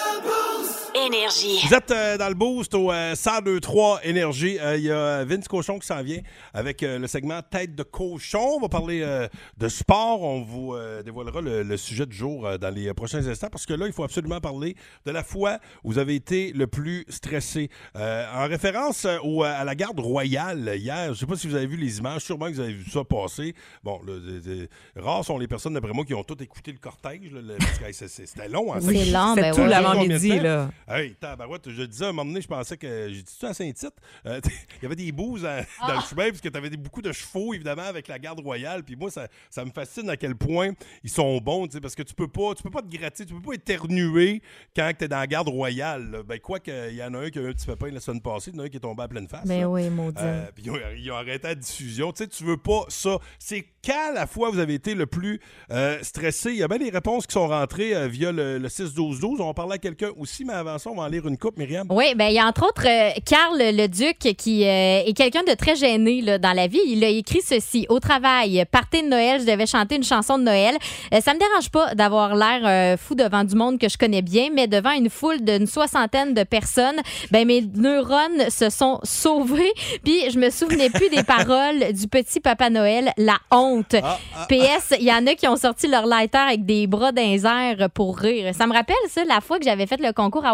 Énergie. 1.04 1.60
Vous 1.66 1.74
êtes 1.74 1.90
euh, 1.90 2.16
dans 2.16 2.28
le 2.28 2.34
boost 2.34 2.74
au 2.74 2.90
euh, 2.90 3.10
1023 3.14 4.00
Énergie. 4.04 4.58
Euh, 4.60 4.76
Il 4.76 4.84
y 4.84 4.90
a 4.90 5.24
Vince 5.24 5.46
Cochon 5.46 5.78
qui 5.78 5.86
s'en 5.86 6.02
vient 6.02 6.20
avec 6.54 6.82
euh, 6.82 6.98
le 6.98 7.06
segment 7.06 7.40
Tête 7.42 7.74
de 7.74 7.82
cochon. 7.82 8.54
On 8.56 8.60
va 8.60 8.68
parler 8.68 9.02
euh, 9.02 9.28
de 9.58 9.68
sport. 9.68 10.22
On 10.22 10.40
vous 10.42 10.74
euh, 10.74 11.02
dévoilera 11.02 11.40
le, 11.42 11.62
le 11.62 11.76
sujet 11.76 12.06
du 12.06 12.16
jour 12.16 12.46
euh, 12.46 12.56
dans 12.56 12.70
les 12.74 12.88
euh, 12.88 12.94
prochains 12.94 13.26
instants 13.26 13.48
parce 13.50 13.66
que 13.66 13.74
là, 13.74 13.86
il 13.86 13.92
faut 13.92 14.04
absolument 14.04 14.40
parler 14.40 14.74
de 15.04 15.10
la 15.10 15.22
fois 15.22 15.58
où 15.84 15.92
vous 15.92 15.98
avez 15.98 16.14
été 16.14 16.52
le 16.52 16.66
plus 16.66 17.04
stressé. 17.08 17.68
Euh, 17.96 18.24
en 18.34 18.46
référence 18.48 19.04
euh, 19.04 19.18
au- 19.22 19.42
à 19.42 19.64
la 19.64 19.74
garde 19.74 20.00
royale 20.00 20.72
hier, 20.76 21.06
je 21.06 21.10
ne 21.10 21.14
sais 21.14 21.26
pas 21.26 21.36
si 21.36 21.46
vous 21.46 21.54
avez 21.56 21.66
vu 21.66 21.76
les 21.76 21.98
images, 21.98 22.22
sûrement 22.22 22.46
que 22.46 22.52
vous 22.54 22.60
avez 22.60 22.72
vu 22.72 22.90
ça 22.90 23.04
passer. 23.04 23.54
Bon, 23.84 24.00
c'est- 24.42 24.68
rares 25.00 25.24
sont 25.24 25.38
les 25.38 25.46
personnes, 25.48 25.74
d'après 25.74 25.92
moi, 25.92 26.04
qui 26.04 26.14
ont 26.14 26.24
tout 26.24 26.42
écouté 26.42 26.72
le 26.72 26.78
cortège. 26.78 27.32
là, 27.32 27.40
le- 27.42 27.56
parce 27.58 27.78
que, 27.78 27.92
c'est- 27.92 28.08
c'est- 28.08 28.26
C'était 28.26 28.48
long. 28.48 28.72
hein, 28.74 28.78
C'est 28.80 29.04
long, 29.06 29.34
ben 29.34 29.54
tout 29.54 29.60
ouais. 29.60 29.68
l'avant-midi, 29.68 30.38
là. 30.40 30.68
Hey, 30.88 31.14
tabarouette, 31.16 31.68
je 31.68 31.82
disais 31.82 32.04
à 32.04 32.08
un 32.10 32.12
moment 32.12 32.30
donné, 32.30 32.40
je 32.40 32.46
pensais 32.46 32.76
que. 32.76 33.08
J'ai 33.10 33.22
dit 33.22 33.32
ça 33.36 33.48
à 33.48 33.54
Saint-Tite? 33.54 33.94
Euh, 34.24 34.40
Il 34.80 34.82
y 34.84 34.86
avait 34.86 34.94
des 34.94 35.10
bouses 35.10 35.44
à- 35.44 35.62
dans 35.86 35.96
le 35.96 36.00
chemin, 36.08 36.28
parce 36.28 36.40
que 36.40 36.48
tu 36.48 36.56
avais 36.56 36.70
beaucoup 36.76 37.02
de 37.02 37.10
chevaux, 37.10 37.52
évidemment, 37.54 37.82
avec 37.82 38.06
la 38.06 38.20
garde 38.20 38.38
royale. 38.38 38.84
Puis 38.84 38.94
moi, 38.94 39.10
ça, 39.10 39.26
ça 39.50 39.64
me 39.64 39.70
fascine 39.72 40.08
à 40.10 40.16
quel 40.16 40.36
point 40.36 40.70
ils 41.02 41.10
sont 41.10 41.38
bons, 41.38 41.66
parce 41.82 41.96
que 41.96 42.04
tu 42.04 42.14
peux 42.14 42.28
pas 42.28 42.54
tu 42.54 42.62
peux 42.62 42.70
pas 42.70 42.82
te 42.82 42.96
gratter, 42.96 43.26
tu 43.26 43.34
peux 43.34 43.40
pas 43.42 43.54
éternuer 43.54 44.42
quand 44.76 44.92
tu 44.96 45.04
es 45.04 45.08
dans 45.08 45.18
la 45.18 45.26
garde 45.26 45.48
royale. 45.48 46.08
là. 46.10 46.22
Ben, 46.22 46.38
quoi 46.38 46.60
qu'il 46.60 46.94
y 46.94 47.02
en 47.02 47.14
a 47.14 47.18
un 47.18 47.30
qui 47.30 47.40
a 47.40 47.42
eu 47.42 47.48
un 47.48 47.52
petit 47.52 47.66
pépin 47.66 47.90
la 47.90 47.98
semaine 48.00 48.20
passée, 48.22 48.52
il 48.52 48.56
y 48.56 48.60
en 48.60 48.62
a 48.62 48.66
un 48.66 48.68
qui 48.68 48.76
est 48.76 48.80
tombé 48.80 49.02
à 49.02 49.08
pleine 49.08 49.26
face. 49.26 49.44
Ben 49.44 49.62
là. 49.62 49.68
oui, 49.68 49.90
maudit. 49.90 50.22
Euh, 50.22 50.46
puis 50.54 50.64
ils 50.66 50.70
ont, 50.70 50.78
ils 50.96 51.10
ont 51.10 51.16
arrêté 51.16 51.48
la 51.48 51.54
diffusion. 51.56 52.12
Tu 52.12 52.18
sais, 52.22 52.28
tu 52.28 52.44
veux 52.44 52.58
pas 52.58 52.84
ça. 52.88 53.18
C'est 53.40 53.66
quand 53.84 54.12
la 54.14 54.28
fois 54.28 54.50
vous 54.50 54.60
avez 54.60 54.74
été 54.74 54.94
le 54.94 55.06
plus 55.06 55.40
euh, 55.72 55.98
stressé? 56.02 56.50
Il 56.50 56.58
y 56.58 56.62
a 56.62 56.68
bien 56.68 56.78
des 56.78 56.90
réponses 56.90 57.26
qui 57.26 57.32
sont 57.32 57.48
rentrées 57.48 57.94
euh, 57.96 58.06
via 58.06 58.30
le, 58.30 58.58
le 58.58 58.68
6-12-12. 58.68 59.40
On 59.40 59.52
parler 59.52 59.74
à 59.74 59.78
quelqu'un 59.78 60.10
aussi, 60.16 60.44
mais 60.44 60.52
avant 60.52 60.75
on 60.84 60.94
va 60.94 61.02
en 61.04 61.08
lire 61.08 61.26
une 61.26 61.38
coupe, 61.38 61.56
Myriam. 61.56 61.86
Oui, 61.90 62.14
ben 62.14 62.26
il 62.26 62.34
y 62.34 62.38
a 62.38 62.46
entre 62.46 62.66
autres 62.66 62.86
euh, 62.86 63.10
Carl 63.24 63.56
le 63.56 63.86
Duc 63.86 64.18
qui 64.36 64.64
euh, 64.64 65.02
est 65.06 65.16
quelqu'un 65.16 65.42
de 65.42 65.54
très 65.54 65.76
gêné 65.76 66.20
là, 66.20 66.38
dans 66.38 66.52
la 66.52 66.66
vie. 66.66 66.80
Il 66.86 67.02
a 67.04 67.08
écrit 67.08 67.40
ceci 67.42 67.86
au 67.88 68.00
travail, 68.00 68.64
party 68.70 69.02
de 69.02 69.08
Noël, 69.08 69.40
je 69.40 69.46
devais 69.46 69.66
chanter 69.66 69.96
une 69.96 70.04
chanson 70.04 70.38
de 70.38 70.44
Noël. 70.44 70.76
Euh, 71.14 71.20
ça 71.20 71.32
me 71.32 71.38
dérange 71.38 71.70
pas 71.70 71.94
d'avoir 71.94 72.34
l'air 72.34 72.60
euh, 72.64 72.96
fou 72.96 73.14
devant 73.14 73.44
du 73.44 73.54
monde 73.54 73.78
que 73.78 73.88
je 73.88 73.96
connais 73.96 74.22
bien, 74.22 74.48
mais 74.52 74.66
devant 74.66 74.90
une 74.90 75.08
foule 75.08 75.42
d'une 75.42 75.66
soixantaine 75.66 76.34
de 76.34 76.42
personnes, 76.42 77.00
ben 77.30 77.46
mes 77.46 77.62
neurones 77.62 78.50
se 78.50 78.68
sont 78.70 79.00
sauvés, 79.02 79.72
puis 80.04 80.30
je 80.30 80.38
me 80.38 80.50
souvenais 80.50 80.90
plus 80.90 81.08
des 81.08 81.22
paroles 81.22 81.92
du 81.92 82.08
petit 82.08 82.40
Papa 82.40 82.70
Noël, 82.70 83.12
la 83.16 83.38
honte. 83.50 83.94
Ah, 84.02 84.18
ah, 84.36 84.46
PS, 84.48 84.94
il 84.98 85.06
y 85.06 85.12
en 85.12 85.26
a 85.26 85.34
qui 85.34 85.48
ont 85.48 85.56
sorti 85.56 85.86
leur 85.86 86.06
lighter 86.06 86.38
avec 86.38 86.66
des 86.66 86.86
bras 86.86 87.12
airs 87.16 87.88
pour 87.90 88.18
rire. 88.18 88.54
Ça 88.54 88.66
me 88.66 88.72
rappelle 88.72 88.96
ça 89.08 89.24
la 89.24 89.40
fois 89.40 89.58
que 89.58 89.64
j'avais 89.64 89.86
fait 89.86 90.00
le 90.00 90.12
concours 90.12 90.44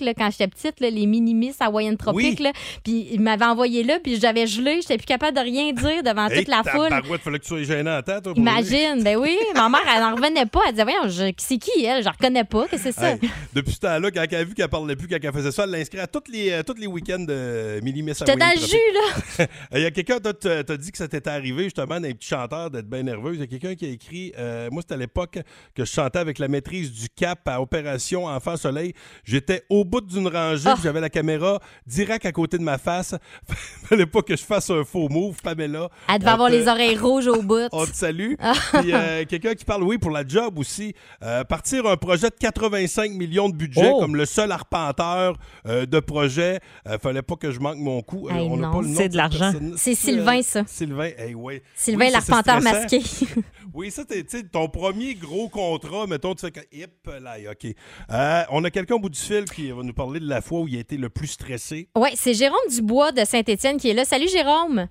Là, 0.00 0.14
quand 0.14 0.30
j'étais 0.30 0.48
petite, 0.48 0.80
là, 0.80 0.90
les 0.90 1.06
mini-miss 1.06 1.56
Hawaïen 1.60 1.96
Tropique. 1.96 2.38
Oui. 2.38 2.44
là. 2.44 2.52
Puis 2.84 3.08
ils 3.12 3.20
m'avaient 3.20 3.44
envoyé 3.44 3.82
là, 3.84 3.98
puis 4.02 4.18
j'avais 4.20 4.46
gelé, 4.46 4.80
j'étais 4.82 4.96
plus 4.96 5.06
capable 5.06 5.36
de 5.36 5.42
rien 5.42 5.72
dire 5.72 6.02
devant 6.02 6.28
toute 6.28 6.48
la 6.48 6.62
foule. 6.64 6.88
tabarouette, 6.88 7.20
fallait 7.22 7.38
que 7.38 7.44
tu 7.44 7.48
sois 7.48 7.62
gênant 7.62 8.00
toi. 8.02 8.20
pour 8.20 8.36
Imagine, 8.36 9.02
ben 9.02 9.16
oui, 9.16 9.36
ma 9.54 9.68
mère, 9.68 9.80
elle 9.94 10.00
n'en 10.02 10.14
revenait 10.14 10.46
pas. 10.46 10.60
Elle 10.66 10.72
disait, 10.72 10.84
voyons, 10.84 11.08
je- 11.08 11.32
c'est 11.38 11.58
qui, 11.58 11.84
elle? 11.84 12.02
Je 12.02 12.08
reconnais 12.08 12.44
pas, 12.44 12.66
qu'est-ce 12.68 12.84
que 12.84 12.92
c'est 12.92 13.00
ça? 13.00 13.10
Hey, 13.12 13.20
depuis 13.54 13.72
ce 13.74 13.80
temps-là, 13.80 14.10
quand 14.10 14.24
elle 14.30 14.34
a 14.36 14.44
vu 14.44 14.54
qu'elle 14.54 14.68
parlait 14.68 14.96
plus, 14.96 15.08
quand 15.08 15.18
elle 15.22 15.32
faisait 15.32 15.52
ça, 15.52 15.64
elle 15.64 15.70
l'inscrit 15.70 15.98
à 16.00 16.06
tous 16.06 16.30
les, 16.30 16.50
euh, 16.50 16.62
tous 16.62 16.74
les 16.78 16.86
week-ends 16.86 17.20
de 17.24 17.80
Mini 17.82 18.02
Miss 18.02 18.18
J'étais 18.18 18.36
dans 18.36 18.46
Hawaii 18.46 18.60
le 18.60 18.66
jus, 18.66 19.38
là. 19.38 19.46
Il 19.74 19.82
y 19.82 19.86
a 19.86 19.90
quelqu'un, 19.90 20.18
t'as 20.20 20.76
dit 20.76 20.90
que 20.92 20.98
ça 20.98 21.08
t'était 21.08 21.30
arrivé 21.30 21.64
justement 21.64 22.00
d'un 22.00 22.12
petit 22.12 22.28
chanteur 22.28 22.70
d'être 22.70 22.88
bien 22.88 23.02
nerveux. 23.02 23.34
Il 23.34 23.40
y 23.40 23.42
a 23.42 23.46
quelqu'un 23.46 23.74
qui 23.74 23.86
a 23.86 23.88
écrit 23.88 24.32
euh, 24.38 24.68
Moi, 24.70 24.82
c'était 24.82 24.94
à 24.94 24.98
l'époque 24.98 25.38
que 25.74 25.84
je 25.84 25.90
chantais 25.90 26.18
avec 26.18 26.38
la 26.38 26.48
maîtrise 26.48 26.92
du 26.92 27.08
cap 27.08 27.40
à 27.46 27.60
Opération 27.60 28.26
Enfant 28.26 28.56
Soleil. 28.56 28.92
J'étais 29.30 29.62
au 29.68 29.84
bout 29.84 30.00
d'une 30.00 30.26
rangée, 30.26 30.64
Ah. 30.68 30.74
puis 30.74 30.82
j'avais 30.82 31.00
la 31.00 31.08
caméra 31.08 31.60
direct 31.86 32.26
à 32.26 32.32
côté 32.32 32.58
de 32.58 32.64
ma 32.64 32.78
face. 32.78 33.14
Fallait 33.84 34.06
pas 34.06 34.22
que 34.22 34.34
je 34.36 34.42
fasse 34.42 34.68
un 34.70 34.82
faux 34.82 35.08
move, 35.08 35.40
Pamela. 35.40 35.88
Elle 36.08 36.18
devait 36.18 36.30
avoir 36.32 36.48
te- 36.50 36.54
les 36.54 36.66
oreilles 36.66 36.98
rouges 36.98 37.28
au 37.28 37.40
bout. 37.42 37.68
on 37.72 37.86
te 37.86 37.94
salue. 37.94 38.34
Ah. 38.40 38.54
Puis 38.80 38.92
euh, 38.92 39.24
quelqu'un 39.28 39.54
qui 39.54 39.64
parle, 39.64 39.84
oui, 39.84 39.98
pour 39.98 40.10
la 40.10 40.26
job 40.26 40.58
aussi. 40.58 40.94
Euh, 41.22 41.44
partir 41.44 41.86
un 41.86 41.96
projet 41.96 42.28
de 42.28 42.34
85 42.40 43.12
millions 43.12 43.48
de 43.48 43.54
budget 43.54 43.90
Oh. 43.94 44.00
comme 44.00 44.16
le 44.16 44.26
seul 44.26 44.50
arpenteur 44.50 45.36
euh, 45.66 45.86
de 45.86 46.00
projet. 46.00 46.58
Euh, 46.88 46.98
fallait 46.98 47.22
pas 47.22 47.36
que 47.36 47.52
je 47.52 47.60
manque 47.60 47.78
mon 47.78 48.02
coup. 48.02 48.28
Euh, 48.28 48.32
Hey, 48.34 48.48
on 48.50 48.56
non. 48.56 48.72
pas 48.72 48.80
le 48.82 48.88
nom 48.88 48.96
C'est 48.96 49.08
de 49.08 49.12
de 49.12 49.16
l'argent. 49.16 49.52
C'est 49.76 49.94
Sylvain, 49.94 50.42
ça. 50.42 50.64
Sylvain, 50.66 51.10
hey, 51.16 51.34
ouais. 51.34 51.62
Sylvain, 51.76 52.06
Oui, 52.06 52.10
c'est 52.10 52.30
l'arpenteur 52.30 52.60
masqué. 52.62 53.00
Oui, 53.72 53.92
ça, 53.92 54.02
sais, 54.08 54.42
ton 54.42 54.68
premier 54.68 55.14
gros 55.14 55.48
contrat, 55.48 56.06
mettons, 56.08 56.34
tu 56.34 56.40
fais 56.40 56.50
que. 56.50 56.60
Hip, 56.72 57.06
là, 57.22 57.36
OK. 57.52 57.72
Euh, 58.10 58.42
on 58.50 58.64
a 58.64 58.70
quelqu'un 58.70 58.96
au 58.96 58.98
bout 58.98 59.08
du 59.08 59.18
fil 59.26 59.44
qui 59.44 59.70
va 59.70 59.82
nous 59.82 59.92
parler 59.92 60.20
de 60.20 60.28
la 60.28 60.40
fois 60.40 60.60
où 60.60 60.68
il 60.68 60.76
a 60.76 60.80
été 60.80 60.96
le 60.96 61.08
plus 61.08 61.28
stressé. 61.28 61.88
Oui, 61.96 62.10
c'est 62.14 62.34
Jérôme 62.34 62.58
Dubois 62.70 63.12
de 63.12 63.24
Saint-Étienne 63.24 63.76
qui 63.76 63.90
est 63.90 63.94
là. 63.94 64.04
Salut, 64.04 64.28
Jérôme. 64.28 64.86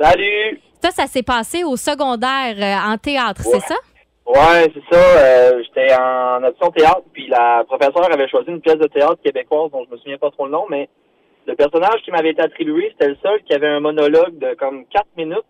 Salut! 0.00 0.60
Ça, 0.82 0.90
ça 0.90 1.06
s'est 1.06 1.22
passé 1.22 1.64
au 1.64 1.76
secondaire 1.76 2.54
euh, 2.58 2.92
en 2.92 2.98
théâtre, 2.98 3.42
c'est 3.42 3.60
ça? 3.60 3.74
Ouais, 4.26 4.70
c'est 4.74 4.94
ça. 4.94 5.00
euh, 5.00 5.62
J'étais 5.64 5.94
en 5.94 6.42
option 6.44 6.70
théâtre, 6.70 7.02
puis 7.12 7.28
la 7.28 7.64
professeure 7.66 8.12
avait 8.12 8.28
choisi 8.28 8.50
une 8.50 8.60
pièce 8.60 8.76
de 8.78 8.86
théâtre 8.88 9.18
québécoise 9.24 9.70
dont 9.72 9.84
je 9.86 9.92
me 9.92 9.96
souviens 9.98 10.18
pas 10.18 10.30
trop 10.30 10.46
le 10.46 10.52
nom, 10.52 10.64
mais 10.68 10.88
le 11.46 11.54
personnage 11.54 12.02
qui 12.04 12.10
m'avait 12.10 12.30
été 12.30 12.42
attribué, 12.42 12.88
c'était 12.92 13.08
le 13.08 13.16
seul 13.22 13.42
qui 13.44 13.54
avait 13.54 13.68
un 13.68 13.80
monologue 13.80 14.36
de 14.38 14.54
comme 14.54 14.84
quatre 14.86 15.08
minutes. 15.16 15.44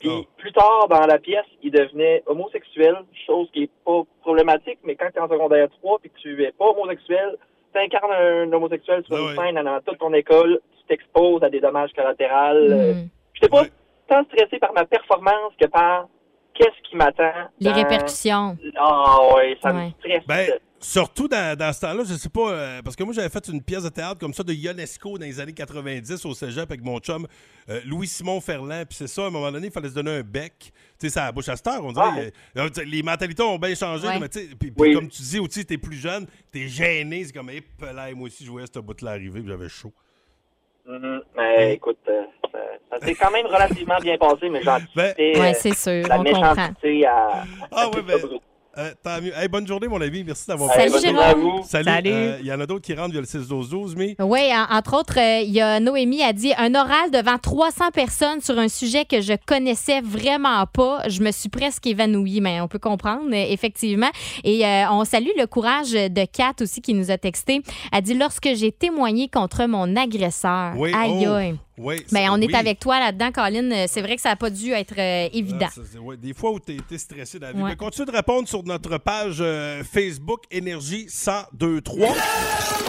Puis 0.00 0.08
Oh. 0.10 0.24
plus 0.36 0.52
tard 0.52 0.86
dans 0.88 1.06
la 1.06 1.18
pièce, 1.18 1.44
il 1.62 1.70
devenait 1.72 2.22
homosexuel, 2.26 2.96
chose 3.26 3.48
qui 3.52 3.64
est 3.64 3.70
pas 3.84 4.02
problématique, 4.20 4.78
mais 4.84 4.94
quand 4.94 5.08
tu 5.12 5.18
es 5.18 5.20
en 5.20 5.28
secondaire 5.28 5.68
3 5.80 5.98
puis 5.98 6.10
que 6.10 6.18
tu 6.18 6.42
es 6.44 6.52
pas 6.52 6.66
homosexuel, 6.66 7.36
tu 7.72 7.78
incarnes 7.80 8.12
un 8.12 8.52
homosexuel 8.52 9.02
sur 9.04 9.16
Ah 9.16 9.20
une 9.20 9.26
ouais. 9.38 9.52
scène 9.52 9.62
dans 9.64 9.80
toute 9.80 9.98
ton 9.98 10.12
école, 10.14 10.60
tu 10.78 10.84
t'exposes 10.86 11.42
à 11.42 11.50
des 11.50 11.60
dommages 11.60 11.92
collatéraux. 11.94 12.54
euh, 12.70 12.94
Hmm. 12.94 13.08
J'étais 13.34 13.48
pas 13.48 13.62
Ouais. 13.62 13.70
tant 14.08 14.24
stressé 14.24 14.58
par 14.58 14.72
ma 14.72 14.84
performance 14.84 15.52
que 15.60 15.66
par 15.66 16.06
qu'est-ce 16.54 16.88
qui 16.88 16.96
m'attend. 16.96 17.30
Les 17.60 17.70
dans- 17.70 17.76
répercussions. 17.76 18.56
Ah 18.76 19.18
ouais, 19.36 19.56
ça 19.62 19.72
Ouais. 19.72 19.84
me 19.86 19.90
stresse. 19.90 20.26
Ben, 20.26 20.50
Surtout 20.80 21.26
dans, 21.26 21.58
dans 21.58 21.72
ce 21.72 21.80
temps-là, 21.80 22.04
je 22.06 22.14
sais 22.14 22.28
pas, 22.28 22.50
euh, 22.52 22.82
parce 22.82 22.94
que 22.94 23.02
moi 23.02 23.12
j'avais 23.12 23.28
fait 23.28 23.48
une 23.48 23.60
pièce 23.60 23.82
de 23.82 23.88
théâtre 23.88 24.18
comme 24.20 24.32
ça 24.32 24.44
de 24.44 24.52
Ionesco 24.52 25.18
dans 25.18 25.24
les 25.26 25.40
années 25.40 25.52
90 25.52 26.24
au 26.24 26.34
cégep 26.34 26.70
avec 26.70 26.84
mon 26.84 26.98
chum 27.00 27.26
euh, 27.68 27.80
Louis-Simon 27.84 28.40
Ferland. 28.40 28.84
Puis 28.86 28.96
c'est 28.98 29.08
ça, 29.08 29.24
à 29.24 29.26
un 29.26 29.30
moment 29.30 29.50
donné, 29.50 29.66
il 29.66 29.72
fallait 29.72 29.88
se 29.88 29.94
donner 29.94 30.18
un 30.18 30.22
bec. 30.22 30.52
Tu 30.60 30.70
sais, 30.98 31.08
ça 31.10 31.22
à 31.22 31.26
la 31.26 31.32
bouche 31.32 31.48
à 31.48 31.56
cette 31.56 31.66
heure, 31.66 31.84
on 31.84 31.90
dirait. 31.92 32.32
euh, 32.56 32.68
euh, 32.78 32.84
les 32.86 33.02
mentalités 33.02 33.42
ont 33.42 33.58
bien 33.58 33.74
changé. 33.74 34.06
Ouais. 34.06 34.20
mais 34.20 34.28
tu 34.28 34.38
sais, 34.38 34.48
Puis 34.58 34.72
comme 34.94 35.08
tu 35.08 35.20
dis 35.22 35.40
aussi, 35.40 35.66
t'es 35.66 35.78
plus 35.78 35.96
jeune, 35.96 36.26
t'es 36.52 36.68
gêné. 36.68 37.24
C'est 37.24 37.32
comme, 37.32 37.50
hé, 37.50 37.62
là, 37.80 38.14
moi 38.14 38.26
aussi, 38.28 38.44
je 38.44 38.50
voyais 38.50 38.68
ce 38.72 38.78
bout-là 38.78 39.10
arriver, 39.10 39.40
puis 39.40 39.48
j'avais 39.48 39.68
chaud. 39.68 39.92
Mhm. 40.86 41.22
Mais 41.36 41.74
écoute, 41.74 41.98
euh, 42.08 42.22
ça, 42.52 42.58
ça 43.00 43.04
s'est 43.04 43.14
quand 43.16 43.30
même 43.32 43.46
relativement 43.46 43.98
bien 44.00 44.16
passé, 44.16 44.48
mais 44.48 44.62
j'anticipais 44.62 45.14
Ouais, 45.18 45.50
euh, 45.50 45.52
c'est 45.58 45.74
sûr, 45.74 46.06
la 46.08 46.20
on 46.20 46.24
comprend. 46.24 46.54
méchanceté 46.54 47.04
à, 47.04 47.44
Ah 47.72 47.82
à 47.82 47.88
oui, 47.90 48.00
ben. 48.06 48.18
Euh, 48.78 48.92
tant 49.02 49.20
mieux. 49.20 49.32
Hey, 49.36 49.48
bonne 49.48 49.66
journée, 49.66 49.88
mon 49.88 50.00
ami. 50.00 50.22
Merci 50.24 50.46
d'avoir 50.46 50.72
Salut. 50.72 50.92
Jérôme. 51.02 51.62
Salut. 51.64 51.84
Salut. 51.84 52.10
Euh, 52.12 52.38
Il 52.40 52.46
y 52.46 52.52
en 52.52 52.60
a 52.60 52.66
d'autres 52.66 52.84
qui 52.84 52.94
rentrent 52.94 53.10
via 53.12 53.20
le 53.20 53.26
6-12-12, 53.26 53.94
mais. 53.96 54.16
Oui, 54.20 54.40
en- 54.52 54.74
entre 54.76 54.96
autres, 54.98 55.18
euh, 55.18 55.40
il 55.42 55.50
y 55.52 55.60
a 55.60 55.80
Noémie 55.80 56.22
a 56.22 56.32
dit 56.32 56.52
un 56.56 56.74
oral 56.74 57.10
devant 57.10 57.38
300 57.38 57.90
personnes 57.92 58.40
sur 58.40 58.58
un 58.58 58.68
sujet 58.68 59.04
que 59.04 59.20
je 59.20 59.32
connaissais 59.46 60.00
vraiment 60.00 60.64
pas. 60.66 61.02
Je 61.08 61.20
me 61.22 61.30
suis 61.32 61.48
presque 61.48 61.86
évanouie, 61.86 62.40
mais 62.40 62.60
on 62.60 62.68
peut 62.68 62.78
comprendre, 62.78 63.28
euh, 63.32 63.46
effectivement. 63.50 64.10
Et 64.44 64.64
euh, 64.64 64.84
on 64.90 65.04
salue 65.04 65.30
le 65.38 65.46
courage 65.46 65.92
de 65.92 66.24
Kat 66.26 66.52
aussi 66.60 66.80
qui 66.80 66.94
nous 66.94 67.10
a 67.10 67.18
texté. 67.18 67.62
Elle 67.92 68.02
dit 68.02 68.14
lorsque 68.14 68.48
j'ai 68.54 68.72
témoigné 68.72 69.28
contre 69.28 69.66
mon 69.66 69.96
agresseur. 69.96 70.74
Oui, 70.76 70.92
Aïe, 70.94 71.26
oh, 71.28 71.32
aïe. 71.32 71.54
Oui, 71.78 72.04
Ben, 72.12 72.28
on 72.30 72.40
est 72.40 72.54
avec 72.54 72.78
toi 72.80 72.98
là-dedans, 73.00 73.30
Colin. 73.32 73.70
Euh, 73.70 73.84
C'est 73.88 74.02
vrai 74.02 74.16
que 74.16 74.22
ça 74.22 74.30
n'a 74.30 74.36
pas 74.36 74.50
dû 74.50 74.72
être 74.72 74.94
euh, 74.98 75.28
évident. 75.32 75.66
Ah, 75.68 75.72
ça, 75.74 75.82
c'est- 75.90 75.98
ouais, 75.98 76.16
des 76.16 76.34
fois 76.34 76.52
où 76.52 76.60
tu 76.60 76.72
es, 76.72 76.98
stressé 76.98 77.38
dans 77.38 77.46
la 77.48 77.52
vie. 77.52 77.62
Ouais. 77.62 77.70
Mais 77.70 77.76
continue 77.76 78.06
de 78.06 78.12
répondre 78.12 78.48
sur 78.48 78.62
notre 78.64 78.98
page 78.98 79.38
euh, 79.40 79.82
Facebook 79.84 80.42
Énergie 80.50 81.06
1023. 81.06 82.87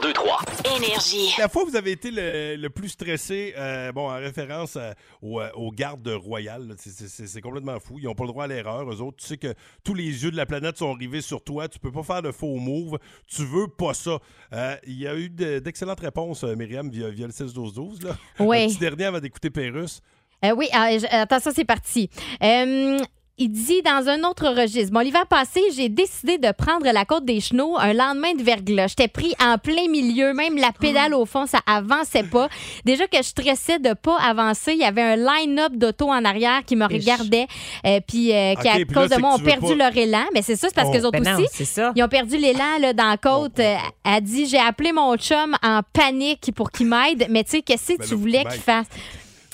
1023. 0.00 0.40
Énergie. 0.76 1.34
La 1.38 1.48
fois 1.48 1.62
où 1.62 1.66
vous 1.66 1.76
avez 1.76 1.92
été 1.92 2.10
le, 2.10 2.56
le 2.56 2.70
plus 2.70 2.88
stressé, 2.88 3.54
euh, 3.56 3.92
bon, 3.92 4.10
en 4.10 4.16
référence 4.16 4.76
à- 4.76 4.94
aux, 5.22 5.40
euh, 5.40 5.48
aux 5.54 5.70
gardes 5.70 6.08
royales, 6.08 6.74
c'est- 6.78 7.40
complètement 7.40 7.78
fou. 7.78 7.98
Ils 7.98 8.04
n'ont 8.06 8.14
pas 8.14 8.24
le 8.24 8.30
droit 8.30 8.44
à 8.44 8.46
l'erreur. 8.46 8.90
Eux 8.90 9.00
autres, 9.00 9.18
tu 9.18 9.26
sais 9.26 9.36
que 9.36 9.54
tous 9.84 9.94
les 9.94 10.24
yeux 10.24 10.30
de 10.30 10.36
la 10.36 10.46
planète 10.46 10.78
sont 10.78 10.92
rivés 10.94 11.20
sur 11.20 11.42
toi. 11.42 11.68
Tu 11.68 11.78
peux 11.78 11.92
pas 11.92 12.02
faire 12.02 12.22
de 12.22 12.32
faux 12.32 12.56
moves. 12.56 12.98
Tu 13.28 13.44
veux 13.44 13.68
pas 13.68 13.94
ça. 13.94 14.18
Euh, 14.52 14.76
Il 14.86 14.98
y 14.98 15.06
a 15.06 15.14
eu 15.14 15.28
de- 15.28 15.58
d'excellentes 15.60 16.00
réponses, 16.00 16.42
euh, 16.44 16.54
Myriam, 16.56 16.90
via, 16.90 17.08
via 17.10 17.26
le 17.26 17.32
16-12-12. 17.32 18.02
là. 18.02 18.16
Oui. 18.40 18.64
Un 18.64 18.66
petit 18.68 18.78
dernier 18.78 19.04
avant 19.04 19.20
d'écouter 19.20 19.50
Pérus. 19.50 20.00
Euh, 20.44 20.50
oui, 20.56 20.66
euh, 20.74 20.98
je- 20.98 21.06
attends, 21.10 21.40
ça, 21.40 21.52
c'est 21.54 21.64
parti. 21.64 22.10
Euh, 22.42 22.98
il 23.36 23.48
dit 23.50 23.82
dans 23.82 24.08
un 24.08 24.22
autre 24.22 24.46
registre. 24.48 24.92
Bon, 24.92 25.00
l'hiver 25.00 25.26
passé, 25.26 25.60
j'ai 25.76 25.88
décidé 25.88 26.38
de 26.38 26.52
prendre 26.52 26.86
la 26.90 27.04
côte 27.04 27.24
des 27.24 27.40
Chenaux 27.40 27.76
un 27.78 27.92
lendemain 27.92 28.32
de 28.34 28.42
verglas. 28.42 28.86
J'étais 28.88 29.08
pris 29.08 29.34
en 29.40 29.58
plein 29.58 29.88
milieu, 29.88 30.32
même 30.34 30.56
la 30.56 30.70
pédale 30.70 31.14
au 31.14 31.26
fond, 31.26 31.44
ça 31.46 31.58
avançait 31.66 32.22
pas. 32.22 32.48
Déjà 32.84 33.08
que 33.08 33.16
je 33.16 33.22
stressais 33.24 33.80
de 33.80 33.92
pas 33.92 34.16
avancer, 34.20 34.72
il 34.74 34.78
y 34.78 34.84
avait 34.84 35.02
un 35.02 35.16
line-up 35.16 35.72
d'auto 35.74 36.08
en 36.10 36.24
arrière 36.24 36.64
qui 36.64 36.76
me 36.76 36.84
regardait, 36.86 37.46
euh, 37.86 37.98
puis 38.06 38.32
euh, 38.32 38.54
qui, 38.54 38.68
à 38.68 38.74
puis 38.74 38.84
là, 38.94 39.00
cause 39.02 39.10
de 39.10 39.20
moi, 39.20 39.34
ont 39.34 39.38
perdu 39.40 39.76
pas- 39.76 39.90
leur 39.90 39.96
élan. 39.96 40.24
Mais 40.32 40.42
c'est 40.42 40.54
ça, 40.56 40.68
c'est 40.68 40.74
parce 40.74 40.88
Oh. 40.88 40.92
que 40.92 40.98
les 40.98 41.04
autres 41.04 41.18
Ben 41.20 41.34
aussi, 41.40 41.48
c'est 41.52 41.64
ça. 41.64 41.92
ils 41.96 42.02
ont 42.04 42.08
perdu 42.08 42.36
l'élan 42.36 42.78
là, 42.80 42.92
dans 42.92 43.08
la 43.08 43.16
côte. 43.16 43.58
Euh, 43.58 43.74
Elle 44.04 44.22
dit, 44.22 44.46
j'ai 44.46 44.58
appelé 44.60 44.92
mon 44.92 45.16
chum 45.16 45.56
en 45.62 45.80
panique 45.92 46.52
pour 46.54 46.70
qu'il 46.70 46.86
m'aide. 46.86 47.26
Mais 47.30 47.42
tu 47.42 47.50
sais, 47.52 47.62
qu'est-ce 47.62 47.94
que 47.94 47.98
Ben 47.98 48.06
tu 48.08 48.14
voulais 48.14 48.44
qu'il 48.44 48.60
fasse? 48.60 48.86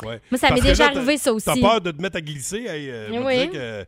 Ouais. 0.04 0.20
Moi, 0.30 0.38
ça 0.38 0.50
m'est 0.52 0.60
déjà 0.60 0.84
là, 0.84 0.90
arrivé, 0.96 1.18
ça 1.18 1.32
aussi. 1.32 1.46
T'as 1.46 1.56
peur 1.60 1.80
de 1.80 1.90
te 1.90 2.00
mettre 2.00 2.16
à 2.16 2.20
glisser. 2.20 2.64
Hey, 2.66 2.88
euh, 2.90 3.08
Oui. 3.24 3.36
dire 3.48 3.50
que 3.50 3.84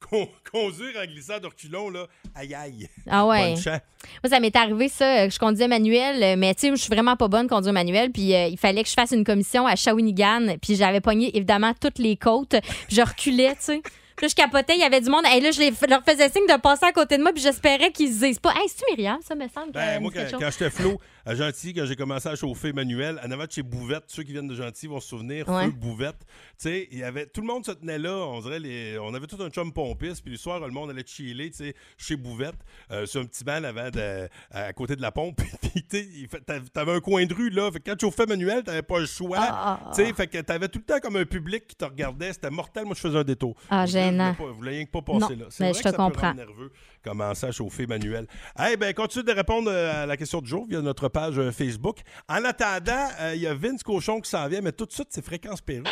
con- 0.10 0.28
conduire 0.52 0.94
en 1.02 1.04
glissant 1.06 1.38
de 1.38 1.46
reculons, 1.46 1.90
là, 1.90 2.06
aïe 2.34 2.54
aïe. 2.54 2.88
Ah 3.10 3.26
ouais. 3.26 3.54
Moi, 3.64 4.30
ça 4.30 4.40
m'est 4.40 4.54
arrivé, 4.56 4.88
ça, 4.88 5.26
que 5.26 5.34
je 5.34 5.38
conduisais 5.38 5.68
manuel, 5.68 6.22
euh, 6.22 6.34
mais 6.38 6.54
tu 6.54 6.60
sais, 6.62 6.70
je 6.70 6.76
suis 6.76 6.90
vraiment 6.92 7.16
pas 7.16 7.28
bonne 7.28 7.48
conduire 7.48 7.72
manuel, 7.72 8.10
puis 8.12 8.34
euh, 8.34 8.46
il 8.46 8.58
fallait 8.58 8.82
que 8.82 8.88
je 8.88 8.94
fasse 8.94 9.10
une 9.12 9.24
commission 9.24 9.66
à 9.66 9.76
Shawinigan, 9.76 10.56
puis 10.62 10.76
j'avais 10.76 11.00
pogné 11.00 11.36
évidemment 11.36 11.72
toutes 11.80 11.98
les 11.98 12.16
côtes, 12.16 12.54
je 12.88 13.00
reculais, 13.02 13.50
tu 13.56 13.56
sais. 13.64 13.82
Puis 14.16 14.24
là, 14.26 14.28
je 14.30 14.34
capotais, 14.34 14.74
il 14.74 14.80
y 14.80 14.84
avait 14.84 15.00
du 15.00 15.08
monde. 15.10 15.22
Et 15.32 15.38
là, 15.40 15.52
je 15.52 15.60
leur 15.88 16.02
faisais 16.02 16.28
signe 16.28 16.44
de 16.48 16.60
passer 16.60 16.86
à 16.86 16.90
côté 16.92 17.16
de 17.18 17.22
moi, 17.22 17.32
puis 17.32 17.40
j'espérais 17.40 17.92
qu'ils 17.92 18.12
se 18.12 18.18
disent 18.24 18.40
pas, 18.40 18.50
hey, 18.56 18.68
c'est-tu 18.68 18.82
Myriam, 18.90 19.18
ça 19.22 19.36
me 19.36 19.46
semble? 19.48 19.70
Ben, 19.70 20.00
moi, 20.02 20.10
quand, 20.12 20.38
quand 20.40 20.50
j'étais 20.50 20.70
flot 20.70 21.00
à 21.28 21.34
Gentilly, 21.34 21.74
quand 21.74 21.84
j'ai 21.84 21.94
commencé 21.96 22.26
à 22.28 22.34
chauffer 22.36 22.72
manuel, 22.72 23.20
en 23.22 23.30
avant 23.30 23.44
de 23.44 23.52
chez 23.52 23.62
Bouvette, 23.62 24.04
ceux 24.06 24.22
qui 24.22 24.32
viennent 24.32 24.48
de 24.48 24.54
Gentilly 24.54 24.90
vont 24.90 24.98
se 25.00 25.08
souvenir, 25.08 25.46
Ouais. 25.48 25.66
feu 25.66 25.70
Bouvette. 25.72 26.16
Tu 26.20 26.24
sais, 26.56 26.88
il 26.90 26.98
y 26.98 27.02
avait, 27.02 27.26
tout 27.26 27.42
le 27.42 27.46
monde 27.46 27.66
se 27.66 27.72
tenait 27.72 27.98
là. 27.98 28.12
On 28.14 28.40
dirait, 28.40 28.58
les, 28.58 28.98
on 28.98 29.12
avait 29.12 29.26
tout 29.26 29.40
un 29.42 29.50
chum 29.50 29.72
pompiste, 29.72 30.22
puis 30.22 30.32
le 30.32 30.38
soir, 30.38 30.58
le 30.60 30.70
monde 30.72 30.88
allait 30.90 31.04
chiller, 31.06 31.50
tu 31.50 31.58
sais, 31.58 31.74
chez 31.98 32.16
Bouvette, 32.16 32.56
euh, 32.90 33.04
sur 33.04 33.20
un 33.20 33.24
petit 33.26 33.44
banc 33.44 33.62
avant 33.62 33.90
de, 33.90 34.28
à 34.50 34.72
côté 34.72 34.96
de 34.96 35.02
la 35.02 35.12
pompe. 35.12 35.40
Puis, 35.60 35.84
tu 35.84 36.28
t'avais 36.72 36.92
un 36.92 37.00
coin 37.00 37.26
de 37.26 37.34
rue, 37.34 37.50
là. 37.50 37.70
Fait 37.70 37.78
que 37.80 37.90
quand 37.90 37.96
tu 37.96 38.06
chauffais 38.06 38.24
manuel, 38.26 38.62
t'avais 38.64 38.82
pas 38.82 38.98
le 38.98 39.06
choix. 39.06 39.36
Ah, 39.40 39.80
ah, 39.84 39.90
Tu 39.94 40.04
sais, 40.06 40.12
fait 40.14 40.26
que 40.26 40.38
t'avais 40.38 40.68
tout 40.68 40.78
le 40.78 40.84
temps 40.84 40.98
comme 41.00 41.16
un 41.16 41.24
public 41.26 41.66
qui 41.66 41.76
te 41.76 41.84
regardait. 41.84 42.32
C'était 42.32 42.50
mortel. 42.50 42.84
Moi, 42.86 42.94
je 42.94 43.00
faisais 43.00 43.18
un 43.18 43.24
détour. 43.24 43.54
Ah, 43.68 43.84
gênant. 43.84 44.34
Je 44.38 44.44
voulais 44.44 44.70
rien 44.70 44.84
que 44.86 44.90
pas 44.90 45.02
passer 45.02 45.36
Non, 45.36 45.42
là. 45.44 45.46
C'est 45.50 45.64
vrai 45.64 45.74
je 45.74 45.78
que 45.78 45.84
te 45.84 45.90
ça 45.90 45.96
comprends. 45.96 46.32
nerveux 46.34 46.72
commencer 47.08 47.46
à 47.46 47.50
chauffer 47.50 47.86
manuel. 47.86 48.26
Eh 48.70 48.76
ben, 48.76 48.92
continue 48.92 49.24
de 49.24 49.32
répondre 49.32 49.70
euh, 49.72 50.02
à 50.02 50.06
la 50.06 50.16
question 50.16 50.40
du 50.40 50.48
jour 50.48 50.66
via 50.68 50.80
notre 50.80 51.08
page 51.08 51.38
euh, 51.38 51.50
Facebook. 51.50 51.98
En 52.28 52.44
attendant, 52.44 53.08
euh, 53.20 53.32
il 53.34 53.40
y 53.40 53.46
a 53.46 53.54
Vince 53.54 53.82
Cochon 53.82 54.20
qui 54.20 54.30
s'en 54.30 54.46
vient, 54.48 54.60
mais 54.60 54.72
tout 54.72 54.84
de 54.84 54.92
suite, 54.92 55.08
c'est 55.10 55.24
Fréquence 55.24 55.60
Péru. 55.60 55.84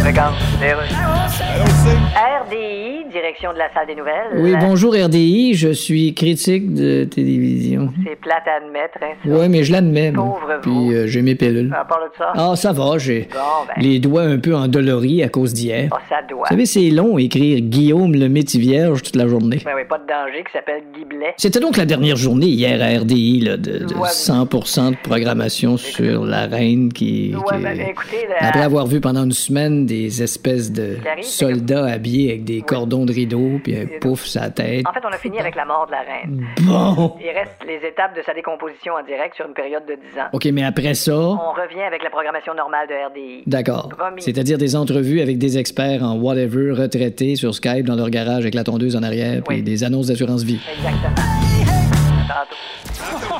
Fréquence. 0.00 0.34
Allons-y. 0.62 1.96
RDI, 2.44 3.10
direction 3.10 3.52
de 3.52 3.58
la 3.58 3.72
salle 3.72 3.86
des 3.86 3.94
nouvelles. 3.94 4.32
Oui, 4.36 4.54
bonjour 4.58 4.94
RDI, 4.94 5.54
je 5.54 5.70
suis 5.70 6.14
critique 6.14 6.72
de 6.72 7.04
télévision. 7.04 7.92
C'est 8.04 8.16
plate 8.16 8.46
à 8.46 8.64
admettre, 8.64 8.98
hein. 9.02 9.14
Oui, 9.24 9.48
mais 9.48 9.64
je 9.64 9.72
l'admets. 9.72 10.12
moi. 10.12 10.24
Pauvre 10.24 10.43
Puis 10.64 10.94
euh, 10.94 11.06
j'ai 11.06 11.22
mes 11.22 11.34
pilules. 11.34 11.72
À 11.78 11.84
part 11.84 12.00
de 12.00 12.10
ça? 12.16 12.32
Ah, 12.34 12.56
ça 12.56 12.72
va, 12.72 12.98
j'ai 12.98 13.28
Bon, 13.32 13.38
ben. 13.66 13.82
les 13.82 13.98
doigts 13.98 14.22
un 14.22 14.38
peu 14.38 14.54
endoloris 14.54 15.22
à 15.22 15.28
cause 15.28 15.52
d'hier. 15.54 15.88
Oh, 15.92 15.96
ça 16.08 16.16
doit. 16.28 16.40
Vous 16.40 16.48
savez, 16.48 16.66
c'est 16.66 16.90
long 16.90 17.18
écrire 17.18 17.60
Guillaume 17.60 18.12
le 18.14 18.28
métier 18.28 18.60
vierge 18.60 19.02
toute 19.02 19.16
la 19.16 19.26
journée. 19.28 19.60
Ben 19.64 19.72
oui, 19.76 19.82
pas 19.88 19.98
de 19.98 20.06
danger, 20.06 20.42
qui 20.44 20.52
s'appelle 20.52 20.82
Guy 20.96 21.04
Blais. 21.04 21.34
C'était 21.36 21.60
donc 21.60 21.76
la 21.76 21.84
dernière 21.86 22.16
journée 22.16 22.46
hier 22.46 22.80
à 22.82 23.00
RDI 23.00 23.40
là, 23.40 23.56
de, 23.56 23.78
de 23.84 23.94
Ouais. 23.94 24.08
100% 24.08 24.90
de 24.90 24.96
programmation 25.02 25.76
sur 25.76 26.24
la 26.24 26.46
reine 26.46 26.92
qui, 26.92 27.34
Ouais, 27.34 27.56
qui- 27.56 27.62
ben, 27.62 27.80
écoutez, 27.80 28.26
là, 28.28 28.36
après 28.40 28.62
avoir 28.62 28.86
vu 28.86 29.00
pendant 29.00 29.24
une 29.24 29.32
semaine 29.32 29.86
des 29.86 30.22
espèces 30.22 30.72
de 30.72 30.96
arrive, 31.10 31.24
soldats 31.24 31.86
habillés 31.86 32.30
avec 32.30 32.44
des 32.44 32.60
cordons 32.62 33.04
de 33.04 33.12
rideau 33.12 33.60
puis 33.62 33.76
un 33.76 33.86
pouf 34.00 34.24
sa 34.24 34.50
tête. 34.50 34.84
En 34.88 34.92
fait, 34.92 35.00
on 35.04 35.12
a 35.12 35.18
fini 35.18 35.38
avec 35.38 35.54
la 35.56 35.64
mort 35.64 35.86
de 35.86 35.92
la 35.92 36.00
reine. 36.00 36.44
Bon. 36.62 37.14
Il 37.20 37.28
reste 37.30 37.56
les 37.66 37.86
étapes 37.86 38.16
de 38.16 38.22
sa 38.24 38.34
décomposition 38.34 38.94
en 38.94 39.04
direct 39.04 39.34
sur 39.36 39.46
une 39.46 39.54
période 39.54 39.84
de 39.86 39.94
10 39.94 40.18
ans. 40.20 40.24
OK, 40.32 40.46
mais 40.54 40.64
après 40.64 40.94
ça, 40.94 41.12
On 41.14 41.52
revient 41.52 41.82
avec 41.86 42.02
la 42.02 42.10
programmation 42.10 42.54
normale 42.54 42.86
de 42.88 42.94
RDI. 43.10 43.42
d'accord. 43.46 43.88
C'est-à-dire 44.18 44.56
des 44.58 44.76
entrevues 44.76 45.20
avec 45.20 45.36
des 45.38 45.58
experts 45.58 46.02
en 46.02 46.14
whatever 46.16 46.70
retraités 46.72 47.36
sur 47.36 47.54
Skype 47.54 47.84
dans 47.86 47.96
leur 47.96 48.08
garage 48.10 48.42
avec 48.44 48.54
la 48.54 48.64
tondeuse 48.64 48.96
en 48.96 49.02
arrière 49.02 49.42
puis 49.46 49.62
des 49.62 49.84
annonces 49.84 50.06
d'assurance 50.06 50.42
vie. 50.44 50.60
Exactement. 50.72 51.14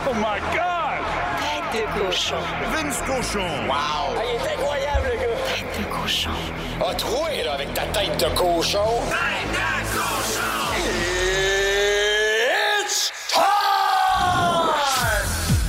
Oh 0.07 0.13
my 0.17 0.39
God! 0.53 1.01
Tête 1.73 1.87
de 1.87 2.07
cochon. 2.07 2.35
Vince 2.73 3.03
Cochon. 3.07 3.39
Wow! 3.69 4.15
il 4.17 4.35
est 4.35 4.53
incroyable, 4.55 5.07
le 5.13 5.17
gars! 5.21 5.37
Tête 5.55 5.81
de 5.81 6.03
cochon. 6.03 6.31
A 6.89 6.95
troué, 6.95 7.43
là, 7.45 7.53
avec 7.55 7.73
ta 7.75 7.83
tête 7.83 8.19
de 8.21 8.37
cochon. 8.37 8.79
Tête 9.09 9.54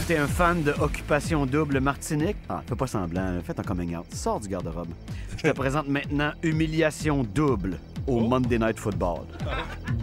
T'es 0.08 0.18
un 0.18 0.28
fan 0.28 0.62
de 0.62 0.72
Occupation 0.82 1.48
Double 1.48 1.80
Martinique? 1.80 2.38
Ah, 2.48 2.62
fais 2.68 2.76
pas 2.76 2.86
semblant, 2.86 3.40
fais 3.44 3.56
ton 3.56 3.64
coming 3.64 3.96
out. 3.96 4.06
Sors 4.14 4.40
du 4.40 4.48
garde-robe. 4.48 4.90
Je 5.36 5.50
te 5.50 5.52
présente 5.56 5.88
maintenant 5.88 6.32
Humiliation 6.44 7.24
Double 7.34 7.80
au 8.06 8.20
Monday 8.20 8.60
Night 8.60 8.78
Football. 8.78 9.22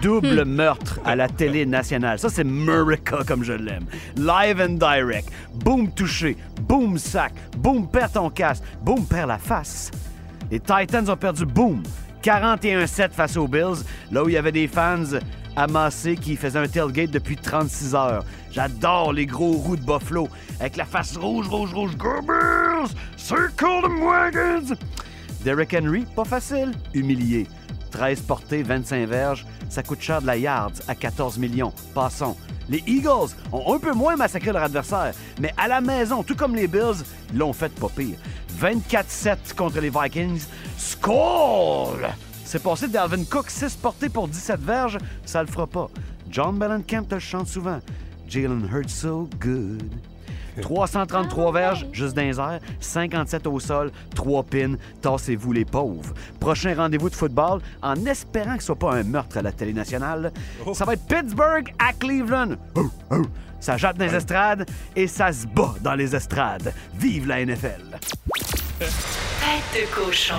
Double 0.01 0.45
meurtre 0.45 0.99
à 1.05 1.15
la 1.15 1.29
télé 1.29 1.65
nationale. 1.67 2.19
Ça, 2.19 2.29
c'est 2.29 2.43
Murica 2.43 3.19
comme 3.25 3.45
je 3.45 3.53
l'aime. 3.53 3.85
Live 4.17 4.61
and 4.61 4.75
direct. 4.75 5.31
Boom 5.55 5.93
touché. 5.93 6.37
Boom 6.62 6.99
sac. 6.99 7.33
Boom 7.59 7.88
perd 7.88 8.12
ton 8.12 8.29
casque. 8.29 8.65
Boom 8.83 9.07
perd 9.07 9.29
la 9.29 9.38
face. 9.38 9.93
Les 10.51 10.59
Titans 10.59 11.09
ont 11.09 11.17
perdu, 11.17 11.47
boom, 11.47 11.83
41-7 12.23 13.11
face 13.12 13.37
aux 13.37 13.49
Bills, 13.49 13.85
là 14.11 14.23
où 14.23 14.29
il 14.29 14.35
y 14.35 14.37
avait 14.37 14.53
des 14.53 14.69
fans 14.69 15.05
amassés 15.57 16.17
qui 16.17 16.37
faisaient 16.37 16.59
un 16.59 16.69
tailgate 16.69 17.11
depuis 17.11 17.37
36 17.37 17.95
heures. 17.95 18.25
J'adore 18.51 19.12
les 19.12 19.27
gros 19.27 19.53
roues 19.53 19.77
de 19.77 19.85
Buffalo 19.85 20.29
avec 20.61 20.77
la 20.77 20.85
face 20.85 21.17
rouge, 21.17 21.49
rouge, 21.49 21.73
rouge. 21.73 21.97
Go 21.97 22.21
Bills! 22.23 22.95
Circle 23.17 23.83
them 23.83 24.01
wagons! 24.03 24.77
Derrick 25.45 25.75
Henry, 25.75 26.05
pas 26.15 26.25
facile, 26.25 26.73
humilié. 26.95 27.47
13 27.91 28.21
portées, 28.23 28.62
25 28.62 29.09
verges, 29.09 29.47
ça 29.69 29.83
coûte 29.83 30.01
cher 30.01 30.23
de 30.23 30.27
la 30.27 30.37
yards 30.37 30.73
à 30.88 30.95
14 30.95 31.38
millions. 31.38 31.73
Passons. 31.95 32.37
Les 32.69 32.83
Eagles 32.87 33.35
ont 33.53 33.75
un 33.75 33.79
peu 33.79 33.93
moins 33.93 34.17
massacré 34.17 34.53
leur 34.53 34.62
adversaire, 34.62 35.12
mais 35.41 35.53
à 35.57 35.69
la 35.69 35.81
maison, 35.81 36.23
tout 36.23 36.37
comme 36.37 36.55
les 36.55 36.69
Bills, 36.69 37.03
l'ont 37.35 37.53
fait 37.53 37.73
pas 37.75 37.88
pire. 37.88 38.17
24-7 38.61 39.55
contre 39.57 39.81
les 39.81 39.91
Vikings. 39.91 40.47
Score! 40.79 41.99
C'est 42.53 42.62
passé 42.62 42.87
d'Alvin 42.87 43.25
Cook, 43.25 43.49
6 43.49 43.77
portées 43.77 44.11
pour 44.11 44.29
17 44.29 44.61
verges, 44.61 44.99
ça 45.25 45.43
le 45.43 45.49
fera 45.49 45.67
pas. 45.67 45.88
John 46.29 46.55
Mellencamp 46.59 47.05
te 47.05 47.15
le 47.15 47.19
chante 47.19 47.49
souvent. 47.49 47.79
Jalen 48.29 48.69
Hurts 48.71 48.91
so 48.91 49.27
good. 49.41 49.91
333 50.61 51.51
verges, 51.51 51.87
juste 51.93 52.15
dans 52.15 52.21
les 52.21 52.38
airs, 52.38 52.61
57 52.79 53.47
au 53.47 53.59
sol, 53.59 53.91
3 54.15 54.43
pins, 54.43 54.75
tassez-vous 55.01 55.51
les 55.51 55.65
pauvres. 55.65 56.12
Prochain 56.41 56.75
rendez-vous 56.77 57.09
de 57.09 57.14
football, 57.14 57.62
en 57.81 58.05
espérant 58.05 58.57
que 58.57 58.61
ce 58.61 58.66
soit 58.66 58.79
pas 58.79 58.97
un 58.97 59.05
meurtre 59.05 59.39
à 59.39 59.43
la 59.43 59.53
télé 59.53 59.72
nationale, 59.72 60.31
ça 60.74 60.85
va 60.85 60.93
être 60.93 61.07
Pittsburgh 61.07 61.72
à 61.79 61.95
Cleveland. 61.95 62.57
Oh, 62.74 62.91
oh. 63.12 63.22
Ça 63.61 63.79
jatte 63.79 63.97
dans 63.97 64.05
les 64.05 64.14
estrades 64.14 64.68
et 64.95 65.07
ça 65.07 65.33
se 65.33 65.47
bat 65.47 65.72
dans 65.81 65.95
les 65.95 66.14
estrades. 66.14 66.74
Vive 66.99 67.29
la 67.29 67.47
NFL! 67.47 67.99
Tête 68.83 69.83
de 69.83 69.95
cochon. 69.95 70.35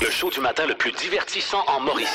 Le 0.00 0.10
show 0.10 0.30
du 0.30 0.38
matin 0.38 0.66
le 0.66 0.74
plus 0.74 0.92
divertissant 0.92 1.64
en 1.66 1.80
Mauricie. 1.80 2.08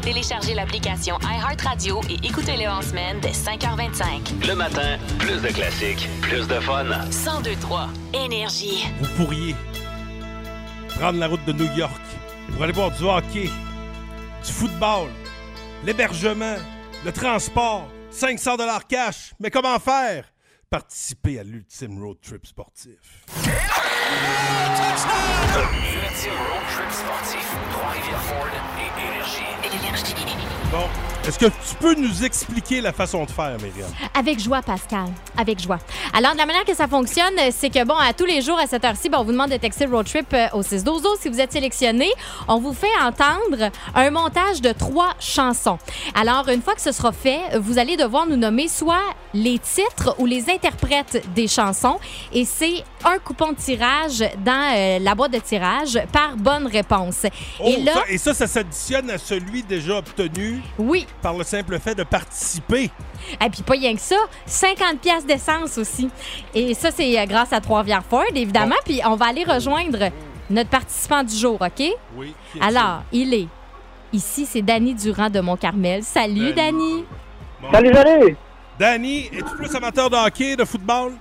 Téléchargez 0.00 0.54
l'application 0.54 1.18
iHeartRadio 1.22 2.00
et 2.08 2.26
écoutez-le 2.26 2.66
en 2.66 2.80
semaine 2.80 3.20
dès 3.20 3.32
5h25. 3.32 4.46
Le 4.48 4.54
matin, 4.54 4.96
plus 5.18 5.42
de 5.42 5.48
classiques, 5.48 6.08
plus 6.22 6.48
de 6.48 6.58
fun. 6.60 6.84
1023 6.84 7.88
Énergie. 8.14 8.86
Vous 9.00 9.22
pourriez 9.22 9.54
prendre 10.98 11.18
la 11.18 11.26
route 11.26 11.44
de 11.44 11.52
New 11.52 11.70
York 11.76 12.00
pour 12.54 12.62
aller 12.62 12.72
voir 12.72 12.90
du 12.90 13.04
hockey, 13.04 13.50
du 14.44 14.52
football, 14.52 15.08
l'hébergement, 15.84 16.56
le 17.04 17.12
transport, 17.12 17.86
500 18.10 18.56
dollars 18.56 18.86
cash. 18.86 19.32
Mais 19.38 19.50
comment 19.50 19.78
faire? 19.78 20.31
Participer 20.72 21.38
à 21.38 21.42
l'ultime 21.42 22.02
road 22.02 22.16
trip 22.22 22.46
sportif. 22.46 22.96
Ultime 23.28 23.52
road 26.48 26.64
trip 26.74 26.90
sportif. 26.90 27.46
Trois-Rivières 27.72 28.22
Ford 28.22 28.48
et 28.78 28.88
Énergie. 29.76 30.14
Bon, 30.70 30.88
est-ce 31.26 31.38
que 31.38 31.46
tu 31.46 31.74
peux 31.78 31.94
nous 31.94 32.24
expliquer 32.24 32.80
la 32.80 32.92
façon 32.92 33.24
de 33.24 33.30
faire, 33.30 33.56
Myriam? 33.62 33.88
Avec 34.12 34.40
joie, 34.40 34.60
Pascal. 34.60 35.04
Avec 35.38 35.60
joie. 35.62 35.78
Alors, 36.12 36.32
de 36.32 36.38
la 36.38 36.46
manière 36.46 36.64
que 36.64 36.74
ça 36.74 36.88
fonctionne, 36.88 37.34
c'est 37.52 37.70
que, 37.70 37.84
bon, 37.84 37.94
à 37.94 38.12
tous 38.12 38.24
les 38.24 38.42
jours, 38.42 38.58
à 38.58 38.66
cette 38.66 38.84
heure-ci, 38.84 39.08
on 39.14 39.22
vous 39.22 39.30
demande 39.32 39.50
de 39.50 39.56
texter 39.56 39.86
road 39.86 40.04
trip 40.06 40.26
euh, 40.34 40.46
au 40.52 40.62
6 40.62 40.82
12 40.82 41.02
Si 41.20 41.28
vous 41.28 41.40
êtes 41.40 41.52
sélectionné, 41.52 42.10
on 42.48 42.58
vous 42.58 42.72
fait 42.72 42.86
entendre 43.00 43.70
un 43.94 44.10
montage 44.10 44.60
de 44.60 44.72
trois 44.72 45.10
chansons. 45.20 45.78
Alors, 46.14 46.48
une 46.48 46.60
fois 46.60 46.74
que 46.74 46.80
ce 46.80 46.90
sera 46.92 47.12
fait, 47.12 47.40
vous 47.60 47.78
allez 47.78 47.96
devoir 47.96 48.26
nous 48.26 48.36
nommer 48.36 48.66
soit 48.66 49.00
les 49.32 49.58
titres 49.60 50.16
ou 50.18 50.26
les 50.26 50.50
interprètes 50.50 51.24
des 51.34 51.46
chansons. 51.46 51.98
Et 52.32 52.44
c'est 52.44 52.82
un 53.04 53.18
coupon 53.18 53.52
de 53.52 53.56
tirage 53.56 54.24
dans 54.44 54.74
euh, 54.76 54.98
la 54.98 55.14
boîte 55.14 55.32
de 55.32 55.38
tirage 55.38 55.98
par 56.12 56.36
bonne 56.36 56.66
réponse. 56.66 57.26
Oh, 57.60 57.64
et 57.68 57.80
là, 57.82 57.92
ça- 57.94 58.04
et 58.08 58.18
ça, 58.18 58.34
ça 58.34 58.46
s'additionne 58.48 59.08
à 59.10 59.18
celui 59.18 59.62
déjà 59.62 59.98
obtenu? 59.98 60.60
Oui. 60.78 61.06
Par 61.22 61.34
le 61.38 61.44
simple 61.44 61.78
fait 61.78 61.94
de 61.94 62.02
participer. 62.02 62.90
Et 63.44 63.50
puis 63.50 63.62
pas 63.62 63.74
rien 63.74 63.94
que 63.94 64.00
ça, 64.00 64.16
50 64.46 65.00
pièces 65.00 65.24
d'essence 65.24 65.78
aussi. 65.78 66.08
Et 66.54 66.74
ça, 66.74 66.90
c'est 66.90 67.18
euh, 67.18 67.24
grâce 67.26 67.52
à 67.52 67.60
Trois-Rivières 67.60 68.04
Ford, 68.04 68.24
évidemment. 68.34 68.74
Puis 68.84 69.00
on 69.06 69.14
va 69.16 69.26
aller 69.26 69.44
rejoindre 69.44 70.10
notre 70.50 70.70
participant 70.70 71.22
du 71.22 71.34
jour, 71.34 71.58
OK? 71.60 71.86
Oui. 72.16 72.34
Alors, 72.60 73.02
il 73.12 73.32
est... 73.32 73.48
Ici, 74.12 74.44
c'est 74.44 74.60
Danny 74.60 74.94
Durand 74.94 75.30
de 75.30 75.40
Mont-Carmel. 75.40 76.02
Salut, 76.02 76.52
Danny. 76.52 77.04
Salut, 77.72 77.94
salut! 77.94 78.36
Danny, 78.78 79.26
es-tu 79.26 79.56
plus 79.56 79.74
amateur 79.74 80.10
de 80.10 80.16
hockey, 80.16 80.56
de 80.56 80.64
football? 80.64 81.12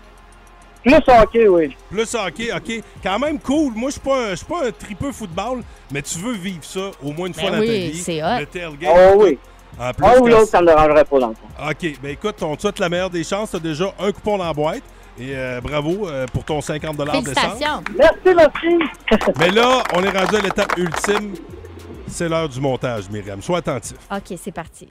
Plus 0.83 0.95
hockey, 1.07 1.47
oui. 1.47 1.75
Plus 1.89 2.13
hockey, 2.15 2.49
OK. 2.53 2.83
Quand 3.03 3.19
même 3.19 3.39
cool. 3.39 3.73
Moi, 3.75 3.89
je 3.91 3.93
suis 3.93 4.01
pas, 4.01 4.17
un- 4.17 4.29
je 4.31 4.35
suis 4.37 4.45
pas 4.45 4.65
un 4.67 4.71
tripeux 4.71 5.11
football, 5.11 5.61
mais 5.91 6.01
tu 6.01 6.17
veux 6.17 6.33
vivre 6.33 6.63
ça 6.63 6.89
au 7.03 7.11
moins 7.13 7.27
une 7.27 7.33
Ben 7.33 7.41
fois 7.41 7.51
dans 7.51 7.59
oui, 7.59 7.67
ta 7.67 7.73
vie. 7.73 7.97
c'est 7.97 8.23
hot. 8.23 8.39
Le 8.39 8.45
tailgate. 8.47 8.91
Oh 8.93 9.13
oui. 9.23 9.37
En 9.79 9.93
plus, 9.93 10.05
Un 10.05 10.19
ou 10.19 10.27
l'autre, 10.27 10.47
ça 10.47 10.61
me 10.61 10.67
dérangerait 10.67 11.05
pas 11.05 11.19
dans 11.19 11.29
le 11.29 11.35
fond. 11.35 11.69
OK. 11.69 11.99
Ben 12.01 12.11
écoute, 12.11 12.41
on 12.43 12.55
te 12.55 12.61
souhaite 12.61 12.79
la 12.79 12.89
meilleure 12.89 13.09
des 13.09 13.23
chances. 13.23 13.51
Tu 13.51 13.55
as 13.57 13.59
déjà 13.59 13.93
un 13.99 14.11
coupon 14.11 14.37
dans 14.37 14.45
la 14.45 14.53
boîte. 14.53 14.83
Et 15.19 15.35
euh, 15.35 15.59
bravo 15.61 16.07
euh, 16.07 16.25
pour 16.27 16.43
ton 16.43 16.61
50 16.61 16.95
d'essence. 16.95 17.11
Félicitations. 17.11 17.83
Merci, 17.97 18.35
merci. 18.35 19.31
Mais 19.39 19.51
là, 19.51 19.83
on 19.93 20.03
est 20.03 20.17
rendu 20.17 20.35
à 20.37 20.41
l'étape 20.41 20.77
ultime. 20.77 21.33
C'est 22.07 22.29
l'heure 22.29 22.49
du 22.49 22.59
montage, 22.59 23.09
Myriam. 23.09 23.41
Sois 23.41 23.59
attentif. 23.59 23.97
OK, 24.11 24.37
c'est 24.41 24.51
parti. 24.51 24.89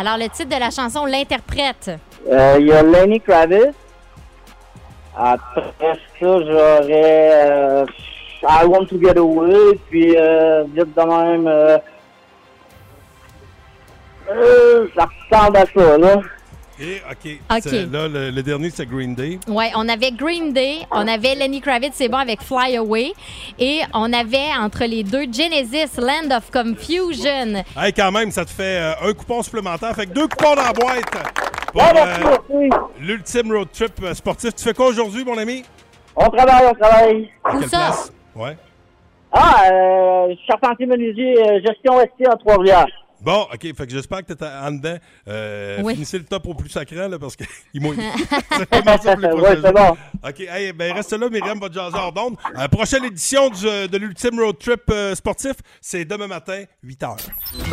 Alors, 0.00 0.16
le 0.16 0.30
titre 0.30 0.48
de 0.48 0.58
la 0.58 0.70
chanson, 0.70 1.04
l'interprète. 1.04 1.90
Euh, 2.26 2.56
Il 2.58 2.68
y 2.68 2.72
a 2.72 2.82
Lenny 2.82 3.20
Kravitz. 3.20 3.74
Après 5.14 5.62
ça, 5.82 5.98
j'aurais 6.20 7.30
euh, 7.34 7.84
I 8.42 8.64
Want 8.64 8.86
to 8.86 8.98
Get 8.98 9.18
Away. 9.18 9.78
Puis, 9.90 10.16
euh, 10.16 10.64
vite 10.74 10.96
de 10.96 11.02
même, 11.02 11.46
euh, 11.46 11.76
euh, 14.30 14.86
ça 14.96 15.06
ressemble 15.30 15.56
à 15.58 15.66
ça, 15.66 15.98
là. 15.98 16.22
Et 16.80 17.02
OK. 17.10 17.38
Là, 17.92 18.08
le, 18.08 18.30
le 18.30 18.42
dernier, 18.42 18.70
c'est 18.70 18.86
Green 18.86 19.14
Day. 19.14 19.38
Ouais, 19.46 19.70
on 19.76 19.86
avait 19.88 20.12
Green 20.12 20.52
Day, 20.52 20.78
on 20.90 21.06
avait 21.06 21.34
Lenny 21.34 21.60
Kravitz, 21.60 21.92
c'est 21.94 22.08
bon, 22.08 22.16
avec 22.16 22.40
Fly 22.40 22.76
Away. 22.78 23.12
Et 23.58 23.80
on 23.92 24.12
avait 24.12 24.48
entre 24.58 24.84
les 24.86 25.02
deux 25.02 25.24
Genesis, 25.24 25.98
Land 25.98 26.34
of 26.34 26.50
Confusion. 26.50 27.62
Hey, 27.76 27.92
quand 27.92 28.10
même, 28.12 28.30
ça 28.30 28.44
te 28.44 28.50
fait 28.50 28.80
euh, 28.80 29.08
un 29.10 29.12
coupon 29.12 29.42
supplémentaire. 29.42 29.94
Fait 29.94 30.06
que 30.06 30.12
deux 30.12 30.26
coupons 30.28 30.54
dans 30.54 30.62
la 30.62 30.72
boîte 30.72 31.04
pour 31.72 31.82
merci, 31.82 32.52
euh, 32.52 32.68
l'ultime 32.98 33.52
road 33.52 33.68
trip 33.72 33.92
euh, 34.02 34.14
sportif. 34.14 34.54
Tu 34.54 34.64
fais 34.64 34.74
quoi 34.74 34.86
aujourd'hui, 34.86 35.24
mon 35.24 35.36
ami? 35.36 35.62
On 36.16 36.28
travaille, 36.30 36.66
on 36.66 36.74
travaille. 36.74 37.30
Quelle 37.50 37.68
place? 37.68 38.12
Ouais. 38.34 38.56
Ah, 39.32 39.62
euh, 39.70 40.34
charpentier 40.48 40.86
menuisier, 40.86 41.38
euh, 41.38 41.60
gestion 41.64 42.00
ST 42.00 42.26
en 42.26 42.36
Trois-Rivières. 42.38 42.86
Bon, 43.20 43.46
OK. 43.52 43.60
Fait 43.62 43.86
que 43.86 43.90
j'espère 43.90 44.24
que 44.24 44.32
t'es 44.32 44.44
en 44.44 44.72
dedans. 44.72 44.96
Euh, 45.28 45.80
Oui. 45.82 45.94
Finissez 45.94 46.18
le 46.18 46.24
top 46.24 46.46
au 46.46 46.54
plus 46.54 46.68
sacré, 46.70 46.96
là, 47.08 47.18
parce 47.18 47.36
qu'il 47.36 47.46
mouille. 47.82 47.98
Ça 48.50 48.66
commence 48.66 49.06
à 49.06 49.16
plus 49.16 49.26
Ouais, 49.26 49.58
c'est 49.62 49.72
bon. 49.72 49.96
OK. 50.26 50.40
Hey, 50.40 50.72
ben, 50.72 50.92
reste 50.94 51.12
là, 51.12 51.28
Myriam 51.28 51.60
jaser 51.72 51.96
hors 51.96 52.12
d'onde. 52.12 52.36
Euh, 52.58 52.68
prochaine 52.68 53.04
édition 53.04 53.48
du, 53.50 53.66
euh, 53.66 53.86
de 53.88 53.96
l'ultime 53.98 54.38
road 54.40 54.56
trip 54.58 54.82
euh, 54.90 55.14
sportif, 55.14 55.54
c'est 55.80 56.04
demain 56.04 56.26
matin, 56.26 56.64
8 56.82 57.00
h. 57.02 57.16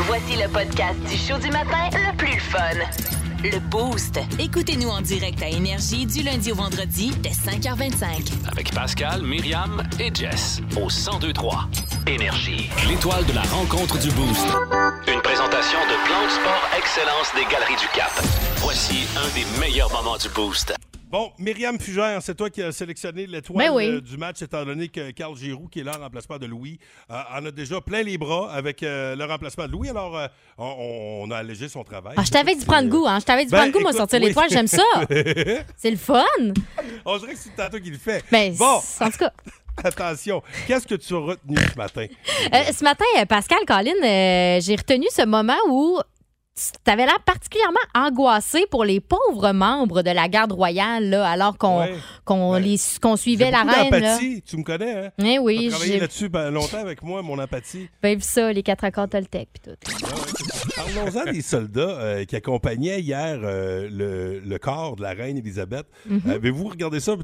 Voici 0.06 0.36
le 0.36 0.48
podcast 0.50 1.00
du 1.10 1.18
show 1.18 1.38
du 1.38 1.50
matin 1.50 1.90
le 1.94 2.16
plus 2.18 2.40
fun. 2.40 3.17
Le 3.52 3.60
Boost. 3.60 4.20
Écoutez-nous 4.40 4.90
en 4.90 5.00
direct 5.00 5.42
à 5.42 5.48
Énergie 5.48 6.06
du 6.06 6.22
lundi 6.24 6.52
au 6.52 6.56
vendredi 6.56 7.12
dès 7.22 7.30
5h25. 7.30 8.50
Avec 8.52 8.74
Pascal, 8.74 9.22
Myriam 9.22 9.84
et 10.00 10.14
Jess 10.14 10.62
au 10.76 10.88
1023 10.88 11.70
Énergie. 12.08 12.70
L'étoile 12.90 13.26
de 13.26 13.34
la 13.34 13.44
rencontre 13.44 13.98
du 14.00 14.10
Boost. 14.12 14.48
Une 15.08 15.22
présentation 15.22 15.80
de 15.80 16.06
Plan 16.06 16.26
de 16.26 16.30
Sport 16.30 16.70
Excellence 16.78 17.34
des 17.36 17.46
Galeries 17.52 17.80
du 17.80 17.88
Cap. 17.94 18.12
Voici 18.58 19.08
un 19.16 19.28
des 19.34 19.46
meilleurs 19.60 19.92
moments 19.92 20.18
du 20.18 20.28
Boost. 20.30 20.74
Bon, 21.10 21.32
Myriam 21.40 21.80
Fugère, 21.80 22.22
c'est 22.22 22.36
toi 22.36 22.50
qui 22.50 22.62
as 22.62 22.74
sélectionné 22.74 23.28
l'étoile 23.28 23.68
Ben 23.70 23.74
oui. 23.74 23.88
euh, 23.88 24.02
du 24.02 24.18
match, 24.18 24.42
étant 24.42 24.66
donné 24.66 24.90
que 24.90 25.12
Carl 25.12 25.38
Giroux, 25.38 25.70
qui 25.70 25.80
est 25.80 25.84
là 25.84 25.94
en 25.98 26.02
remplacement 26.02 26.38
de 26.38 26.46
Louis, 26.48 26.80
euh, 27.10 27.22
en 27.34 27.46
a 27.46 27.52
déjà 27.52 27.80
plein 27.80 28.04
les 28.04 28.18
bras 28.18 28.52
avec 28.52 28.84
euh, 28.84 29.16
le 29.16 29.24
remplacement 29.24 29.68
de 29.68 29.72
Louis. 29.72 29.88
Alors, 29.90 30.18
euh, 30.18 30.28
on, 30.58 31.22
on 31.24 31.32
a 31.32 31.38
allégé 31.38 31.70
son 31.70 31.86
travail. 31.86 32.14
Ah, 32.18 32.24
je 32.26 32.30
t'avais 32.32 32.56
dit 32.56 32.66
prendre 32.66 32.90
goût, 32.90 33.08
hein? 33.08 33.20
Je 33.22 33.26
t'avais 33.26 33.46
dit 33.46 33.52
Ben, 33.52 33.60
prendre 33.60 33.72
goût, 33.72 33.80
moi, 33.80 33.94
sortir 33.94 34.20
oui. 34.20 34.28
l'étoile, 34.28 34.50
j'aime 34.50 34.68
ça. 34.68 34.84
C'est 35.78 35.92
le 35.92 35.98
fun. 35.98 36.24
on 37.06 37.18
dirait 37.20 37.34
que 37.34 37.40
c'est 37.40 37.56
tantôt 37.56 37.80
qui 37.80 37.90
le 37.90 37.98
fait. 37.98 38.26
Ben, 38.30 38.54
bon, 38.54 38.82
en 39.00 39.10
tout 39.10 39.18
cas. 39.18 39.32
attention, 39.86 40.44
qu'est-ce 40.68 40.88
que 40.88 40.96
tu 40.96 41.14
as 41.14 41.20
retenu 41.20 41.56
ce 41.72 41.78
matin? 41.78 42.06
Euh, 42.54 42.64
ce 42.74 42.84
matin, 42.84 43.06
Pascal, 43.30 43.60
Colin, 43.66 43.92
euh, 44.04 44.60
j'ai 44.60 44.76
retenu 44.76 45.06
ce 45.12 45.26
moment 45.26 45.56
où 45.70 46.00
tu 46.84 46.92
avais 46.92 47.06
l'air 47.06 47.20
particulièrement 47.24 47.78
angoissé 47.96 48.66
pour 48.72 48.84
les 48.84 49.00
pauvres 49.00 49.52
membres 49.52 50.02
de 50.02 50.10
la 50.12 50.28
garde 50.28 50.52
royale, 50.52 51.10
là, 51.10 51.28
alors 51.30 51.58
qu'on 51.58 51.80
Ouais. 51.82 51.94
qu'on 52.26 52.56
les- 52.56 52.80
qu'on 53.02 53.16
suivait 53.16 53.46
J'ai 53.46 53.52
la 53.52 53.64
reine. 53.64 53.92
là. 53.92 54.00
d'empathie, 54.00 54.42
tu 54.42 54.58
me 54.58 54.64
connais, 54.64 55.06
hein? 55.06 55.12
Eh 55.24 55.38
oui, 55.40 55.66
T'as 55.66 55.70
travaillé 55.76 55.94
j'ai 55.94 56.00
là-dessus 56.00 56.30
ben, 56.30 56.50
longtemps 56.50 56.80
avec 56.80 57.04
moi, 57.04 57.22
mon 57.22 57.38
empathie. 57.40 57.90
bien 58.02 58.16
vu 58.16 58.22
ça, 58.22 58.52
les 58.52 58.64
quatre 58.64 58.84
accords 58.84 59.08
Toltec 59.10 59.50
puis 59.54 59.62
tout. 59.72 60.37
Parlons-en 60.76 61.32
des 61.32 61.42
soldats 61.42 62.00
euh, 62.00 62.26
qui 62.26 62.36
accompagnaient 62.36 63.02
hier 63.02 63.40
euh, 63.44 63.90
le, 63.92 64.40
le 64.40 64.60
corps 64.60 64.96
de 64.96 65.02
la 65.04 65.12
reine 65.12 65.38
Élisabeth. 65.38 65.86
Mhm. 66.06 66.22
Avez-vous 66.30 66.68
regardé 66.68 67.00
ça? 67.00 67.16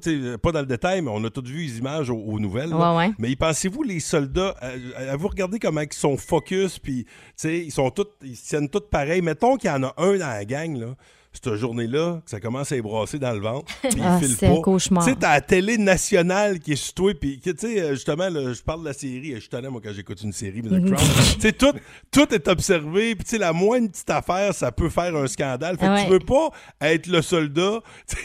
Pas 0.41 0.52
dans 0.52 0.62
le 0.62 0.66
détail, 0.66 1.02
mais 1.02 1.12
on 1.14 1.24
a 1.24 1.30
tous 1.30 1.44
vu 1.44 1.64
les 1.64 1.78
images 1.78 2.10
aux, 2.10 2.18
aux 2.18 2.39
nouvelles. 2.39 2.74
Ouais, 2.74 2.96
ouais. 2.96 3.12
Mais 3.18 3.36
pensez-vous, 3.36 3.84
les 3.84 4.00
soldats, 4.00 4.56
euh, 4.64 4.78
avez-vous 5.10 5.28
regardé 5.28 5.60
comment 5.60 5.82
ils 5.82 5.94
sont 5.94 6.18
focus, 6.18 6.80
puis 6.80 7.06
ils 7.44 7.72
sont 7.72 7.89
tous, 7.91 8.08
ils 8.24 8.36
se 8.36 8.50
tiennent 8.50 8.70
tous 8.70 8.84
pareils? 8.89 9.22
Mettons 9.22 9.58
qu'il 9.58 9.70
y 9.70 9.74
en 9.74 9.84
a 9.84 9.94
un 9.98 10.18
dans 10.18 10.28
la 10.28 10.46
gang, 10.46 10.78
là. 10.78 10.96
Cette 11.34 11.56
journée-là, 11.56 12.22
ça 12.26 12.40
commence 12.40 12.72
à 12.72 12.76
ébrasser 12.78 13.20
dans 13.20 13.32
le 13.34 13.40
ventre, 13.40 13.66
puis 13.90 14.00
Ah, 14.04 14.20
il 14.22 14.28
file 14.28 14.36
c'est 14.40 14.48
pas. 14.48 14.54
un 14.54 14.62
cauchemar. 14.62 15.04
Tu 15.04 15.10
sais, 15.12 15.18
t'as 15.20 15.34
la 15.34 15.42
télé 15.42 15.78
nationale 15.78 16.60
qui 16.60 16.74
est 16.74 16.76
sur 16.76 16.94
toi, 16.94 17.14
puis 17.20 17.40
tu 17.40 17.54
sais, 17.58 17.90
justement, 17.96 18.30
là, 18.30 18.54
je 18.54 18.62
parle 18.62 18.82
de 18.82 18.86
la 18.86 18.94
série, 18.94 19.34
je 19.36 19.40
suis 19.40 19.50
moi, 19.70 19.82
quand 19.84 19.94
j'écoute 19.94 20.22
une 20.22 20.34
série, 20.34 20.62
mais. 20.62 20.70
Crown. 20.92 20.96
tu 21.36 21.42
sais, 21.42 21.52
tout, 21.54 21.74
tout 22.12 22.34
est 22.34 22.48
observé, 22.48 23.16
puis 23.16 23.24
tu 23.24 23.32
sais, 23.32 23.38
la 23.38 23.54
moindre 23.54 23.90
petite 23.92 24.10
affaire, 24.10 24.54
ça 24.54 24.72
peut 24.72 24.90
faire 24.90 25.16
un 25.16 25.28
scandale. 25.28 25.78
Fait 25.78 25.86
que 25.86 25.92
Ouais. 25.94 26.06
tu 26.06 26.12
veux 26.12 26.20
pas 26.20 26.50
être 26.82 27.08
le 27.08 27.22
soldat, 27.22 27.80
tu 28.08 28.16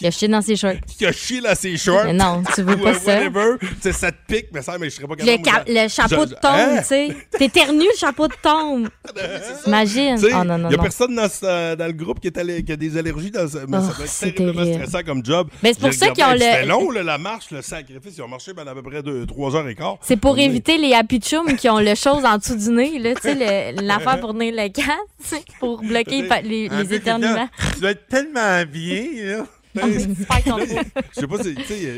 Il 0.00 0.06
a 0.06 0.10
chié 0.10 0.28
dans 0.28 0.40
ses 0.40 0.56
shorts. 0.56 0.74
qui 0.96 1.04
a 1.06 1.12
chié 1.12 1.40
dans 1.40 1.54
ses 1.54 1.76
shorts. 1.76 2.04
Mais 2.04 2.12
non, 2.12 2.42
tu 2.54 2.62
veux 2.62 2.76
pas 2.76 2.94
ça. 2.94 3.16
Whatever. 3.18 3.56
Tu 3.60 3.66
sais, 3.80 3.92
ça 3.92 4.12
te 4.12 4.16
pique, 4.26 4.46
mais 4.52 4.62
ça, 4.62 4.76
mais 4.78 4.90
je 4.90 4.94
serais 4.96 5.06
pas 5.08 5.14
Le, 5.18 5.24
capable. 5.24 5.44
ca- 5.44 5.64
moi, 5.72 5.82
le 5.82 5.88
chapeau 5.88 6.22
je- 6.22 6.28
de 6.30 6.34
tombe, 6.34 6.52
Hein? 6.54 6.78
tu 6.78 6.84
sais. 6.84 7.16
T'éternues 7.38 7.78
le 7.92 7.98
chapeau 7.98 8.28
de 8.28 8.34
tombe. 8.42 8.88
Imagine. 9.66 10.16
Tu 10.16 10.26
sais, 10.28 10.32
Oh 10.34 10.44
non, 10.44 10.58
non, 10.58 10.70
y 10.70 10.74
a 10.74 10.76
non. 10.76 10.82
personne 10.82 11.14
dans, 11.14 11.86
le 11.86 11.92
groupe 11.92 12.20
qui, 12.20 12.28
est 12.28 12.38
allé- 12.38 12.62
qui 12.62 12.72
a 12.72 12.76
des 12.76 12.96
allergies. 12.96 13.30
Dans 13.30 13.48
ce, 13.48 13.58
mais 13.58 13.78
Oh, 13.78 13.80
ça 13.80 13.92
doit 13.94 14.04
être 14.04 14.08
c'est 14.08 14.32
terriblement 14.32 14.64
terrible. 14.64 14.86
stressant 14.86 15.04
comme 15.04 15.24
job. 15.24 15.48
Mais 15.62 15.72
c'est 15.74 15.80
pour 15.80 15.92
ça 15.92 16.08
qu'ils 16.10 16.24
ont 16.24 16.32
le- 16.32 16.38
C'était 16.38 16.66
long, 16.66 16.90
là, 16.90 17.02
la 17.02 17.18
marche, 17.18 17.50
le 17.50 17.62
sacrifice. 17.62 18.14
Ils 18.16 18.22
ont 18.22 18.28
marché 18.28 18.54
pendant 18.54 18.70
à 18.70 18.74
peu 18.74 18.82
près 18.82 19.02
3 19.26 19.56
heures 19.56 19.68
et 19.68 19.74
quart. 19.74 19.96
C'est 20.02 20.16
pour 20.16 20.38
éviter 20.38 20.78
les 20.78 20.92
happy 20.94 21.18
chums 21.20 21.56
qui 21.56 21.68
ont 21.68 21.80
le 21.80 21.94
chose 21.94 22.24
en 22.24 22.38
dessous 22.38 22.56
du 22.56 22.70
nez, 22.70 22.98
là, 22.98 23.14
tu 23.14 23.22
sais, 23.22 23.34
le- 23.74 23.82
l'affaire 23.86 24.20
pour 24.20 24.32
tenir 24.32 24.54
le 24.56 24.68
casque, 24.68 25.44
pour 25.60 25.82
bloquer 25.82 26.28
les, 26.44 26.68
les 26.68 26.94
éternuements. 26.94 27.48
Tu 27.74 27.80
dois 27.80 27.90
être 27.90 28.06
tellement 28.08 28.62
bien, 28.70 29.04
là. 29.38 29.46
Pas. 29.78 29.88
Je 29.88 31.20
sais 31.20 31.26
pas, 31.26 31.42
sais, 31.42 31.54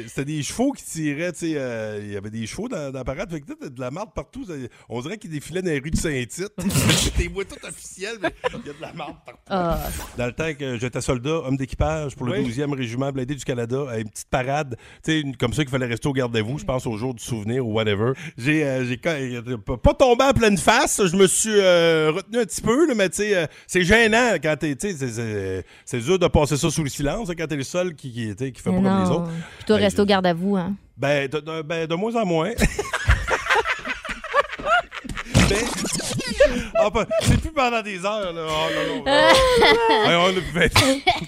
c'était 0.08 0.24
des 0.24 0.42
chevaux 0.42 0.72
qui 0.72 0.84
tiraient, 0.84 1.32
tu 1.32 1.38
sais, 1.40 1.52
euh, 1.56 2.00
il 2.02 2.12
y 2.12 2.16
avait 2.16 2.30
des 2.30 2.46
chevaux 2.46 2.68
dans, 2.68 2.90
dans 2.90 2.98
la 2.98 3.04
parade, 3.04 3.30
fait 3.30 3.40
que 3.40 3.52
t'as 3.52 3.68
de 3.68 3.80
la 3.80 3.90
marde 3.90 4.10
partout. 4.14 4.44
ça- 4.44 4.54
on 4.88 5.00
dirait 5.00 5.18
qu'ils 5.18 5.30
défilaient 5.30 5.62
dans 5.62 5.70
les 5.70 5.78
rues 5.78 5.90
de 5.90 5.96
Saint-Tite. 5.96 6.52
T'es 7.16 7.28
voix 7.28 7.44
tout 7.44 7.56
officielles, 7.66 8.16
mais 8.22 8.30
il 8.48 8.66
y 8.66 8.70
a 8.70 8.72
de 8.72 8.80
la 8.80 8.92
marde 8.92 9.16
partout. 9.24 9.40
Ah. 9.48 9.80
Dans 10.16 10.26
le 10.26 10.32
temps 10.32 10.52
que 10.58 10.78
j'étais 10.78 11.00
soldat, 11.00 11.30
homme 11.44 11.56
d'équipage 11.56 12.14
pour 12.16 12.26
le 12.26 12.32
Oui. 12.40 12.48
12e 12.50 12.74
régiment 12.74 13.10
blindé 13.12 13.34
du 13.34 13.44
Canada, 13.44 13.84
à 13.90 13.98
une 13.98 14.08
petite 14.08 14.28
parade, 14.28 14.76
tu 15.04 15.12
sais, 15.12 15.20
une- 15.20 15.36
comme 15.36 15.52
ça 15.52 15.62
qu'il 15.62 15.70
fallait 15.70 15.86
rester 15.86 16.08
au 16.08 16.12
garde-à-vous, 16.12 16.58
je 16.58 16.64
pense 16.64 16.86
au 16.86 16.96
jour 16.96 17.14
du 17.14 17.22
souvenir 17.22 17.66
ou 17.66 17.72
whatever. 17.74 18.12
J'ai 18.36 18.64
euh, 18.64 18.84
euh, 19.06 19.56
pas- 19.58 19.94
tombé 19.94 20.24
en 20.24 20.32
pleine 20.32 20.58
face, 20.58 21.00
je 21.06 21.16
me 21.16 21.26
suis 21.26 21.50
euh, 21.54 22.10
retenu 22.14 22.38
un 22.38 22.44
petit 22.44 22.60
peu, 22.62 22.86
là, 22.86 22.94
mais 22.94 23.08
tu 23.10 23.16
sais, 23.18 23.36
euh, 23.36 23.46
c'est 23.66 23.82
gênant 23.84 24.34
quand 24.42 24.56
t'es, 24.58 24.74
tu 24.76 24.90
sais, 24.96 25.64
c'est- 25.86 26.00
dur 26.00 26.18
de 26.18 26.26
passer 26.28 26.56
ça 26.56 26.70
sous 26.70 26.82
le 26.82 26.88
silence 26.88 27.28
hein, 27.30 27.34
quand 27.36 27.46
t'es 27.46 27.56
seul 27.70 27.94
qui, 27.94 28.12
qui, 28.12 28.34
qui 28.34 28.60
fait 28.62 28.70
Mais 28.70 28.82
pas 28.82 28.88
comme 28.90 29.02
les 29.04 29.08
non. 29.10 29.16
autres. 29.22 29.30
Plutôt 29.58 29.74
Ben, 29.76 29.80
rester 29.82 30.00
au 30.02 30.04
garde 30.06 30.26
à 30.26 30.34
vous, 30.34 30.56
hein. 30.56 30.74
Ben, 30.96 31.28
de, 31.28 31.38
de- 31.40 31.62
ben, 31.62 31.86
de 31.86 31.94
moins 31.94 32.14
en 32.16 32.26
moins. 32.26 32.50
Mais- 35.50 35.56
Ah, 36.82 36.88
c'est 37.22 37.38
plus 37.40 37.50
pendant 37.52 37.82
des 37.82 38.04
heures, 38.04 38.32
là. 38.32 38.42
Oh, 38.48 38.68
non, 38.74 38.96
non. 38.96 39.04
Hey, 40.06 40.16
on 40.16 40.28
a 40.28 40.32
plus 40.32 40.42
fait. 40.52 40.72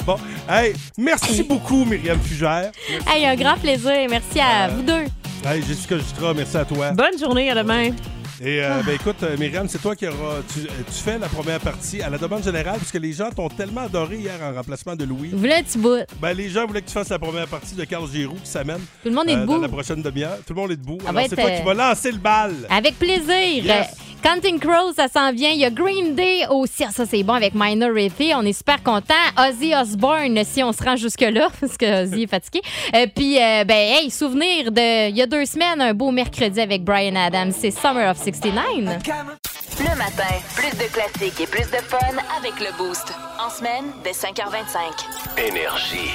Bon. 0.06 0.16
Hey, 0.48 0.72
merci 0.96 1.42
beaucoup, 1.42 1.84
Myriam 1.84 2.18
Fugère. 2.20 2.72
Hey, 3.06 3.26
un 3.26 3.36
grand 3.36 3.56
plaisir. 3.58 4.06
Merci 4.08 4.40
à 4.40 4.68
vous 4.68 4.82
deux. 4.82 5.04
Hey, 5.44 5.62
Jessica 5.62 5.98
Justra, 5.98 6.32
merci 6.32 6.56
à 6.56 6.64
toi. 6.64 6.92
Bonne 6.92 7.18
journée, 7.18 7.50
à 7.50 7.54
demain. 7.56 7.90
Et 8.44 8.60
euh, 8.60 8.82
ben 8.84 8.96
écoute, 8.96 9.22
euh, 9.22 9.36
Myriam, 9.38 9.68
c'est 9.68 9.78
toi 9.78 9.94
qui 9.94 10.04
aura. 10.04 10.40
Tu, 10.52 10.60
euh, 10.60 10.82
tu 10.84 11.00
fais 11.00 11.16
la 11.16 11.28
première 11.28 11.60
partie 11.60 12.02
à 12.02 12.10
la 12.10 12.18
demande 12.18 12.42
générale, 12.42 12.76
puisque 12.78 12.98
les 12.98 13.12
gens 13.12 13.30
t'ont 13.30 13.48
tellement 13.48 13.82
adoré 13.82 14.16
hier 14.16 14.34
en 14.42 14.52
remplacement 14.52 14.96
de 14.96 15.04
Louis. 15.04 15.28
Bout? 15.76 16.00
Ben, 16.20 16.32
les 16.32 16.48
gens 16.48 16.66
voulaient 16.66 16.82
que 16.82 16.88
tu 16.88 16.92
fasses 16.92 17.10
la 17.10 17.20
première 17.20 17.46
partie 17.46 17.76
de 17.76 17.84
Carl 17.84 18.10
Giroux 18.10 18.38
qui 18.42 18.50
s'amène. 18.50 18.80
Tout 19.04 19.10
le 19.10 19.14
monde 19.14 19.28
est 19.28 19.36
euh, 19.36 19.42
debout. 19.42 19.54
Dans 19.54 19.60
la 19.60 19.68
prochaine 19.68 20.02
demi-heure. 20.02 20.38
Tout 20.44 20.54
le 20.54 20.60
monde 20.60 20.72
est 20.72 20.76
debout. 20.76 20.98
Ça 21.04 21.10
Alors, 21.10 21.22
va 21.22 21.28
c'est 21.28 21.36
toi 21.36 21.50
qui 21.52 21.62
vas 21.62 21.74
lancer 21.74 22.10
le 22.10 22.18
bal. 22.18 22.54
Avec 22.68 22.98
plaisir. 22.98 23.64
Yes. 23.64 23.94
Counting 24.22 24.60
Crows, 24.60 24.92
ça 24.94 25.08
s'en 25.08 25.32
vient. 25.32 25.50
Il 25.50 25.58
y 25.58 25.64
a 25.64 25.70
Green 25.70 26.14
Day 26.14 26.46
aussi. 26.48 26.84
Ah, 26.84 26.92
ça, 26.92 27.04
c'est 27.06 27.24
bon 27.24 27.32
avec 27.32 27.54
Minority. 27.56 28.30
On 28.36 28.42
est 28.42 28.52
super 28.52 28.80
contents. 28.80 29.14
Ozzy 29.36 29.74
Osbourne, 29.74 30.44
si 30.44 30.62
on 30.62 30.72
se 30.72 30.80
rend 30.80 30.94
jusque-là, 30.94 31.48
parce 31.60 31.76
que 31.76 32.04
Ozzy 32.04 32.22
est 32.22 32.26
fatigué. 32.28 32.60
Euh, 32.94 33.06
Puis, 33.12 33.36
euh, 33.38 33.64
ben, 33.64 33.74
hey, 33.74 34.10
souvenir 34.12 34.70
de 34.70 35.10
il 35.10 35.16
y 35.16 35.22
a 35.22 35.26
deux 35.26 35.44
semaines, 35.44 35.80
un 35.80 35.92
beau 35.92 36.12
mercredi 36.12 36.60
avec 36.60 36.84
Brian 36.84 37.16
Adams. 37.16 37.50
C'est 37.50 37.72
Summer 37.72 38.08
of 38.08 38.16
69. 38.34 39.02
Le 39.80 39.96
matin, 39.96 40.34
plus 40.56 40.70
de 40.78 40.92
classiques 40.92 41.40
et 41.40 41.46
plus 41.46 41.70
de 41.70 41.76
fun 41.76 41.98
avec 42.36 42.58
le 42.60 42.76
Boost. 42.76 43.12
En 43.38 43.50
semaine, 43.50 43.92
dès 44.04 44.12
5h25. 44.12 45.38
Énergie. 45.38 46.10